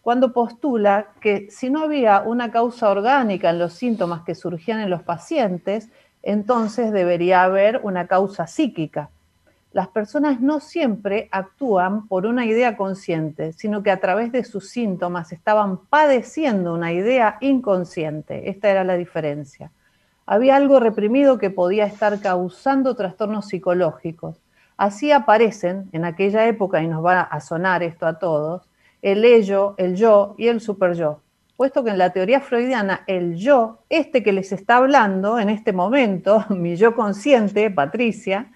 cuando 0.00 0.32
postula 0.32 1.08
que 1.20 1.48
si 1.50 1.68
no 1.68 1.82
había 1.82 2.22
una 2.22 2.50
causa 2.50 2.88
orgánica 2.88 3.50
en 3.50 3.58
los 3.58 3.74
síntomas 3.74 4.22
que 4.22 4.34
surgían 4.34 4.80
en 4.80 4.88
los 4.88 5.02
pacientes, 5.02 5.90
entonces 6.22 6.92
debería 6.92 7.42
haber 7.42 7.80
una 7.82 8.06
causa 8.06 8.46
psíquica. 8.46 9.10
Las 9.72 9.88
personas 9.88 10.40
no 10.40 10.60
siempre 10.60 11.28
actúan 11.30 12.08
por 12.08 12.24
una 12.24 12.46
idea 12.46 12.78
consciente, 12.78 13.52
sino 13.52 13.82
que 13.82 13.90
a 13.90 14.00
través 14.00 14.32
de 14.32 14.44
sus 14.44 14.70
síntomas 14.70 15.30
estaban 15.32 15.76
padeciendo 15.76 16.72
una 16.72 16.94
idea 16.94 17.36
inconsciente. 17.42 18.48
Esta 18.48 18.70
era 18.70 18.82
la 18.82 18.96
diferencia. 18.96 19.70
Había 20.26 20.56
algo 20.56 20.80
reprimido 20.80 21.38
que 21.38 21.50
podía 21.50 21.86
estar 21.86 22.20
causando 22.20 22.96
trastornos 22.96 23.46
psicológicos. 23.46 24.42
Así 24.76 25.12
aparecen 25.12 25.88
en 25.92 26.04
aquella 26.04 26.46
época, 26.46 26.82
y 26.82 26.88
nos 26.88 27.04
va 27.04 27.20
a 27.20 27.40
sonar 27.40 27.84
esto 27.84 28.06
a 28.06 28.18
todos, 28.18 28.68
el 29.02 29.24
ello, 29.24 29.74
el 29.78 29.94
yo 29.94 30.34
y 30.36 30.48
el 30.48 30.60
superyo. 30.60 31.20
Puesto 31.56 31.84
que 31.84 31.90
en 31.90 31.98
la 31.98 32.10
teoría 32.10 32.40
freudiana 32.40 33.04
el 33.06 33.36
yo, 33.36 33.78
este 33.88 34.24
que 34.24 34.32
les 34.32 34.50
está 34.50 34.78
hablando 34.78 35.38
en 35.38 35.48
este 35.48 35.72
momento, 35.72 36.44
mi 36.50 36.74
yo 36.74 36.94
consciente, 36.96 37.70
Patricia, 37.70 38.50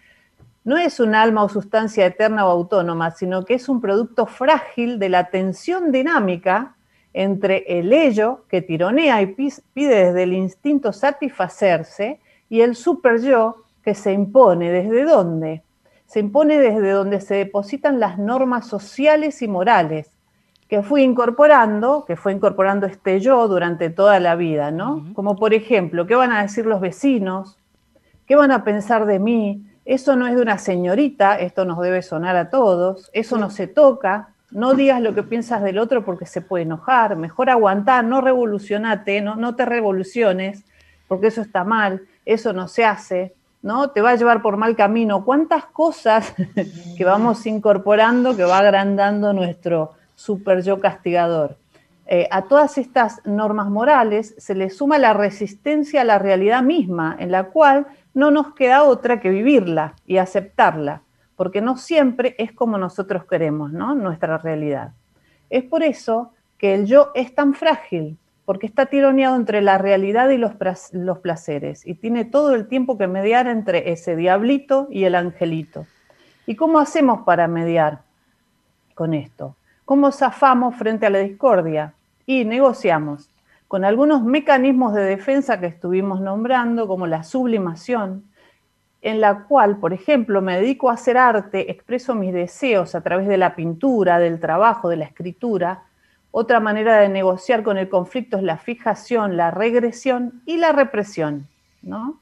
no 0.64 0.76
es 0.76 0.98
un 0.98 1.14
alma 1.14 1.44
o 1.44 1.48
sustancia 1.48 2.04
eterna 2.04 2.46
o 2.46 2.50
autónoma, 2.50 3.12
sino 3.12 3.44
que 3.44 3.54
es 3.54 3.68
un 3.68 3.80
producto 3.80 4.26
frágil 4.26 4.98
de 4.98 5.08
la 5.08 5.30
tensión 5.30 5.92
dinámica 5.92 6.74
entre 7.12 7.64
el 7.78 7.92
ello, 7.92 8.44
que 8.48 8.62
tironea 8.62 9.20
y 9.22 9.26
pide 9.26 10.04
desde 10.06 10.22
el 10.22 10.32
instinto 10.32 10.92
satisfacerse, 10.92 12.20
y 12.48 12.60
el 12.60 12.74
super 12.74 13.20
yo, 13.20 13.64
que 13.82 13.94
se 13.94 14.12
impone. 14.12 14.70
¿Desde 14.70 15.04
dónde? 15.04 15.62
Se 16.06 16.20
impone 16.20 16.58
desde 16.58 16.90
donde 16.90 17.20
se 17.20 17.36
depositan 17.36 18.00
las 18.00 18.18
normas 18.18 18.66
sociales 18.66 19.42
y 19.42 19.48
morales, 19.48 20.10
que 20.68 20.82
fui 20.82 21.02
incorporando, 21.02 22.04
que 22.04 22.16
fue 22.16 22.32
incorporando 22.32 22.86
este 22.86 23.20
yo 23.20 23.48
durante 23.48 23.90
toda 23.90 24.20
la 24.20 24.36
vida, 24.36 24.70
¿no? 24.70 25.04
Como 25.14 25.36
por 25.36 25.54
ejemplo, 25.54 26.06
¿qué 26.06 26.14
van 26.14 26.32
a 26.32 26.42
decir 26.42 26.66
los 26.66 26.80
vecinos? 26.80 27.58
¿Qué 28.26 28.36
van 28.36 28.52
a 28.52 28.62
pensar 28.62 29.06
de 29.06 29.18
mí? 29.18 29.66
Eso 29.84 30.14
no 30.14 30.28
es 30.28 30.36
de 30.36 30.42
una 30.42 30.58
señorita, 30.58 31.36
esto 31.38 31.64
nos 31.64 31.80
debe 31.80 32.02
sonar 32.02 32.36
a 32.36 32.50
todos, 32.50 33.10
eso 33.12 33.38
no 33.38 33.50
se 33.50 33.66
toca, 33.66 34.28
no 34.50 34.74
digas 34.74 35.00
lo 35.00 35.14
que 35.14 35.22
piensas 35.22 35.62
del 35.62 35.78
otro 35.78 36.04
porque 36.04 36.26
se 36.26 36.40
puede 36.40 36.64
enojar, 36.64 37.16
mejor 37.16 37.50
aguantar, 37.50 38.04
no 38.04 38.20
revolucionate, 38.20 39.20
no, 39.20 39.36
no 39.36 39.54
te 39.54 39.64
revoluciones, 39.64 40.64
porque 41.08 41.28
eso 41.28 41.40
está 41.40 41.64
mal, 41.64 42.02
eso 42.24 42.52
no 42.52 42.68
se 42.68 42.84
hace, 42.84 43.34
¿no? 43.62 43.90
Te 43.90 44.00
va 44.00 44.10
a 44.10 44.16
llevar 44.16 44.42
por 44.42 44.56
mal 44.56 44.76
camino. 44.76 45.24
¿Cuántas 45.24 45.64
cosas 45.66 46.34
que 46.96 47.04
vamos 47.04 47.46
incorporando 47.46 48.36
que 48.36 48.44
va 48.44 48.58
agrandando 48.58 49.32
nuestro, 49.32 49.92
super 50.20 50.62
yo 50.62 50.80
castigador. 50.80 51.56
Eh, 52.06 52.28
a 52.30 52.42
todas 52.42 52.76
estas 52.76 53.24
normas 53.24 53.68
morales 53.70 54.34
se 54.36 54.54
le 54.54 54.68
suma 54.68 54.98
la 54.98 55.14
resistencia 55.14 56.02
a 56.02 56.04
la 56.04 56.18
realidad 56.18 56.62
misma, 56.62 57.16
en 57.18 57.30
la 57.30 57.44
cual 57.44 57.86
no 58.12 58.30
nos 58.30 58.52
queda 58.54 58.82
otra 58.82 59.20
que 59.20 59.30
vivirla 59.30 59.94
y 60.06 60.18
aceptarla, 60.18 61.02
porque 61.40 61.62
no 61.62 61.78
siempre 61.78 62.34
es 62.36 62.52
como 62.52 62.76
nosotros 62.76 63.24
queremos, 63.24 63.72
¿no? 63.72 63.94
Nuestra 63.94 64.36
realidad. 64.36 64.92
Es 65.48 65.64
por 65.64 65.82
eso 65.82 66.34
que 66.58 66.74
el 66.74 66.84
yo 66.84 67.12
es 67.14 67.34
tan 67.34 67.54
frágil, 67.54 68.18
porque 68.44 68.66
está 68.66 68.84
tironeado 68.84 69.36
entre 69.36 69.62
la 69.62 69.78
realidad 69.78 70.28
y 70.28 70.36
los, 70.36 70.52
los 70.92 71.18
placeres, 71.20 71.86
y 71.86 71.94
tiene 71.94 72.26
todo 72.26 72.54
el 72.54 72.68
tiempo 72.68 72.98
que 72.98 73.06
mediar 73.06 73.46
entre 73.46 73.90
ese 73.90 74.16
diablito 74.16 74.86
y 74.90 75.04
el 75.04 75.14
angelito. 75.14 75.86
¿Y 76.44 76.56
cómo 76.56 76.78
hacemos 76.78 77.22
para 77.22 77.48
mediar? 77.48 78.02
con 78.94 79.14
esto? 79.14 79.56
¿Cómo 79.86 80.12
zafamos 80.12 80.76
frente 80.76 81.06
a 81.06 81.10
la 81.10 81.20
discordia? 81.20 81.94
Y 82.26 82.44
negociamos 82.44 83.30
con 83.66 83.86
algunos 83.86 84.22
mecanismos 84.22 84.92
de 84.92 85.04
defensa 85.04 85.58
que 85.58 85.68
estuvimos 85.68 86.20
nombrando, 86.20 86.86
como 86.86 87.06
la 87.06 87.22
sublimación, 87.22 88.24
en 89.02 89.20
la 89.20 89.44
cual, 89.44 89.78
por 89.78 89.92
ejemplo, 89.92 90.42
me 90.42 90.56
dedico 90.56 90.90
a 90.90 90.94
hacer 90.94 91.16
arte, 91.16 91.70
expreso 91.70 92.14
mis 92.14 92.34
deseos 92.34 92.94
a 92.94 93.00
través 93.00 93.26
de 93.28 93.38
la 93.38 93.54
pintura, 93.56 94.18
del 94.18 94.40
trabajo, 94.40 94.88
de 94.88 94.96
la 94.96 95.06
escritura. 95.06 95.84
Otra 96.30 96.60
manera 96.60 96.98
de 96.98 97.08
negociar 97.08 97.62
con 97.62 97.78
el 97.78 97.88
conflicto 97.88 98.36
es 98.36 98.42
la 98.42 98.58
fijación, 98.58 99.36
la 99.36 99.50
regresión 99.50 100.42
y 100.44 100.58
la 100.58 100.72
represión, 100.72 101.48
¿no? 101.82 102.20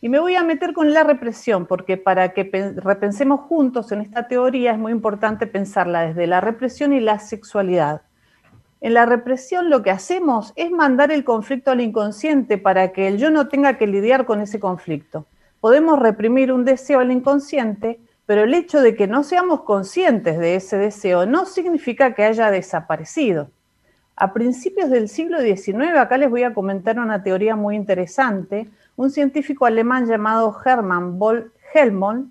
Y 0.00 0.08
me 0.08 0.18
voy 0.18 0.34
a 0.34 0.42
meter 0.42 0.74
con 0.74 0.92
la 0.92 1.02
represión, 1.02 1.66
porque 1.66 1.96
para 1.96 2.34
que 2.34 2.50
repensemos 2.76 3.40
juntos 3.40 3.90
en 3.92 4.02
esta 4.02 4.28
teoría 4.28 4.72
es 4.72 4.78
muy 4.78 4.92
importante 4.92 5.46
pensarla 5.46 6.02
desde 6.02 6.26
la 6.26 6.40
represión 6.40 6.92
y 6.92 7.00
la 7.00 7.18
sexualidad. 7.18 8.02
En 8.82 8.92
la 8.92 9.06
represión 9.06 9.70
lo 9.70 9.82
que 9.82 9.90
hacemos 9.90 10.52
es 10.56 10.70
mandar 10.70 11.10
el 11.10 11.24
conflicto 11.24 11.70
al 11.70 11.80
inconsciente 11.80 12.58
para 12.58 12.92
que 12.92 13.08
el 13.08 13.16
yo 13.16 13.30
no 13.30 13.48
tenga 13.48 13.78
que 13.78 13.86
lidiar 13.86 14.26
con 14.26 14.42
ese 14.42 14.60
conflicto. 14.60 15.26
Podemos 15.64 15.98
reprimir 15.98 16.52
un 16.52 16.66
deseo 16.66 17.00
al 17.00 17.10
inconsciente, 17.10 17.98
pero 18.26 18.42
el 18.42 18.52
hecho 18.52 18.82
de 18.82 18.94
que 18.94 19.06
no 19.06 19.24
seamos 19.24 19.62
conscientes 19.62 20.38
de 20.38 20.56
ese 20.56 20.76
deseo 20.76 21.24
no 21.24 21.46
significa 21.46 22.14
que 22.14 22.22
haya 22.22 22.50
desaparecido. 22.50 23.48
A 24.14 24.34
principios 24.34 24.90
del 24.90 25.08
siglo 25.08 25.40
XIX, 25.40 25.96
acá 25.96 26.18
les 26.18 26.28
voy 26.28 26.42
a 26.42 26.52
comentar 26.52 26.98
una 26.98 27.22
teoría 27.22 27.56
muy 27.56 27.76
interesante, 27.76 28.68
un 28.96 29.10
científico 29.10 29.64
alemán 29.64 30.04
llamado 30.06 30.54
Hermann 30.66 31.18
Boll 31.18 31.50
Helmont 31.72 32.30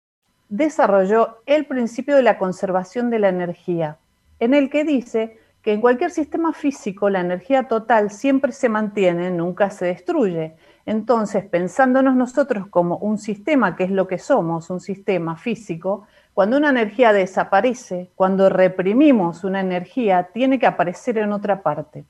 Desarrolló 0.51 1.37
el 1.45 1.65
principio 1.65 2.17
de 2.17 2.23
la 2.23 2.37
conservación 2.37 3.09
de 3.09 3.19
la 3.19 3.29
energía, 3.29 3.97
en 4.37 4.53
el 4.53 4.69
que 4.69 4.83
dice 4.83 5.39
que 5.61 5.71
en 5.71 5.79
cualquier 5.79 6.11
sistema 6.11 6.51
físico 6.51 7.09
la 7.09 7.21
energía 7.21 7.69
total 7.69 8.11
siempre 8.11 8.51
se 8.51 8.67
mantiene, 8.67 9.31
nunca 9.31 9.69
se 9.69 9.85
destruye. 9.85 10.55
Entonces, 10.85 11.45
pensándonos 11.45 12.15
nosotros 12.15 12.67
como 12.67 12.97
un 12.97 13.17
sistema, 13.17 13.77
que 13.77 13.85
es 13.85 13.91
lo 13.91 14.07
que 14.07 14.17
somos, 14.17 14.69
un 14.69 14.81
sistema 14.81 15.37
físico, 15.37 16.05
cuando 16.33 16.57
una 16.57 16.71
energía 16.71 17.13
desaparece, 17.13 18.09
cuando 18.15 18.49
reprimimos 18.49 19.45
una 19.45 19.61
energía, 19.61 20.31
tiene 20.33 20.59
que 20.59 20.65
aparecer 20.65 21.17
en 21.17 21.31
otra 21.31 21.61
parte. 21.61 22.03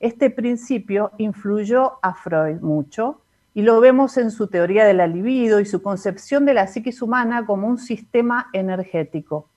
Este 0.00 0.30
principio 0.30 1.12
influyó 1.18 1.98
a 2.02 2.14
Freud 2.14 2.60
mucho 2.60 3.20
y 3.58 3.62
lo 3.62 3.80
vemos 3.80 4.16
en 4.18 4.30
su 4.30 4.46
teoría 4.46 4.84
de 4.84 4.94
la 4.94 5.08
libido 5.08 5.58
y 5.58 5.64
su 5.64 5.82
concepción 5.82 6.44
de 6.44 6.54
la 6.54 6.68
psiquis 6.68 7.02
humana 7.02 7.44
como 7.44 7.66
un 7.66 7.76
sistema 7.76 8.50
energético. 8.52 9.48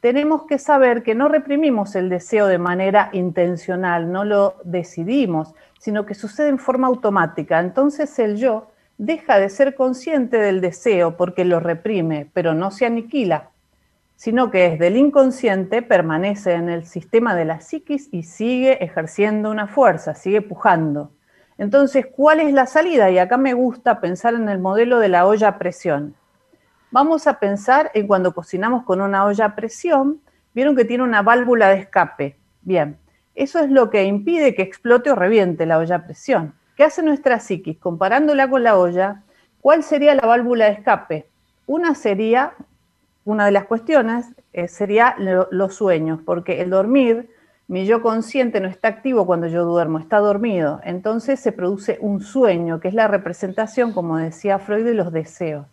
Tenemos 0.00 0.44
que 0.44 0.56
saber 0.56 1.02
que 1.02 1.14
no 1.14 1.28
reprimimos 1.28 1.94
el 1.94 2.08
deseo 2.08 2.46
de 2.46 2.56
manera 2.56 3.10
intencional, 3.12 4.10
no 4.10 4.24
lo 4.24 4.54
decidimos, 4.64 5.54
sino 5.78 6.06
que 6.06 6.14
sucede 6.14 6.48
en 6.48 6.58
forma 6.58 6.86
automática. 6.86 7.60
Entonces 7.60 8.18
el 8.18 8.38
yo 8.38 8.70
deja 8.96 9.38
de 9.38 9.50
ser 9.50 9.74
consciente 9.74 10.38
del 10.38 10.62
deseo 10.62 11.18
porque 11.18 11.44
lo 11.44 11.60
reprime, 11.60 12.30
pero 12.32 12.54
no 12.54 12.70
se 12.70 12.86
aniquila, 12.86 13.50
sino 14.16 14.50
que 14.50 14.70
desde 14.70 14.86
el 14.86 14.96
inconsciente 14.96 15.82
permanece 15.82 16.54
en 16.54 16.70
el 16.70 16.86
sistema 16.86 17.34
de 17.34 17.44
la 17.44 17.60
psiquis 17.60 18.08
y 18.10 18.22
sigue 18.22 18.82
ejerciendo 18.82 19.50
una 19.50 19.66
fuerza, 19.66 20.14
sigue 20.14 20.40
pujando. 20.40 21.10
Entonces, 21.58 22.06
¿cuál 22.06 22.38
es 22.38 22.52
la 22.52 22.66
salida? 22.66 23.10
Y 23.10 23.18
acá 23.18 23.36
me 23.36 23.52
gusta 23.52 24.00
pensar 24.00 24.34
en 24.34 24.48
el 24.48 24.60
modelo 24.60 25.00
de 25.00 25.08
la 25.08 25.26
olla 25.26 25.48
a 25.48 25.58
presión. 25.58 26.14
Vamos 26.92 27.26
a 27.26 27.40
pensar 27.40 27.90
en 27.94 28.06
cuando 28.06 28.32
cocinamos 28.32 28.84
con 28.84 29.00
una 29.00 29.24
olla 29.24 29.46
a 29.46 29.56
presión, 29.56 30.20
vieron 30.54 30.76
que 30.76 30.84
tiene 30.84 31.02
una 31.02 31.20
válvula 31.22 31.68
de 31.68 31.80
escape. 31.80 32.36
Bien, 32.62 32.96
eso 33.34 33.58
es 33.58 33.70
lo 33.70 33.90
que 33.90 34.04
impide 34.04 34.54
que 34.54 34.62
explote 34.62 35.10
o 35.10 35.16
reviente 35.16 35.66
la 35.66 35.78
olla 35.78 35.96
a 35.96 36.04
presión. 36.04 36.54
¿Qué 36.76 36.84
hace 36.84 37.02
nuestra 37.02 37.40
psiquis? 37.40 37.76
Comparándola 37.78 38.48
con 38.48 38.62
la 38.62 38.78
olla, 38.78 39.22
¿cuál 39.60 39.82
sería 39.82 40.14
la 40.14 40.26
válvula 40.26 40.66
de 40.66 40.72
escape? 40.72 41.28
Una 41.66 41.96
sería, 41.96 42.54
una 43.24 43.46
de 43.46 43.50
las 43.50 43.64
cuestiones, 43.64 44.26
eh, 44.52 44.68
sería 44.68 45.16
los 45.50 45.74
sueños, 45.74 46.20
porque 46.24 46.62
el 46.62 46.70
dormir 46.70 47.28
mi 47.68 47.84
yo 47.84 48.00
consciente 48.00 48.60
no 48.60 48.68
está 48.68 48.88
activo 48.88 49.26
cuando 49.26 49.46
yo 49.46 49.64
duermo, 49.66 49.98
está 49.98 50.18
dormido. 50.18 50.80
Entonces 50.84 51.38
se 51.38 51.52
produce 51.52 51.98
un 52.00 52.22
sueño, 52.22 52.80
que 52.80 52.88
es 52.88 52.94
la 52.94 53.08
representación, 53.08 53.92
como 53.92 54.16
decía 54.16 54.58
Freud, 54.58 54.86
de 54.86 54.94
los 54.94 55.12
deseos. 55.12 55.66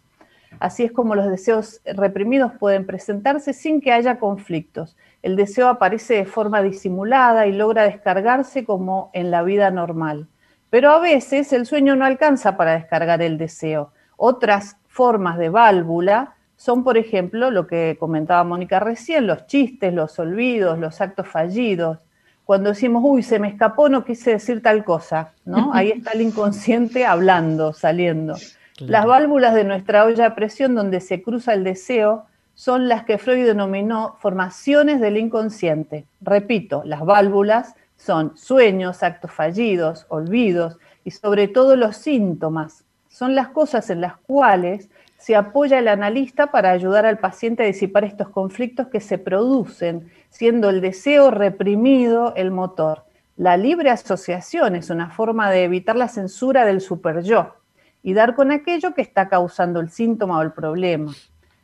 Así 0.59 0.83
es 0.83 0.91
como 0.91 1.15
los 1.15 1.29
deseos 1.29 1.81
reprimidos 1.85 2.51
pueden 2.59 2.85
presentarse 2.85 3.53
sin 3.53 3.79
que 3.79 3.93
haya 3.93 4.19
conflictos. 4.19 4.97
El 5.23 5.37
deseo 5.37 5.69
aparece 5.69 6.15
de 6.15 6.25
forma 6.25 6.61
disimulada 6.61 7.47
y 7.47 7.53
logra 7.53 7.83
descargarse 7.83 8.65
como 8.65 9.09
en 9.13 9.31
la 9.31 9.43
vida 9.43 9.71
normal. 9.71 10.27
Pero 10.69 10.91
a 10.91 10.99
veces 10.99 11.53
el 11.53 11.65
sueño 11.65 11.95
no 11.95 12.03
alcanza 12.03 12.57
para 12.57 12.73
descargar 12.73 13.21
el 13.21 13.37
deseo. 13.37 13.93
Otras 14.17 14.77
formas 14.87 15.37
de 15.37 15.49
válvula 15.49 16.34
son, 16.57 16.83
por 16.83 16.97
ejemplo, 16.97 17.51
lo 17.51 17.67
que 17.67 17.97
comentaba 17.99 18.43
Mónica 18.43 18.79
recién, 18.79 19.27
los 19.27 19.45
chistes, 19.47 19.93
los 19.93 20.17
olvidos, 20.19 20.79
los 20.79 21.01
actos 21.01 21.27
fallidos. 21.27 21.99
Cuando 22.45 22.69
decimos, 22.69 23.03
uy, 23.05 23.23
se 23.23 23.39
me 23.39 23.47
escapó, 23.47 23.89
no 23.89 24.05
quise 24.05 24.31
decir 24.31 24.61
tal 24.61 24.83
cosa, 24.83 25.33
¿no? 25.45 25.73
Ahí 25.73 25.91
está 25.91 26.11
el 26.11 26.21
inconsciente 26.21 27.05
hablando, 27.05 27.73
saliendo. 27.73 28.35
Las 28.79 29.05
válvulas 29.05 29.53
de 29.53 29.63
nuestra 29.63 30.05
olla 30.05 30.27
a 30.27 30.35
presión 30.35 30.75
donde 30.75 31.01
se 31.01 31.21
cruza 31.23 31.53
el 31.53 31.63
deseo 31.63 32.25
son 32.53 32.87
las 32.87 33.03
que 33.03 33.17
Freud 33.17 33.45
denominó 33.45 34.15
formaciones 34.19 35.01
del 35.01 35.17
inconsciente. 35.17 36.05
Repito, 36.21 36.83
las 36.85 37.03
válvulas 37.03 37.75
son 37.97 38.37
sueños, 38.37 39.03
actos 39.03 39.31
fallidos, 39.31 40.05
olvidos 40.09 40.77
y 41.03 41.11
sobre 41.11 41.47
todo 41.47 41.75
los 41.75 41.97
síntomas. 41.97 42.83
Son 43.09 43.33
las 43.33 43.49
cosas 43.49 43.89
en 43.89 44.01
las 44.01 44.17
cuales 44.17 44.89
se 45.25 45.35
apoya 45.35 45.79
el 45.79 45.87
analista 45.87 46.51
para 46.51 46.69
ayudar 46.69 47.07
al 47.07 47.17
paciente 47.17 47.63
a 47.63 47.65
disipar 47.65 48.03
estos 48.03 48.29
conflictos 48.29 48.89
que 48.89 48.99
se 48.99 49.17
producen, 49.17 50.11
siendo 50.29 50.69
el 50.69 50.81
deseo 50.81 51.31
reprimido 51.31 52.33
el 52.35 52.51
motor. 52.51 53.05
La 53.35 53.57
libre 53.57 53.89
asociación 53.89 54.75
es 54.75 54.91
una 54.91 55.09
forma 55.09 55.49
de 55.49 55.63
evitar 55.63 55.95
la 55.95 56.09
censura 56.09 56.63
del 56.63 56.79
superyo 56.79 57.55
y 58.03 58.13
dar 58.13 58.35
con 58.35 58.51
aquello 58.51 58.93
que 58.93 59.01
está 59.01 59.27
causando 59.27 59.79
el 59.79 59.89
síntoma 59.89 60.37
o 60.37 60.43
el 60.43 60.51
problema. 60.51 61.11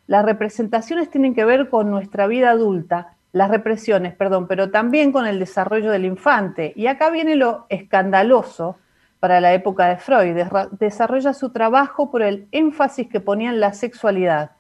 Las 0.07 0.25
representaciones 0.25 1.11
tienen 1.11 1.35
que 1.35 1.45
ver 1.45 1.69
con 1.69 1.91
nuestra 1.91 2.25
vida 2.25 2.49
adulta, 2.49 3.13
las 3.31 3.51
represiones, 3.51 4.15
perdón, 4.15 4.47
pero 4.47 4.71
también 4.71 5.11
con 5.11 5.27
el 5.27 5.37
desarrollo 5.37 5.91
del 5.91 6.05
infante. 6.05 6.73
Y 6.75 6.87
acá 6.87 7.11
viene 7.11 7.35
lo 7.35 7.67
escandaloso 7.69 8.77
para 9.21 9.39
la 9.39 9.53
época 9.53 9.87
de 9.87 9.95
Freud. 9.95 10.35
Desarrolla 10.71 11.33
su 11.33 11.51
trabajo 11.51 12.11
por 12.11 12.21
el 12.21 12.49
énfasis 12.51 13.07
que 13.07 13.21
ponía 13.21 13.51
en 13.51 13.61
la 13.61 13.71
sexualidad 13.71 14.51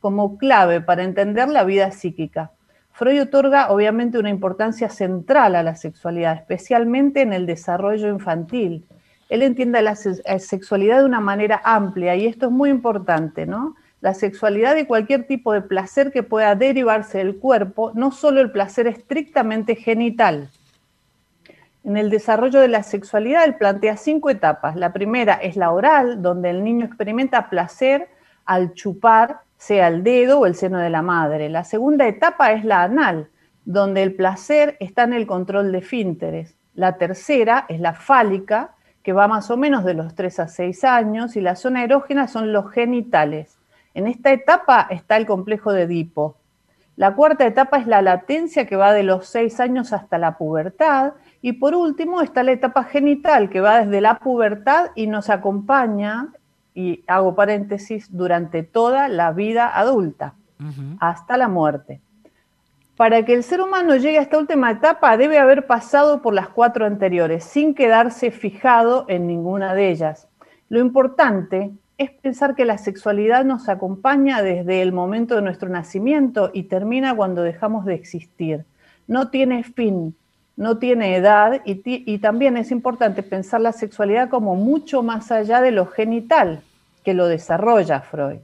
como 0.00 0.38
clave 0.38 0.80
para 0.80 1.04
entender 1.04 1.48
la 1.48 1.62
vida 1.62 1.92
psíquica. 1.92 2.50
Freud 2.90 3.22
otorga 3.22 3.70
obviamente 3.70 4.18
una 4.18 4.30
importancia 4.30 4.88
central 4.88 5.54
a 5.54 5.62
la 5.62 5.76
sexualidad, 5.76 6.34
especialmente 6.34 7.20
en 7.20 7.32
el 7.32 7.46
desarrollo 7.46 8.08
infantil. 8.08 8.86
Él 9.28 9.42
entiende 9.42 9.82
la 9.82 9.94
sexualidad 9.94 10.98
de 10.98 11.04
una 11.04 11.20
manera 11.20 11.60
amplia 11.62 12.16
y 12.16 12.26
esto 12.26 12.46
es 12.46 12.52
muy 12.52 12.70
importante, 12.70 13.46
¿no? 13.46 13.76
la 14.00 14.14
sexualidad 14.14 14.76
y 14.76 14.84
cualquier 14.84 15.26
tipo 15.26 15.52
de 15.52 15.62
placer 15.62 16.12
que 16.12 16.22
pueda 16.22 16.54
derivarse 16.54 17.18
del 17.18 17.36
cuerpo, 17.36 17.92
no 17.94 18.12
solo 18.12 18.40
el 18.40 18.52
placer 18.52 18.86
estrictamente 18.86 19.74
genital. 19.74 20.50
En 21.86 21.96
el 21.96 22.10
desarrollo 22.10 22.58
de 22.58 22.66
la 22.66 22.82
sexualidad, 22.82 23.44
él 23.44 23.54
plantea 23.54 23.96
cinco 23.96 24.28
etapas. 24.28 24.74
La 24.74 24.92
primera 24.92 25.34
es 25.34 25.54
la 25.54 25.70
oral, 25.70 26.20
donde 26.20 26.50
el 26.50 26.64
niño 26.64 26.84
experimenta 26.84 27.48
placer 27.48 28.08
al 28.44 28.74
chupar, 28.74 29.42
sea 29.56 29.86
el 29.86 30.02
dedo 30.02 30.40
o 30.40 30.46
el 30.46 30.56
seno 30.56 30.80
de 30.80 30.90
la 30.90 31.02
madre. 31.02 31.48
La 31.48 31.62
segunda 31.62 32.08
etapa 32.08 32.50
es 32.50 32.64
la 32.64 32.82
anal, 32.82 33.28
donde 33.64 34.02
el 34.02 34.16
placer 34.16 34.76
está 34.80 35.04
en 35.04 35.12
el 35.12 35.28
control 35.28 35.70
de 35.70 35.80
fínteres. 35.80 36.56
La 36.74 36.98
tercera 36.98 37.66
es 37.68 37.78
la 37.78 37.94
fálica, 37.94 38.74
que 39.04 39.12
va 39.12 39.28
más 39.28 39.48
o 39.52 39.56
menos 39.56 39.84
de 39.84 39.94
los 39.94 40.16
3 40.16 40.40
a 40.40 40.48
6 40.48 40.82
años, 40.82 41.36
y 41.36 41.40
la 41.40 41.54
zona 41.54 41.84
erógena 41.84 42.26
son 42.26 42.52
los 42.52 42.68
genitales. 42.72 43.58
En 43.94 44.08
esta 44.08 44.32
etapa 44.32 44.88
está 44.90 45.16
el 45.16 45.24
complejo 45.24 45.72
de 45.72 45.82
Edipo. 45.82 46.36
La 46.96 47.14
cuarta 47.14 47.46
etapa 47.46 47.76
es 47.78 47.86
la 47.86 48.00
latencia, 48.00 48.66
que 48.66 48.76
va 48.76 48.94
de 48.94 49.02
los 49.02 49.26
6 49.28 49.60
años 49.60 49.92
hasta 49.92 50.16
la 50.18 50.38
pubertad. 50.38 51.12
Y 51.42 51.52
por 51.52 51.74
último 51.74 52.22
está 52.22 52.42
la 52.42 52.52
etapa 52.52 52.84
genital, 52.84 53.50
que 53.50 53.60
va 53.60 53.84
desde 53.84 54.00
la 54.00 54.18
pubertad 54.18 54.86
y 54.94 55.06
nos 55.06 55.28
acompaña, 55.28 56.28
y 56.74 57.04
hago 57.06 57.34
paréntesis, 57.34 58.08
durante 58.10 58.62
toda 58.62 59.08
la 59.08 59.32
vida 59.32 59.78
adulta, 59.78 60.34
hasta 60.98 61.36
la 61.36 61.48
muerte. 61.48 62.00
Para 62.96 63.26
que 63.26 63.34
el 63.34 63.42
ser 63.42 63.60
humano 63.60 63.96
llegue 63.96 64.18
a 64.18 64.22
esta 64.22 64.38
última 64.38 64.70
etapa 64.70 65.18
debe 65.18 65.38
haber 65.38 65.66
pasado 65.66 66.22
por 66.22 66.32
las 66.32 66.48
cuatro 66.48 66.86
anteriores, 66.86 67.44
sin 67.44 67.74
quedarse 67.74 68.30
fijado 68.30 69.04
en 69.08 69.26
ninguna 69.26 69.74
de 69.74 69.90
ellas. 69.90 70.28
Lo 70.70 70.80
importante 70.80 71.72
es 71.98 72.10
pensar 72.10 72.54
que 72.54 72.64
la 72.64 72.78
sexualidad 72.78 73.44
nos 73.44 73.68
acompaña 73.68 74.42
desde 74.42 74.82
el 74.82 74.92
momento 74.92 75.34
de 75.36 75.42
nuestro 75.42 75.68
nacimiento 75.68 76.50
y 76.52 76.64
termina 76.64 77.14
cuando 77.16 77.42
dejamos 77.42 77.86
de 77.86 77.94
existir. 77.94 78.64
No 79.06 79.30
tiene 79.30 79.62
fin, 79.62 80.14
no 80.56 80.78
tiene 80.78 81.16
edad 81.16 81.62
y, 81.64 82.18
también 82.18 82.56
es 82.56 82.70
importante 82.70 83.22
pensar 83.22 83.60
la 83.60 83.72
sexualidad 83.72 84.28
como 84.28 84.56
mucho 84.56 85.02
más 85.02 85.30
allá 85.30 85.60
de 85.60 85.70
lo 85.70 85.86
genital 85.86 86.62
que 87.04 87.14
lo 87.14 87.28
desarrolla 87.28 88.00
Freud. 88.00 88.38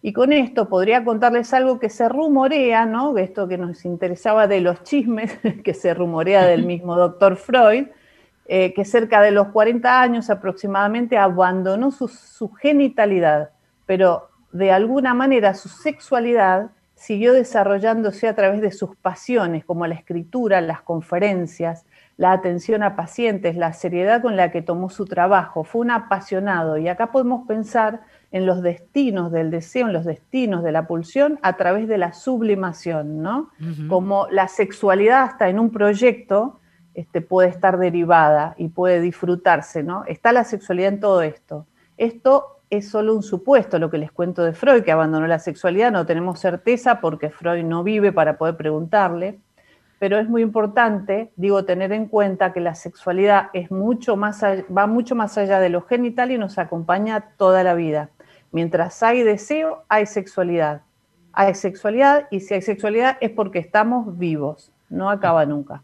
Y 0.00 0.12
con 0.12 0.32
esto 0.32 0.68
podría 0.68 1.04
contarles 1.04 1.54
algo 1.54 1.78
que 1.78 1.88
se 1.88 2.08
rumorea, 2.08 2.84
¿no? 2.84 3.16
Esto 3.16 3.48
que 3.48 3.56
nos 3.56 3.86
interesaba 3.86 4.46
de 4.46 4.60
los 4.60 4.82
chismes, 4.82 5.38
que 5.64 5.74
se 5.74 5.94
rumorea 5.94 6.44
del 6.46 6.66
mismo 6.66 6.96
doctor 6.96 7.36
Freud, 7.36 7.86
eh, 8.46 8.74
que 8.74 8.84
cerca 8.84 9.22
de 9.22 9.30
los 9.30 9.48
40 9.48 10.00
años 10.00 10.30
aproximadamente 10.30 11.16
abandonó 11.16 11.90
su, 11.90 12.08
su 12.08 12.50
genitalidad, 12.52 13.50
pero 13.86 14.28
de 14.52 14.70
alguna 14.70 15.14
manera 15.14 15.54
su 15.54 15.68
sexualidad 15.68 16.70
siguió 16.94 17.32
desarrollándose 17.32 18.28
a 18.28 18.34
través 18.34 18.60
de 18.60 18.70
sus 18.70 18.96
pasiones, 18.96 19.64
como 19.64 19.86
la 19.86 19.94
escritura, 19.94 20.60
las 20.60 20.80
conferencias, 20.82 21.84
la 22.16 22.32
atención 22.32 22.82
a 22.82 22.96
pacientes, 22.96 23.56
la 23.56 23.72
seriedad 23.72 24.22
con 24.22 24.36
la 24.36 24.50
que 24.52 24.62
tomó 24.62 24.88
su 24.88 25.04
trabajo. 25.04 25.64
Fue 25.64 25.80
un 25.80 25.90
apasionado 25.90 26.78
y 26.78 26.88
acá 26.88 27.10
podemos 27.10 27.46
pensar 27.46 28.02
en 28.30 28.46
los 28.46 28.62
destinos 28.62 29.32
del 29.32 29.50
deseo, 29.50 29.86
en 29.86 29.92
los 29.92 30.04
destinos 30.04 30.62
de 30.62 30.72
la 30.72 30.86
pulsión 30.86 31.38
a 31.42 31.56
través 31.56 31.88
de 31.88 31.98
la 31.98 32.12
sublimación, 32.12 33.22
¿no? 33.22 33.50
Como 33.88 34.26
la 34.30 34.48
sexualidad 34.48 35.24
hasta 35.24 35.48
en 35.48 35.58
un 35.58 35.70
proyecto 35.70 36.60
este, 36.94 37.20
puede 37.20 37.48
estar 37.48 37.78
derivada 37.78 38.54
y 38.56 38.68
puede 38.68 39.00
disfrutarse, 39.00 39.82
¿no? 39.82 40.04
Está 40.06 40.32
la 40.32 40.44
sexualidad 40.44 40.94
en 40.94 41.00
todo 41.00 41.22
esto. 41.22 41.66
Esto 41.96 42.60
es 42.70 42.88
solo 42.88 43.14
un 43.14 43.22
supuesto, 43.22 43.78
lo 43.78 43.90
que 43.90 43.98
les 43.98 44.12
cuento 44.12 44.42
de 44.44 44.52
Freud, 44.52 44.82
que 44.82 44.92
abandonó 44.92 45.26
la 45.26 45.38
sexualidad, 45.38 45.92
no 45.92 46.06
tenemos 46.06 46.40
certeza 46.40 47.00
porque 47.00 47.30
Freud 47.30 47.64
no 47.64 47.82
vive 47.84 48.12
para 48.12 48.36
poder 48.38 48.56
preguntarle, 48.56 49.38
pero 49.98 50.18
es 50.18 50.28
muy 50.28 50.42
importante, 50.42 51.32
digo, 51.36 51.64
tener 51.64 51.92
en 51.92 52.06
cuenta 52.06 52.52
que 52.52 52.60
la 52.60 52.74
sexualidad 52.74 53.48
es 53.52 53.70
mucho 53.70 54.16
más, 54.16 54.42
va 54.42 54.86
mucho 54.86 55.14
más 55.14 55.38
allá 55.38 55.60
de 55.60 55.68
lo 55.68 55.82
genital 55.82 56.30
y 56.30 56.38
nos 56.38 56.58
acompaña 56.58 57.30
toda 57.36 57.62
la 57.62 57.74
vida. 57.74 58.10
Mientras 58.50 59.02
hay 59.02 59.22
deseo, 59.22 59.84
hay 59.88 60.06
sexualidad. 60.06 60.82
Hay 61.32 61.54
sexualidad 61.54 62.28
y 62.30 62.40
si 62.40 62.54
hay 62.54 62.62
sexualidad 62.62 63.16
es 63.20 63.30
porque 63.30 63.58
estamos 63.58 64.18
vivos, 64.18 64.72
no 64.88 65.10
acaba 65.10 65.46
nunca. 65.46 65.82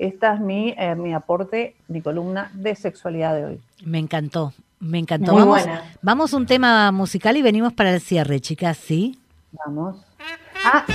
Esta 0.00 0.32
es 0.32 0.40
mi, 0.40 0.74
eh, 0.78 0.94
mi 0.94 1.12
aporte, 1.12 1.76
mi 1.88 2.00
columna 2.00 2.50
de 2.54 2.74
sexualidad 2.74 3.34
de 3.34 3.44
hoy. 3.44 3.60
Me 3.84 3.98
encantó, 3.98 4.54
me 4.78 4.98
encantó. 4.98 5.34
vamos, 5.34 5.60
vamos 6.00 6.32
a 6.32 6.36
un 6.38 6.46
tema 6.46 6.90
musical 6.90 7.36
y 7.36 7.42
venimos 7.42 7.74
para 7.74 7.92
el 7.92 8.00
cierre, 8.00 8.40
chicas, 8.40 8.78
¿sí? 8.78 9.18
Vamos. 9.52 10.02
Ah. 10.64 10.86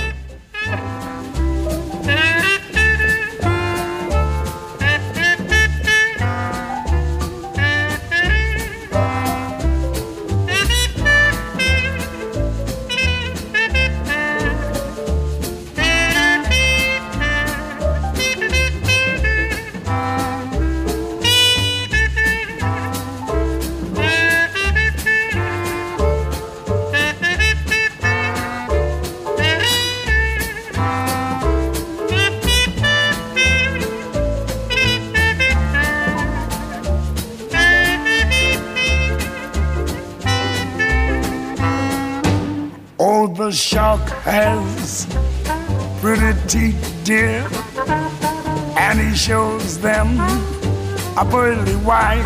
A 51.16 51.24
pearly 51.24 51.76
white. 51.76 52.22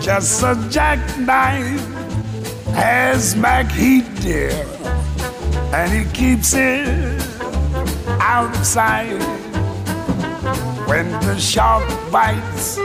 Just 0.00 0.42
a 0.42 0.54
jackknife 0.70 1.80
has 2.74 3.34
Mac 3.34 3.70
Heat, 3.72 4.04
dear, 4.20 4.50
and 5.72 5.90
he 5.90 6.04
keeps 6.12 6.52
it 6.54 7.22
out 8.20 8.54
of 8.54 8.66
sight. 8.66 9.18
When 10.86 11.10
the 11.10 11.38
shark 11.38 11.88
bites 12.12 12.78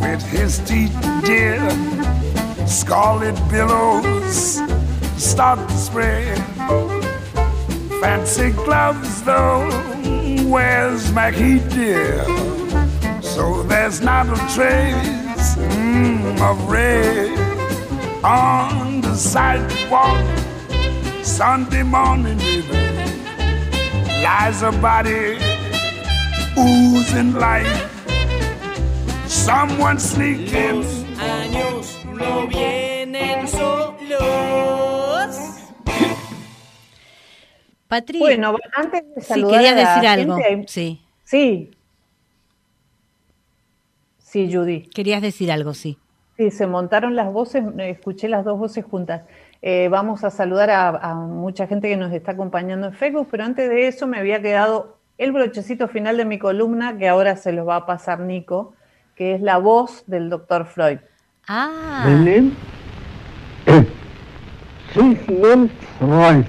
with 0.00 0.22
his 0.22 0.58
teeth, 0.60 0.96
dear, 1.24 1.60
scarlet 2.66 3.36
billows 3.50 4.60
start 5.22 5.68
to 5.68 5.76
spread. 5.76 6.38
Fancy 8.00 8.50
gloves, 8.50 9.22
though, 9.22 9.70
where's 10.48 11.12
Mackie 11.12 11.58
dear? 11.68 12.39
There's 13.90 14.02
not 14.02 14.26
a 14.28 14.36
trace 14.54 15.56
mm, 15.56 16.38
of 16.48 16.70
red 16.70 17.36
on 18.22 19.00
the 19.00 19.16
sidewalk. 19.16 20.24
Sunday 21.24 21.82
morning, 21.82 22.38
baby, 22.38 22.70
lies 24.22 24.62
a 24.62 24.70
body 24.70 25.38
oozing 26.56 27.34
life. 27.34 27.66
Someone 29.26 29.98
sneaking. 29.98 30.84
Años 31.18 31.98
no 32.14 32.46
vienen 32.46 33.48
solos. 33.48 34.20
Patri, 37.88 38.20
Bueno, 38.20 38.56
antes 38.76 39.02
de 39.16 39.20
sí, 39.20 39.26
saludar 39.26 39.50
quería 39.62 39.72
a 39.72 39.74
la 39.74 39.94
decir 39.94 40.08
algo. 40.08 40.36
gente, 40.36 40.68
Sí, 40.68 41.00
Sí. 41.24 41.70
Sí, 44.30 44.48
Judy. 44.52 44.82
querías 44.82 45.20
decir 45.22 45.50
algo, 45.50 45.74
sí. 45.74 45.98
Sí, 46.36 46.52
se 46.52 46.68
montaron 46.68 47.16
las 47.16 47.32
voces, 47.32 47.64
eh, 47.78 47.90
escuché 47.90 48.28
las 48.28 48.44
dos 48.44 48.60
voces 48.60 48.84
juntas. 48.84 49.22
Eh, 49.60 49.88
vamos 49.90 50.22
a 50.22 50.30
saludar 50.30 50.70
a, 50.70 50.88
a 50.90 51.14
mucha 51.16 51.66
gente 51.66 51.88
que 51.88 51.96
nos 51.96 52.12
está 52.12 52.30
acompañando 52.32 52.86
en 52.86 52.92
Facebook, 52.94 53.26
pero 53.28 53.42
antes 53.42 53.68
de 53.68 53.88
eso 53.88 54.06
me 54.06 54.18
había 54.18 54.40
quedado 54.40 54.98
el 55.18 55.32
brochecito 55.32 55.88
final 55.88 56.16
de 56.16 56.24
mi 56.26 56.38
columna, 56.38 56.96
que 56.96 57.08
ahora 57.08 57.34
se 57.34 57.50
los 57.50 57.66
va 57.66 57.74
a 57.74 57.86
pasar 57.86 58.20
Nico, 58.20 58.74
que 59.16 59.34
es 59.34 59.40
la 59.42 59.58
voz 59.58 60.04
del 60.06 60.30
doctor 60.30 60.64
Freud. 60.64 60.98
Ah, 61.48 62.04
Belén 62.06 62.54
Sigmund 64.94 65.70
Freud. 65.98 66.44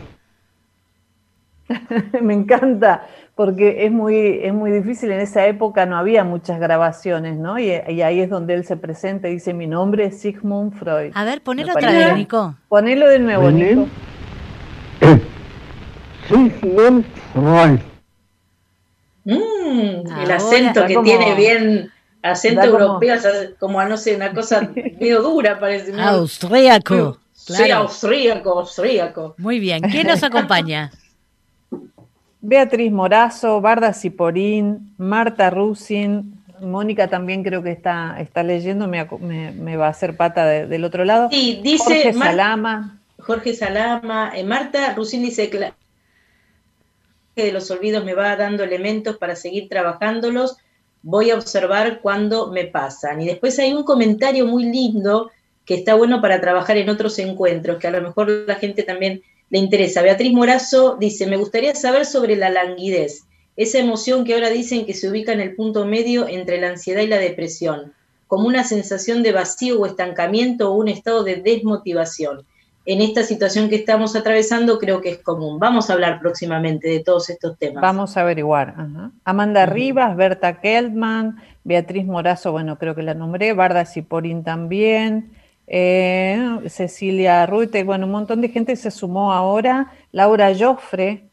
Me 2.22 2.34
encanta, 2.34 3.08
porque 3.36 3.86
es 3.86 3.92
muy, 3.92 4.40
es 4.44 4.54
muy 4.54 4.72
difícil, 4.72 5.12
en 5.12 5.20
esa 5.22 5.48
época 5.48 5.86
no 5.86 5.98
había 5.98 6.24
muchas 6.24 6.60
grabaciones, 6.60 7.38
¿no? 7.38 7.58
Y, 7.58 7.72
y 7.88 8.02
ahí 8.02 8.20
es 8.22 8.30
donde 8.30 8.54
él 8.54 8.66
se 8.66 8.78
presenta 8.78 9.30
y 9.30 9.34
dice, 9.34 9.54
mi 9.54 9.68
nombre 9.68 10.06
es 10.06 10.20
Sigmund 10.22 10.74
Freud. 10.74 11.12
A 11.16 11.24
ver, 11.24 11.42
ponelo 11.42 11.72
otra 11.74 11.92
vez, 11.92 12.16
Nico. 12.16 12.56
Ponelo 12.70 13.08
de 13.10 13.20
nuevo, 13.20 13.50
Nico. 13.50 13.88
Sigmund 16.28 17.06
Freud. 17.34 17.80
Mm, 19.24 20.22
el 20.24 20.32
acento 20.32 20.86
que 20.86 20.94
como- 20.96 21.06
tiene 21.06 21.36
bien, 21.36 21.92
acento 22.24 22.62
como- 22.62 22.80
europeo, 22.80 23.18
como 23.60 23.80
a 23.80 23.86
no 23.86 23.98
sé, 23.98 24.16
una 24.16 24.34
cosa 24.34 24.62
medio 25.00 25.22
dura 25.22 25.60
parece. 25.60 25.94
Austríaco. 26.00 27.18
Sí, 27.34 27.54
claro. 27.54 27.76
austríaco, 27.84 28.60
austríaco. 28.60 29.36
Muy 29.38 29.60
bien. 29.60 29.82
¿Quién 29.82 30.08
nos 30.08 30.22
acompaña? 30.24 30.92
Beatriz 32.42 32.92
Morazo, 32.92 33.62
Barda 33.62 33.94
Ciporín, 33.94 34.94
Marta 34.98 35.50
Rusin, 35.50 36.36
Mónica 36.62 37.08
también 37.08 37.44
creo 37.44 37.64
que 37.64 37.72
está, 37.72 38.20
está 38.20 38.44
leyendo, 38.44 38.88
me, 38.88 39.02
acu- 39.08 39.20
me- 39.20 39.52
me 39.52 39.78
va 39.78 39.88
a 39.88 39.90
hacer 39.92 40.16
pata 40.16 40.46
de- 40.46 40.68
del 40.68 40.84
otro 40.84 41.06
lado. 41.06 41.30
Sí, 41.32 41.60
dice 41.64 41.84
Jorge 41.84 42.14
Mar- 42.14 42.28
Salama, 42.30 43.00
Jorge 43.20 43.54
Salama, 43.56 44.32
eh, 44.36 44.44
Marta 44.44 44.94
Rusín 44.96 45.22
dice 45.24 45.50
que 45.50 45.72
de 47.36 47.52
los 47.52 47.70
olvidos 47.72 48.04
me 48.04 48.14
va 48.14 48.36
dando 48.36 48.64
elementos 48.64 49.18
para 49.18 49.36
seguir 49.36 49.70
trabajándolos, 49.70 50.58
voy 51.02 51.32
a 51.32 51.36
observar 51.36 52.00
cuando 52.02 52.52
me 52.52 52.66
pasan. 52.66 53.22
Y 53.22 53.26
después 53.26 53.58
hay 53.60 53.74
un 53.74 53.84
comentario 53.84 54.46
muy 54.46 54.66
lindo 54.66 55.32
que 55.66 55.76
está 55.76 55.96
bueno 55.96 56.22
para 56.22 56.42
trabajar 56.42 56.78
en 56.78 56.90
otros 56.90 57.18
encuentros, 57.20 57.78
que 57.80 57.88
a 57.88 57.92
lo 57.92 58.02
mejor 58.02 58.30
la 58.48 58.56
gente 58.56 58.84
también 58.84 59.22
le 59.52 59.60
interesa. 59.60 60.02
Beatriz 60.02 60.34
Morazo 60.34 60.98
dice, 61.00 61.28
me 61.28 61.38
gustaría 61.38 61.76
saber 61.76 62.06
sobre 62.06 62.36
la 62.36 62.50
languidez, 62.50 63.26
esa 63.58 63.78
emoción 63.78 64.24
que 64.24 64.34
ahora 64.34 64.50
dicen 64.50 64.86
que 64.86 64.94
se 64.94 65.10
ubica 65.10 65.34
en 65.34 65.42
el 65.42 65.56
punto 65.56 65.86
medio 65.86 66.28
entre 66.28 66.60
la 66.60 66.70
ansiedad 66.70 67.02
y 67.02 67.08
la 67.08 67.18
depresión, 67.18 67.94
como 68.28 68.48
una 68.48 68.64
sensación 68.64 69.24
de 69.24 69.34
vacío 69.34 69.80
o 69.80 69.86
estancamiento 69.86 70.72
o 70.72 70.78
un 70.78 70.88
estado 70.88 71.24
de 71.24 71.36
desmotivación. 71.36 72.46
En 72.86 73.02
esta 73.02 73.24
situación 73.24 73.70
que 73.70 73.76
estamos 73.76 74.16
atravesando 74.16 74.80
creo 74.80 75.02
que 75.02 75.12
es 75.12 75.20
común. 75.20 75.60
Vamos 75.60 75.90
a 75.90 75.94
hablar 75.94 76.20
próximamente 76.20 76.88
de 76.88 77.04
todos 77.04 77.30
estos 77.30 77.56
temas. 77.60 77.82
vamos 77.82 78.18
a 78.18 78.22
averiguar. 78.22 78.70
ajá. 78.70 79.12
Amanda 79.24 79.68
Rivas, 79.68 80.16
Berta 80.16 80.62
Keldman, 80.62 81.36
Beatriz 81.64 82.06
Morazo, 82.06 82.54
bueno, 82.54 82.80
creo 82.80 82.96
que 82.96 83.04
la 83.04 83.14
nombré, 83.14 83.54
Barda 83.54 83.86
Ciporín 83.86 84.44
también, 84.44 85.32
eh, 85.74 86.60
Cecilia 86.68 87.46
Ruite, 87.46 87.86
bueno, 87.86 88.06
un 88.06 88.12
montón 88.12 88.42
de 88.42 88.50
gente 88.50 88.76
se 88.76 88.92
sumó 88.92 89.32
ahora, 89.32 89.94
Laura 90.12 90.52
Joffre, 90.54 91.24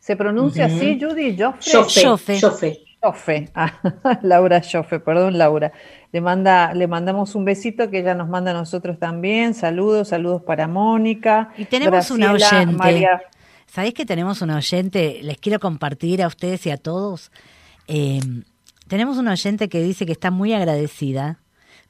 ¿se 0.00 0.16
pronuncia 0.16 0.66
así, 0.66 0.98
Judy? 1.00 1.38
Joffre. 1.38 2.04
Jofe. 2.04 2.40
Jofe. 2.40 2.80
Jofe, 3.00 3.48
ah, 3.54 3.72
Laura 4.22 4.60
Jofe, 4.60 4.98
perdón 4.98 5.38
Laura. 5.38 5.70
Le, 6.10 6.20
manda, 6.20 6.74
le 6.74 6.88
mandamos 6.88 7.36
un 7.36 7.44
besito 7.44 7.88
que 7.88 8.00
ella 8.00 8.16
nos 8.16 8.28
manda 8.28 8.50
a 8.50 8.54
nosotros 8.54 8.98
también. 8.98 9.54
Saludos, 9.54 10.08
saludos 10.08 10.42
para 10.42 10.66
Mónica. 10.66 11.50
Y 11.56 11.66
tenemos 11.66 12.10
una 12.10 12.32
oyente. 12.32 12.74
María- 12.74 13.22
¿Sabés 13.66 13.94
que 13.94 14.04
tenemos 14.04 14.42
una 14.42 14.56
oyente? 14.56 15.20
Les 15.22 15.38
quiero 15.38 15.60
compartir 15.60 16.20
a 16.24 16.26
ustedes 16.26 16.66
y 16.66 16.70
a 16.70 16.76
todos. 16.78 17.30
Eh, 17.86 18.18
tenemos 18.88 19.16
una 19.18 19.30
oyente 19.30 19.68
que 19.68 19.80
dice 19.80 20.04
que 20.04 20.12
está 20.12 20.32
muy 20.32 20.52
agradecida 20.52 21.38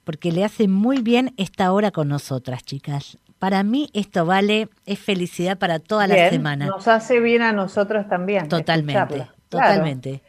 porque 0.08 0.32
le 0.32 0.42
hace 0.42 0.68
muy 0.68 1.02
bien 1.02 1.34
esta 1.36 1.70
hora 1.70 1.90
con 1.90 2.08
nosotras, 2.08 2.64
chicas. 2.64 3.18
Para 3.38 3.62
mí 3.62 3.90
esto 3.92 4.24
vale, 4.24 4.70
es 4.86 4.98
felicidad 4.98 5.58
para 5.58 5.80
toda 5.80 6.06
la 6.06 6.14
Bien, 6.14 6.30
semana. 6.30 6.64
Nos 6.64 6.88
hace 6.88 7.20
bien 7.20 7.42
a 7.42 7.52
nosotros 7.52 8.08
también. 8.08 8.48
Totalmente, 8.48 8.98
escucharla. 8.98 9.34
Claro. 9.50 9.66
totalmente. 9.68 10.22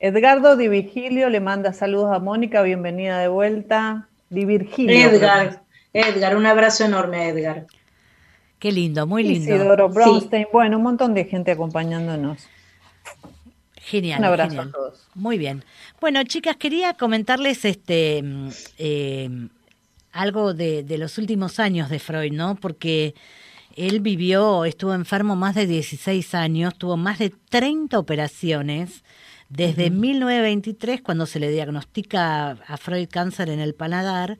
Edgardo 0.00 0.56
Di 0.56 0.68
Virgilio 0.68 1.30
le 1.30 1.40
manda 1.40 1.72
saludos 1.72 2.14
a 2.14 2.18
Mónica, 2.18 2.60
bienvenida 2.60 3.18
de 3.20 3.28
vuelta. 3.28 4.10
Di 4.28 4.44
Virgilio. 4.44 5.08
Edgar, 5.08 5.62
Edgar, 5.94 6.36
un 6.36 6.44
abrazo 6.44 6.84
enorme 6.84 7.16
a 7.16 7.28
Edgar. 7.28 7.66
Qué 8.58 8.70
lindo, 8.70 9.06
muy 9.06 9.22
lindo. 9.22 9.54
Isidoro 9.54 9.88
Bronstein, 9.88 10.46
bueno, 10.52 10.76
un 10.76 10.82
montón 10.82 11.14
de 11.14 11.24
gente 11.24 11.52
acompañándonos. 11.52 12.46
Genial. 13.84 14.20
Un 14.20 14.24
abrazo 14.24 14.50
genial. 14.50 14.68
a 14.68 14.72
todos. 14.72 15.08
Muy 15.14 15.38
bien. 15.38 15.64
Bueno, 16.00 16.22
chicas, 16.24 16.56
quería 16.56 16.94
comentarles 16.94 17.64
este 17.64 18.22
mm, 18.22 18.48
eh, 18.78 19.48
algo 20.12 20.54
de, 20.54 20.82
de 20.82 20.98
los 20.98 21.18
últimos 21.18 21.58
años 21.58 21.90
de 21.90 21.98
Freud, 21.98 22.32
¿no? 22.32 22.54
Porque 22.54 23.14
él 23.76 24.00
vivió, 24.00 24.64
estuvo 24.64 24.94
enfermo 24.94 25.34
más 25.36 25.54
de 25.54 25.66
16 25.66 26.34
años, 26.34 26.76
tuvo 26.78 26.96
más 26.96 27.18
de 27.18 27.30
30 27.30 27.98
operaciones. 27.98 29.02
Desde 29.48 29.90
1923, 29.90 31.02
cuando 31.02 31.26
se 31.26 31.38
le 31.38 31.50
diagnostica 31.50 32.50
a 32.66 32.76
Freud 32.76 33.08
cáncer 33.10 33.50
en 33.50 33.60
el 33.60 33.74
paladar, 33.74 34.38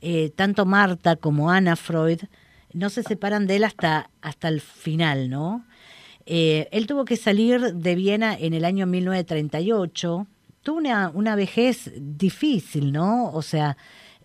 eh, 0.00 0.30
tanto 0.34 0.66
Marta 0.66 1.16
como 1.16 1.50
Ana 1.50 1.76
Freud 1.76 2.20
no 2.72 2.90
se 2.90 3.02
separan 3.02 3.46
de 3.46 3.56
él 3.56 3.64
hasta, 3.64 4.10
hasta 4.20 4.48
el 4.48 4.60
final, 4.60 5.30
¿no? 5.30 5.64
Eh, 6.26 6.68
él 6.72 6.86
tuvo 6.86 7.04
que 7.04 7.16
salir 7.16 7.74
de 7.74 7.94
Viena 7.94 8.36
en 8.36 8.52
el 8.52 8.64
año 8.64 8.86
1938. 8.86 10.26
Tuvo 10.62 10.76
una, 10.76 11.10
una 11.14 11.36
vejez 11.36 11.92
difícil, 11.96 12.92
¿no? 12.92 13.30
O 13.32 13.42
sea, 13.42 13.76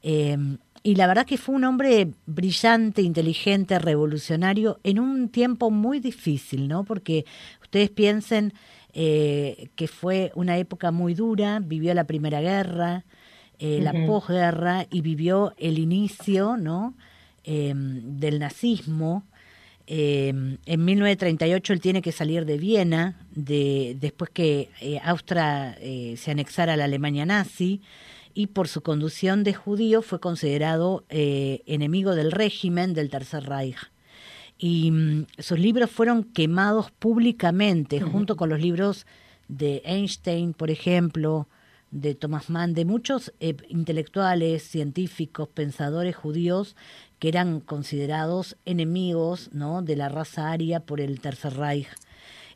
eh, 0.02 0.38
y 0.84 0.96
la 0.96 1.06
verdad 1.06 1.28
que 1.28 1.38
fue 1.38 1.56
un 1.56 1.64
hombre 1.64 2.12
brillante, 2.26 3.04
inteligente, 3.04 3.78
revolucionario 3.78 4.80
en 4.84 5.00
un 5.00 5.30
tiempo 5.30 5.70
muy 5.70 6.00
difícil, 6.00 6.68
¿no? 6.68 6.84
Porque 6.84 7.26
ustedes 7.62 7.92
piensen 7.92 8.54
eh, 8.94 9.70
que 9.76 9.88
fue 9.88 10.32
una 10.36 10.58
época 10.58 10.92
muy 10.92 11.14
dura, 11.14 11.60
vivió 11.60 11.94
la 11.94 12.06
Primera 12.06 12.42
Guerra, 12.42 13.06
eh, 13.60 13.80
la 13.80 13.94
posguerra 14.08 14.88
y 14.90 15.02
vivió 15.02 15.54
el 15.58 15.78
inicio, 15.78 16.58
¿no? 16.58 16.96
Eh, 17.44 17.74
del 17.76 18.40
nazismo. 18.40 19.24
Eh, 19.94 20.30
en 20.30 20.86
1938 20.86 21.74
él 21.74 21.82
tiene 21.82 22.02
que 22.02 22.14
salir 22.14 22.46
de 22.46 22.58
Viena, 22.58 23.18
de, 23.36 23.98
después 24.00 24.30
que 24.30 24.70
eh, 24.80 25.02
Austria 25.04 25.78
eh, 25.82 26.16
se 26.16 26.32
anexara 26.32 26.74
a 26.74 26.78
la 26.78 26.86
Alemania 26.86 27.26
nazi, 27.26 27.82
y 28.34 28.48
por 28.48 28.70
su 28.70 28.84
conducción 28.84 29.44
de 29.44 29.54
judío 29.54 30.02
fue 30.02 30.22
considerado 30.22 31.04
eh, 31.10 31.62
enemigo 31.66 32.16
del 32.16 32.32
régimen 32.32 32.94
del 32.94 33.10
Tercer 33.10 33.44
Reich. 33.44 33.92
Y 34.58 34.92
mm, 34.92 35.26
sus 35.40 35.60
libros 35.60 35.92
fueron 35.92 36.24
quemados 36.24 36.90
públicamente, 36.92 38.00
junto 38.00 38.38
con 38.38 38.48
los 38.48 38.62
libros 38.62 39.06
de 39.50 39.82
Einstein, 39.84 40.54
por 40.54 40.72
ejemplo, 40.72 41.50
de 41.92 42.16
Thomas 42.16 42.50
Mann, 42.50 42.74
de 42.74 42.86
muchos 42.86 43.34
eh, 43.42 43.58
intelectuales, 43.68 44.64
científicos, 44.64 45.50
pensadores 45.50 46.16
judíos 46.16 46.78
que 47.22 47.28
eran 47.28 47.60
considerados 47.60 48.58
enemigos 48.66 49.52
¿no? 49.54 49.84
de 49.84 49.96
la 49.96 50.10
raza 50.10 50.52
aria 50.52 50.80
por 50.80 51.00
el 51.00 51.22
Tercer 51.22 51.54
Reich. 51.54 51.88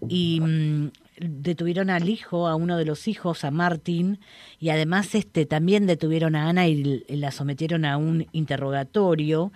Y 0.09 0.39
mm, 0.41 0.89
detuvieron 1.19 1.91
al 1.91 2.09
hijo, 2.09 2.47
a 2.47 2.55
uno 2.55 2.75
de 2.75 2.85
los 2.85 3.07
hijos, 3.07 3.43
a 3.43 3.51
Martin, 3.51 4.19
y 4.59 4.69
además 4.69 5.13
este 5.13 5.45
también 5.45 5.85
detuvieron 5.85 6.35
a 6.35 6.49
Ana 6.49 6.67
y 6.67 7.03
la 7.09 7.29
sometieron 7.29 7.85
a 7.85 7.97
un 7.97 8.25
interrogatorio. 8.31 9.51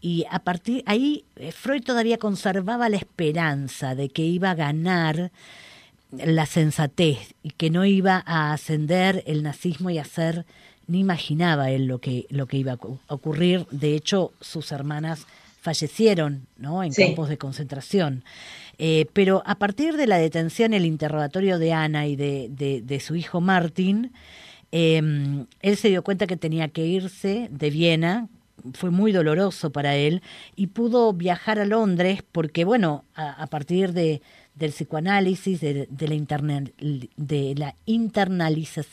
Y 0.00 0.24
a 0.30 0.38
partir 0.38 0.82
ahí 0.86 1.26
eh, 1.36 1.52
Freud 1.52 1.84
todavía 1.84 2.16
conservaba 2.16 2.88
la 2.88 2.96
esperanza 2.96 3.94
de 3.94 4.08
que 4.08 4.22
iba 4.22 4.52
a 4.52 4.54
ganar 4.54 5.32
la 6.12 6.46
sensatez 6.46 7.34
y 7.42 7.50
que 7.50 7.68
no 7.68 7.84
iba 7.84 8.22
a 8.24 8.54
ascender 8.54 9.22
el 9.26 9.42
nazismo 9.42 9.90
y 9.90 9.98
a 9.98 10.04
ni 10.88 11.00
imaginaba 11.00 11.70
él 11.70 11.86
lo 11.86 11.98
que 11.98 12.26
lo 12.30 12.46
que 12.46 12.56
iba 12.58 12.72
a 12.72 12.78
ocu- 12.78 12.98
ocurrir. 13.08 13.66
De 13.70 13.94
hecho 13.94 14.32
sus 14.40 14.72
hermanas 14.72 15.26
fallecieron 15.60 16.46
no 16.58 16.82
en 16.84 16.92
Sí. 16.92 17.02
campos 17.04 17.28
de 17.28 17.38
concentración. 17.38 18.22
Eh, 18.78 19.06
pero 19.12 19.42
a 19.46 19.56
partir 19.56 19.96
de 19.96 20.06
la 20.06 20.18
detención 20.18 20.74
el 20.74 20.84
interrogatorio 20.86 21.58
de 21.58 21.72
Ana 21.72 22.06
y 22.06 22.14
de, 22.16 22.48
de- 22.50 22.82
de 22.82 23.00
su 23.00 23.16
hijo 23.16 23.40
Martin 23.40 24.12
eh, 24.72 25.00
él 25.62 25.76
se 25.76 25.88
dio 25.88 26.02
cuenta 26.02 26.26
que 26.26 26.36
tenía 26.36 26.68
que 26.68 26.86
irse 26.86 27.48
de 27.50 27.70
Viena. 27.70 28.28
Fue 28.74 28.90
muy 28.90 29.12
doloroso 29.12 29.70
para 29.70 29.94
él 29.96 30.22
y 30.56 30.68
pudo 30.68 31.12
viajar 31.12 31.58
a 31.60 31.64
Londres 31.64 32.22
porque, 32.32 32.64
bueno, 32.64 33.04
a, 33.14 33.30
a 33.42 33.46
partir 33.46 33.92
de, 33.92 34.22
del 34.54 34.70
psicoanálisis, 34.72 35.60
de, 35.60 35.86
de 35.88 36.08
la, 36.08 36.14
interna- 36.14 36.64
de 37.16 37.54
la 37.56 37.74
internaliza- 37.86 38.84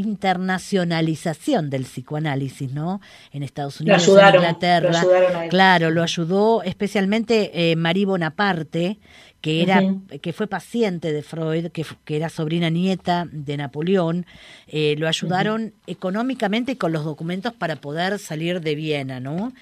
internacionalización 0.00 1.70
del 1.70 1.84
psicoanálisis, 1.84 2.72
¿no? 2.72 3.00
En 3.32 3.42
Estados 3.42 3.80
Unidos, 3.80 4.02
ayudaron, 4.02 4.42
en 4.42 4.50
Inglaterra. 4.50 4.90
lo 4.90 4.98
ayudaron 4.98 5.36
a 5.36 5.44
él. 5.44 5.50
Claro, 5.50 5.90
lo 5.90 6.02
ayudó 6.02 6.62
especialmente 6.62 7.70
eh, 7.70 7.76
Marie 7.76 8.06
Bonaparte, 8.06 8.98
que 9.40 9.62
era 9.62 9.82
que 10.20 10.32
fue 10.32 10.46
paciente 10.46 11.12
de 11.12 11.22
Freud, 11.22 11.68
que, 11.68 11.84
era 12.06 12.28
sobrina 12.28 12.68
nieta 12.68 13.26
de 13.32 13.56
Napoleón, 13.56 14.26
eh, 14.66 14.96
lo 14.98 15.08
ayudaron 15.08 15.72
económicamente 15.86 16.72
y 16.72 16.76
con 16.76 16.92
los 16.92 17.04
documentos 17.04 17.54
para 17.54 17.76
poder 17.76 18.18
salir 18.18 18.60
de 18.60 18.74
Viena, 18.74 19.18
¿no? 19.18 19.52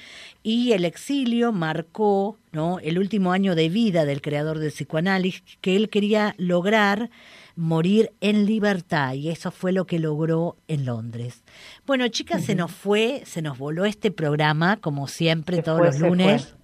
Y 0.42 0.72
el 0.72 0.84
exilio 0.84 1.52
marcó, 1.52 2.38
¿no? 2.52 2.80
El 2.80 2.98
último 2.98 3.32
año 3.32 3.54
de 3.54 3.68
vida 3.68 4.04
del 4.04 4.20
creador 4.20 4.58
del 4.58 4.72
psicoanálisis, 4.72 5.42
que 5.60 5.76
él 5.76 5.90
quería 5.90 6.34
lograr 6.38 7.10
morir 7.58 8.12
en 8.20 8.46
libertad 8.46 9.14
y 9.14 9.30
eso 9.30 9.50
fue 9.50 9.72
lo 9.72 9.84
que 9.84 9.98
logró 9.98 10.56
en 10.68 10.84
Londres. 10.86 11.42
Bueno, 11.86 12.06
chicas, 12.08 12.44
se 12.44 12.54
nos 12.54 12.70
fue, 12.70 13.22
se 13.26 13.42
nos 13.42 13.58
voló 13.58 13.84
este 13.84 14.10
programa, 14.12 14.76
como 14.76 15.08
siempre, 15.08 15.60
todos 15.62 15.78
fue, 15.78 15.86
los 15.88 15.98
fue. 15.98 16.08
lunes. 16.08 16.54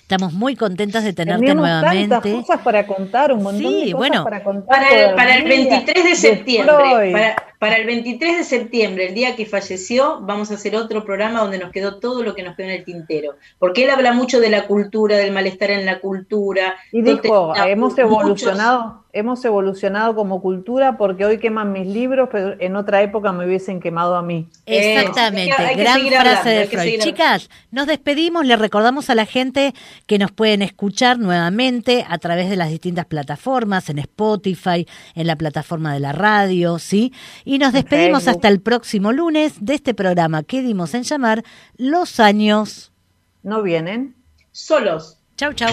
Estamos 0.00 0.32
muy 0.32 0.54
contentas 0.56 1.02
de 1.04 1.12
tenerte 1.12 1.40
Teníamos 1.40 1.62
nuevamente. 1.62 2.08
tantas 2.14 2.32
cosas 2.32 2.60
para 2.62 2.86
contar, 2.86 3.32
un 3.32 3.42
montón 3.42 3.60
Sí, 3.60 3.86
de 3.86 3.92
cosas 3.92 3.98
bueno. 3.98 4.24
para 4.24 4.44
contar. 4.44 4.68
Para 4.78 4.88
el, 5.10 5.14
para 5.16 5.36
el 5.36 5.42
todavía, 5.44 5.70
23 5.70 6.04
de 6.04 6.14
septiembre, 6.14 6.74
para, 7.12 7.36
para 7.62 7.76
el 7.76 7.86
23 7.86 8.38
de 8.38 8.42
septiembre, 8.42 9.06
el 9.06 9.14
día 9.14 9.36
que 9.36 9.46
falleció, 9.46 10.18
vamos 10.22 10.50
a 10.50 10.54
hacer 10.54 10.74
otro 10.74 11.04
programa 11.04 11.42
donde 11.42 11.60
nos 11.60 11.70
quedó 11.70 12.00
todo 12.00 12.24
lo 12.24 12.34
que 12.34 12.42
nos 12.42 12.56
quedó 12.56 12.66
en 12.66 12.72
el 12.72 12.84
tintero. 12.84 13.36
Porque 13.60 13.84
él 13.84 13.90
habla 13.90 14.12
mucho 14.12 14.40
de 14.40 14.50
la 14.50 14.66
cultura, 14.66 15.16
del 15.16 15.30
malestar 15.30 15.70
en 15.70 15.86
la 15.86 16.00
cultura. 16.00 16.74
Y 16.90 17.02
dijo, 17.02 17.54
hemos 17.54 17.92
muchos- 17.92 17.98
evolucionado, 18.00 19.04
hemos 19.12 19.44
evolucionado 19.44 20.14
como 20.14 20.40
cultura 20.40 20.96
porque 20.96 21.24
hoy 21.24 21.38
queman 21.38 21.70
mis 21.72 21.86
libros, 21.86 22.28
pero 22.32 22.56
en 22.58 22.76
otra 22.76 23.02
época 23.02 23.30
me 23.32 23.44
hubiesen 23.46 23.78
quemado 23.78 24.16
a 24.16 24.22
mí. 24.22 24.48
Exactamente, 24.66 25.54
hay 25.56 25.76
que 25.76 25.82
gran 25.82 26.00
frase 26.00 26.16
hablando, 26.16 26.50
de 26.50 26.66
Freud. 26.66 27.00
Chicas, 27.00 27.50
nos 27.70 27.86
despedimos, 27.86 28.46
le 28.46 28.56
recordamos 28.56 29.10
a 29.10 29.14
la 29.14 29.26
gente 29.26 29.74
que 30.06 30.18
nos 30.18 30.32
pueden 30.32 30.62
escuchar 30.62 31.18
nuevamente 31.18 32.06
a 32.08 32.18
través 32.18 32.48
de 32.48 32.56
las 32.56 32.70
distintas 32.70 33.04
plataformas, 33.06 33.90
en 33.90 33.98
Spotify, 33.98 34.86
en 35.14 35.26
la 35.26 35.36
plataforma 35.36 35.92
de 35.92 36.00
la 36.00 36.12
radio, 36.12 36.78
¿sí? 36.78 37.12
Y 37.44 37.51
nos 37.58 37.72
despedimos 37.72 38.24
Facebook. 38.24 38.36
hasta 38.36 38.48
el 38.48 38.60
próximo 38.60 39.12
lunes 39.12 39.54
de 39.60 39.74
este 39.74 39.94
programa 39.94 40.42
que 40.42 40.62
dimos 40.62 40.94
en 40.94 41.02
llamar 41.02 41.44
Los 41.76 42.20
años. 42.20 42.92
¿No 43.42 43.62
vienen? 43.62 44.14
Solos. 44.52 45.18
Chau, 45.36 45.52
chau. 45.52 45.72